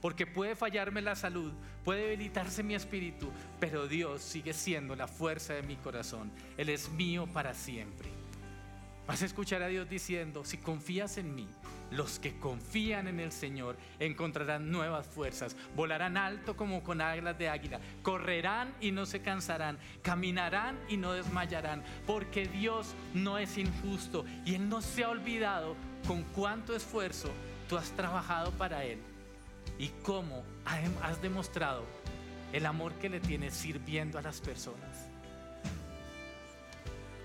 Porque 0.00 0.26
puede 0.26 0.54
fallarme 0.54 1.00
la 1.00 1.16
salud, 1.16 1.52
puede 1.84 2.02
debilitarse 2.02 2.62
mi 2.62 2.74
espíritu, 2.74 3.32
pero 3.58 3.88
Dios 3.88 4.22
sigue 4.22 4.52
siendo 4.52 4.94
la 4.94 5.08
fuerza 5.08 5.54
de 5.54 5.62
mi 5.62 5.76
corazón. 5.76 6.30
Él 6.56 6.68
es 6.68 6.88
mío 6.90 7.26
para 7.32 7.52
siempre. 7.52 8.17
Vas 9.08 9.22
a 9.22 9.24
escuchar 9.24 9.62
a 9.62 9.68
Dios 9.68 9.88
diciendo, 9.88 10.44
si 10.44 10.58
confías 10.58 11.16
en 11.16 11.34
mí, 11.34 11.48
los 11.90 12.18
que 12.18 12.38
confían 12.38 13.08
en 13.08 13.20
el 13.20 13.32
Señor 13.32 13.78
encontrarán 13.98 14.70
nuevas 14.70 15.06
fuerzas, 15.06 15.56
volarán 15.74 16.18
alto 16.18 16.58
como 16.58 16.84
con 16.84 17.00
alas 17.00 17.38
de 17.38 17.48
águila, 17.48 17.80
correrán 18.02 18.74
y 18.82 18.90
no 18.90 19.06
se 19.06 19.22
cansarán, 19.22 19.78
caminarán 20.02 20.78
y 20.90 20.98
no 20.98 21.14
desmayarán, 21.14 21.82
porque 22.06 22.46
Dios 22.48 22.94
no 23.14 23.38
es 23.38 23.56
injusto 23.56 24.26
y 24.44 24.56
Él 24.56 24.68
no 24.68 24.82
se 24.82 25.04
ha 25.04 25.08
olvidado 25.08 25.74
con 26.06 26.22
cuánto 26.24 26.76
esfuerzo 26.76 27.30
tú 27.66 27.78
has 27.78 27.90
trabajado 27.92 28.50
para 28.52 28.84
Él 28.84 28.98
y 29.78 29.88
cómo 30.02 30.44
has 31.00 31.22
demostrado 31.22 31.86
el 32.52 32.66
amor 32.66 32.92
que 32.96 33.08
le 33.08 33.20
tienes 33.20 33.54
sirviendo 33.54 34.18
a 34.18 34.22
las 34.22 34.42
personas. 34.42 35.08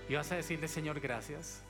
Y 0.08 0.14
vas 0.14 0.32
a 0.32 0.36
decirle, 0.36 0.66
Señor, 0.66 0.98
gracias. 1.00 1.62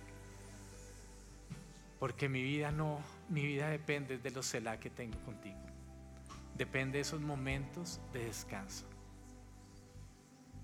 Porque 1.99 2.28
mi 2.28 2.42
vida 2.42 2.70
no, 2.70 3.01
mi 3.28 3.47
vida 3.47 3.68
depende 3.68 4.18
de 4.18 4.30
los 4.30 4.51
celah 4.51 4.78
que 4.78 4.90
tengo 4.90 5.18
contigo. 5.20 5.59
Depende 6.57 6.99
de 6.99 7.03
esos 7.03 7.20
momentos 7.20 8.01
de 8.12 8.26
descanso. 8.26 8.86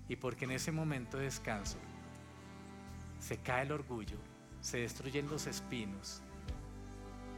Y 0.07 0.15
porque 0.15 0.45
en 0.45 0.51
ese 0.51 0.71
momento 0.71 1.17
de 1.17 1.25
descanso 1.25 1.77
se 3.19 3.37
cae 3.37 3.63
el 3.63 3.71
orgullo, 3.71 4.17
se 4.61 4.79
destruyen 4.79 5.29
los 5.29 5.47
espinos, 5.47 6.21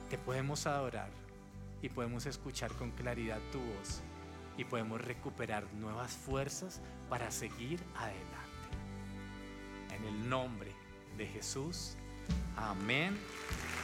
te 0.10 0.18
podemos 0.18 0.66
adorar 0.66 1.10
y 1.82 1.90
podemos 1.90 2.26
escuchar 2.26 2.72
con 2.74 2.92
claridad 2.92 3.40
tu 3.52 3.60
voz 3.60 4.02
y 4.58 4.64
podemos 4.64 5.02
recuperar 5.02 5.72
nuevas 5.74 6.14
fuerzas 6.14 6.82
para 7.10 7.32
seguir 7.32 7.80
adelante. 7.96 8.34
En 9.96 10.04
el 10.06 10.30
nombre 10.30 10.72
de 11.18 11.28
Jesús. 11.28 11.98
Amén 12.56 13.18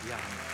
y 0.07 0.11
amén. 0.11 0.49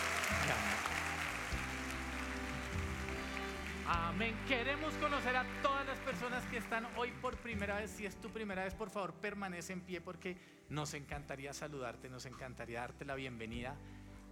Amén. 3.88 4.36
Queremos 4.48 4.94
conocer 4.96 5.36
a 5.36 5.46
todas 5.62 5.86
las 5.86 6.00
personas 6.00 6.44
que 6.46 6.58
están 6.58 6.88
hoy 6.98 7.12
por 7.22 7.38
primera 7.38 7.76
vez. 7.76 7.92
Si 7.92 8.06
es 8.06 8.16
tu 8.20 8.30
primera 8.30 8.64
vez, 8.64 8.74
por 8.74 8.90
favor, 8.90 9.14
permanece 9.14 9.74
en 9.74 9.82
pie 9.82 10.02
porque 10.02 10.38
nos 10.70 10.94
encantaría 10.96 11.54
saludarte, 11.54 12.10
nos 12.10 12.26
encantaría 12.26 12.80
darte 12.80 13.06
la 13.06 13.14
bienvenida 13.14 13.76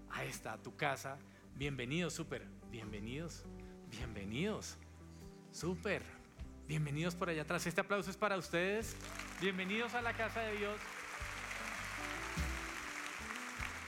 a 0.09 0.23
esta, 0.23 0.53
a 0.53 0.57
tu 0.57 0.75
casa. 0.75 1.19
Bienvenidos, 1.55 2.13
súper. 2.13 2.47
Bienvenidos, 2.71 3.45
bienvenidos. 3.91 4.77
Súper. 5.51 6.01
Bienvenidos 6.67 7.13
por 7.13 7.29
allá 7.29 7.43
atrás. 7.43 7.67
Este 7.67 7.81
aplauso 7.81 8.09
es 8.09 8.17
para 8.17 8.37
ustedes. 8.37 8.95
Bienvenidos 9.39 9.93
a 9.93 10.01
la 10.01 10.13
casa 10.13 10.39
de 10.41 10.57
Dios. 10.57 10.79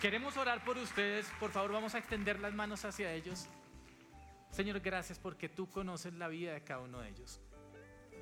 Queremos 0.02 0.38
orar 0.38 0.64
por 0.64 0.78
ustedes. 0.78 1.28
Por 1.40 1.52
favor, 1.52 1.72
vamos 1.72 1.96
a 1.96 1.98
extender 1.98 2.40
las 2.40 2.54
manos 2.54 2.86
hacia 2.86 3.14
ellos. 3.14 3.48
Señor, 4.52 4.80
gracias 4.80 5.20
porque 5.20 5.50
tú 5.50 5.70
conoces 5.70 6.14
la 6.14 6.28
vida 6.28 6.54
de 6.54 6.64
cada 6.64 6.82
uno 6.82 7.00
de 7.00 7.10
ellos. 7.10 7.40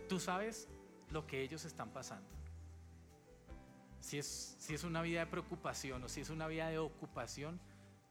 Tú 0.08 0.20
sabes 0.20 0.68
lo 1.12 1.28
que 1.28 1.42
ellos 1.42 1.66
están 1.66 1.90
pasando. 1.92 2.30
Si 4.00 4.18
es, 4.18 4.56
si 4.60 4.74
es 4.74 4.84
una 4.84 5.02
vida 5.02 5.22
de 5.22 5.28
preocupación 5.28 6.04
o 6.04 6.10
si 6.10 6.22
es 6.22 6.30
una 6.30 6.48
vida 6.48 6.70
de 6.70 6.78
ocupación, 6.78 7.60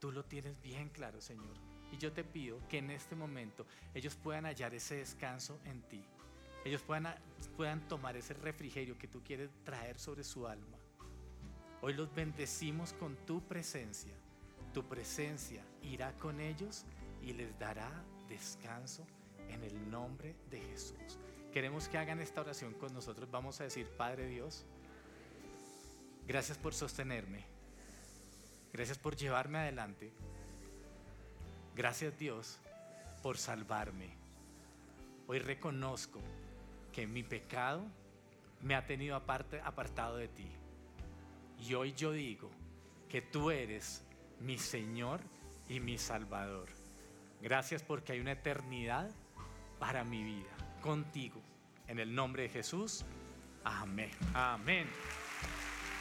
tú 0.00 0.10
lo 0.10 0.24
tienes 0.24 0.60
bien 0.62 0.88
claro, 0.88 1.20
Señor. 1.20 1.54
Y 1.92 1.98
yo 1.98 2.12
te 2.12 2.24
pido 2.24 2.58
que 2.68 2.78
en 2.78 2.90
este 2.90 3.14
momento 3.14 3.66
ellos 3.94 4.16
puedan 4.16 4.46
hallar 4.46 4.74
ese 4.74 4.96
descanso 4.96 5.60
en 5.64 5.82
ti. 5.82 6.04
Ellos 6.64 6.82
puedan, 6.82 7.14
puedan 7.56 7.86
tomar 7.88 8.16
ese 8.16 8.34
refrigerio 8.34 8.96
que 8.96 9.08
tú 9.08 9.22
quieres 9.22 9.50
traer 9.64 9.98
sobre 9.98 10.24
su 10.24 10.46
alma. 10.46 10.78
Hoy 11.82 11.92
los 11.92 12.14
bendecimos 12.14 12.94
con 12.94 13.14
tu 13.26 13.42
presencia. 13.42 14.14
Tu 14.72 14.82
presencia 14.88 15.62
irá 15.82 16.12
con 16.14 16.40
ellos 16.40 16.86
y 17.20 17.34
les 17.34 17.58
dará 17.58 17.90
descanso 18.28 19.06
en 19.50 19.62
el 19.62 19.90
nombre 19.90 20.34
de 20.48 20.60
Jesús. 20.60 21.18
Queremos 21.52 21.88
que 21.88 21.98
hagan 21.98 22.20
esta 22.20 22.40
oración 22.40 22.72
con 22.72 22.94
nosotros. 22.94 23.30
Vamos 23.30 23.60
a 23.60 23.64
decir, 23.64 23.86
Padre 23.98 24.26
Dios, 24.28 24.64
Gracias 26.26 26.56
por 26.56 26.72
sostenerme. 26.72 27.44
Gracias 28.72 28.96
por 28.96 29.16
llevarme 29.16 29.58
adelante. 29.58 30.12
Gracias 31.74 32.16
Dios 32.18 32.58
por 33.22 33.38
salvarme. 33.38 34.16
Hoy 35.26 35.40
reconozco 35.40 36.20
que 36.92 37.06
mi 37.06 37.22
pecado 37.22 37.84
me 38.60 38.74
ha 38.74 38.86
tenido 38.86 39.16
apartado 39.16 40.16
de 40.16 40.28
ti. 40.28 40.48
Y 41.62 41.74
hoy 41.74 41.92
yo 41.92 42.10
digo 42.10 42.50
que 43.08 43.22
tú 43.22 43.52
eres 43.52 44.04
mi 44.40 44.58
Señor 44.58 45.20
y 45.68 45.78
mi 45.78 45.96
Salvador. 45.96 46.68
Gracias 47.40 47.84
porque 47.84 48.12
hay 48.12 48.20
una 48.20 48.32
eternidad 48.32 49.10
para 49.78 50.02
mi 50.02 50.24
vida 50.24 50.50
contigo. 50.80 51.40
En 51.86 52.00
el 52.00 52.12
nombre 52.14 52.44
de 52.44 52.48
Jesús. 52.48 53.04
Amén. 53.62 54.10
Amén. 54.34 54.88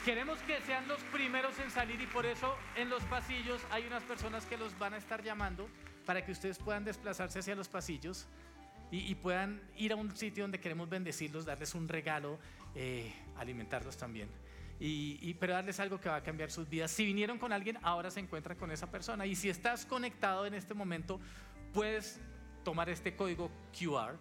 Queremos 0.04 0.40
que 0.42 0.60
sean 0.62 0.88
los 0.88 1.00
primeros 1.04 1.60
en 1.60 1.70
salir 1.70 2.02
y 2.02 2.08
por 2.08 2.26
eso 2.26 2.56
en 2.76 2.90
los 2.90 3.04
pasillos 3.04 3.62
hay 3.70 3.86
unas 3.86 4.02
personas 4.02 4.48
que 4.48 4.58
los 4.58 4.78
van 4.80 4.96
a 4.96 4.98
estar 4.98 5.22
llamando 5.22 5.70
para 6.08 6.26
que 6.26 6.32
ustedes 6.32 6.58
puedan 6.58 6.84
desplazarse 6.84 7.38
hacia 7.38 7.54
los 7.54 7.70
pasillos 7.70 8.28
y, 8.90 9.14
puedan 9.16 9.62
ir 9.78 9.94
a 9.94 9.96
un 9.96 10.14
sitio 10.18 10.44
donde 10.44 10.60
queremos 10.60 10.90
bendecirlos, 10.90 11.46
darles 11.46 11.76
un 11.76 11.88
regalo, 11.88 12.40
eh, 12.76 13.14
alimentarlos 13.38 13.96
también. 13.96 14.28
Y, 14.82 15.20
y, 15.22 15.36
pero 15.36 15.54
darles 15.54 15.80
algo 15.80 16.02
que 16.02 16.10
va 16.10 16.18
a 16.18 16.24
cambiar 16.24 16.52
sus 16.52 16.68
vidas. 16.68 16.92
Si 16.92 17.06
vinieron 17.06 17.38
con 17.38 17.54
alguien, 17.54 17.78
ahora 17.84 18.12
se 18.12 18.20
encuentran 18.20 18.58
con 18.58 18.72
esa 18.72 18.92
persona. 18.92 19.26
Y 19.26 19.36
si 19.36 19.48
estás 19.48 19.86
conectado 19.86 20.46
en 20.46 20.56
este 20.56 20.74
momento, 20.74 21.20
puedes 21.72 22.20
tomar 22.64 22.90
este 22.90 23.16
código 23.16 23.50
QR 23.72 24.18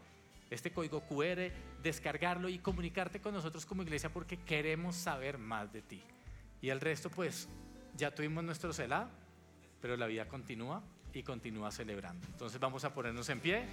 este 0.50 0.72
código 0.72 1.00
QR, 1.02 1.52
descargarlo 1.82 2.48
y 2.48 2.58
comunicarte 2.58 3.20
con 3.20 3.32
nosotros 3.32 3.64
como 3.64 3.82
iglesia 3.82 4.12
porque 4.12 4.36
queremos 4.36 4.96
saber 4.96 5.38
más 5.38 5.72
de 5.72 5.80
ti. 5.80 6.02
Y 6.60 6.68
el 6.68 6.80
resto, 6.80 7.08
pues, 7.08 7.48
ya 7.96 8.12
tuvimos 8.14 8.44
nuestro 8.44 8.72
CELA, 8.72 9.08
pero 9.80 9.96
la 9.96 10.06
vida 10.06 10.26
continúa 10.26 10.82
y 11.14 11.22
continúa 11.22 11.70
celebrando. 11.70 12.26
Entonces 12.26 12.60
vamos 12.60 12.84
a 12.84 12.92
ponernos 12.92 13.28
en 13.28 13.40
pie. 13.40 13.64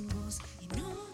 Y 0.00 0.66
no 0.76 1.11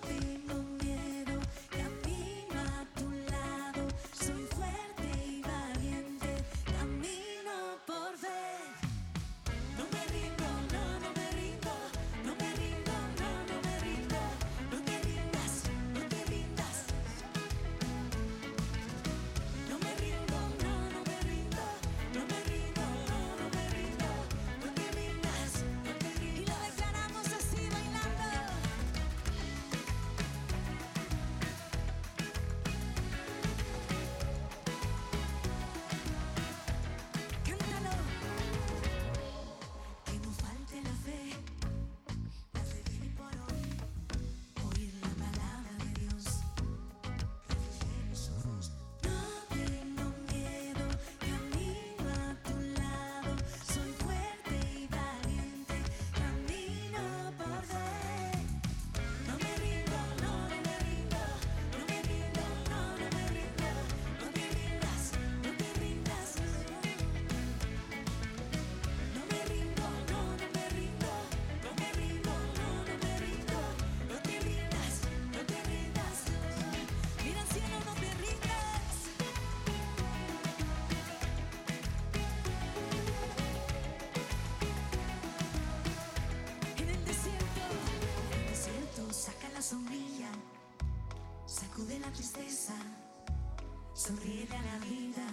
sonríe 94.08 94.48
a 94.50 94.62
la 94.62 94.78
vida. 94.86 95.26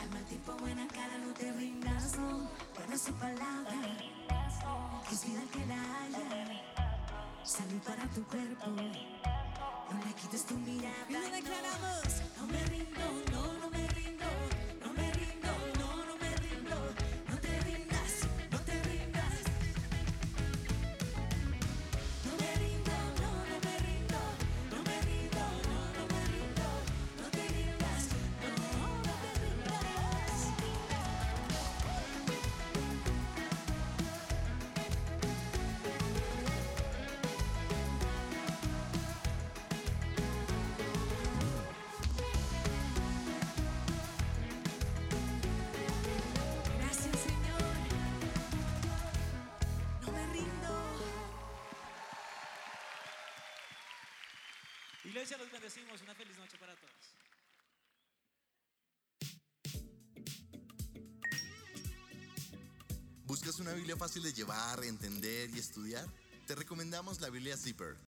Al 0.00 0.10
mal 0.10 0.24
tiempo, 0.24 0.52
buena 0.58 0.88
cara, 0.88 1.18
no 1.18 1.34
te 1.34 1.52
rindas, 1.52 2.16
no. 2.16 2.48
Guarda 2.74 2.96
su 2.96 3.12
palabra, 3.12 3.78
es 5.12 5.24
vida 5.26 5.42
que 5.52 5.66
la 5.66 5.80
haya. 6.00 6.24
Salud 7.44 7.82
para 7.84 8.04
tu 8.14 8.22
cuerpo, 8.24 8.70
no 8.70 10.04
le 10.06 10.12
quites 10.18 10.46
tu 10.46 10.54
mirada. 10.54 11.04
Y 11.10 11.12
lo 11.12 11.20
declaramos, 11.20 12.08
no 12.38 12.46
me 12.46 12.64
rindo, 12.64 13.06
no. 13.32 13.48
Iglesia, 13.68 13.97
¿Buscas 63.48 63.66
una 63.66 63.72
Biblia 63.72 63.96
fácil 63.96 64.22
de 64.22 64.34
llevar, 64.34 64.84
entender 64.84 65.48
y 65.54 65.58
estudiar? 65.58 66.06
Te 66.46 66.54
recomendamos 66.54 67.22
la 67.22 67.30
Biblia 67.30 67.56
Zipper. 67.56 67.96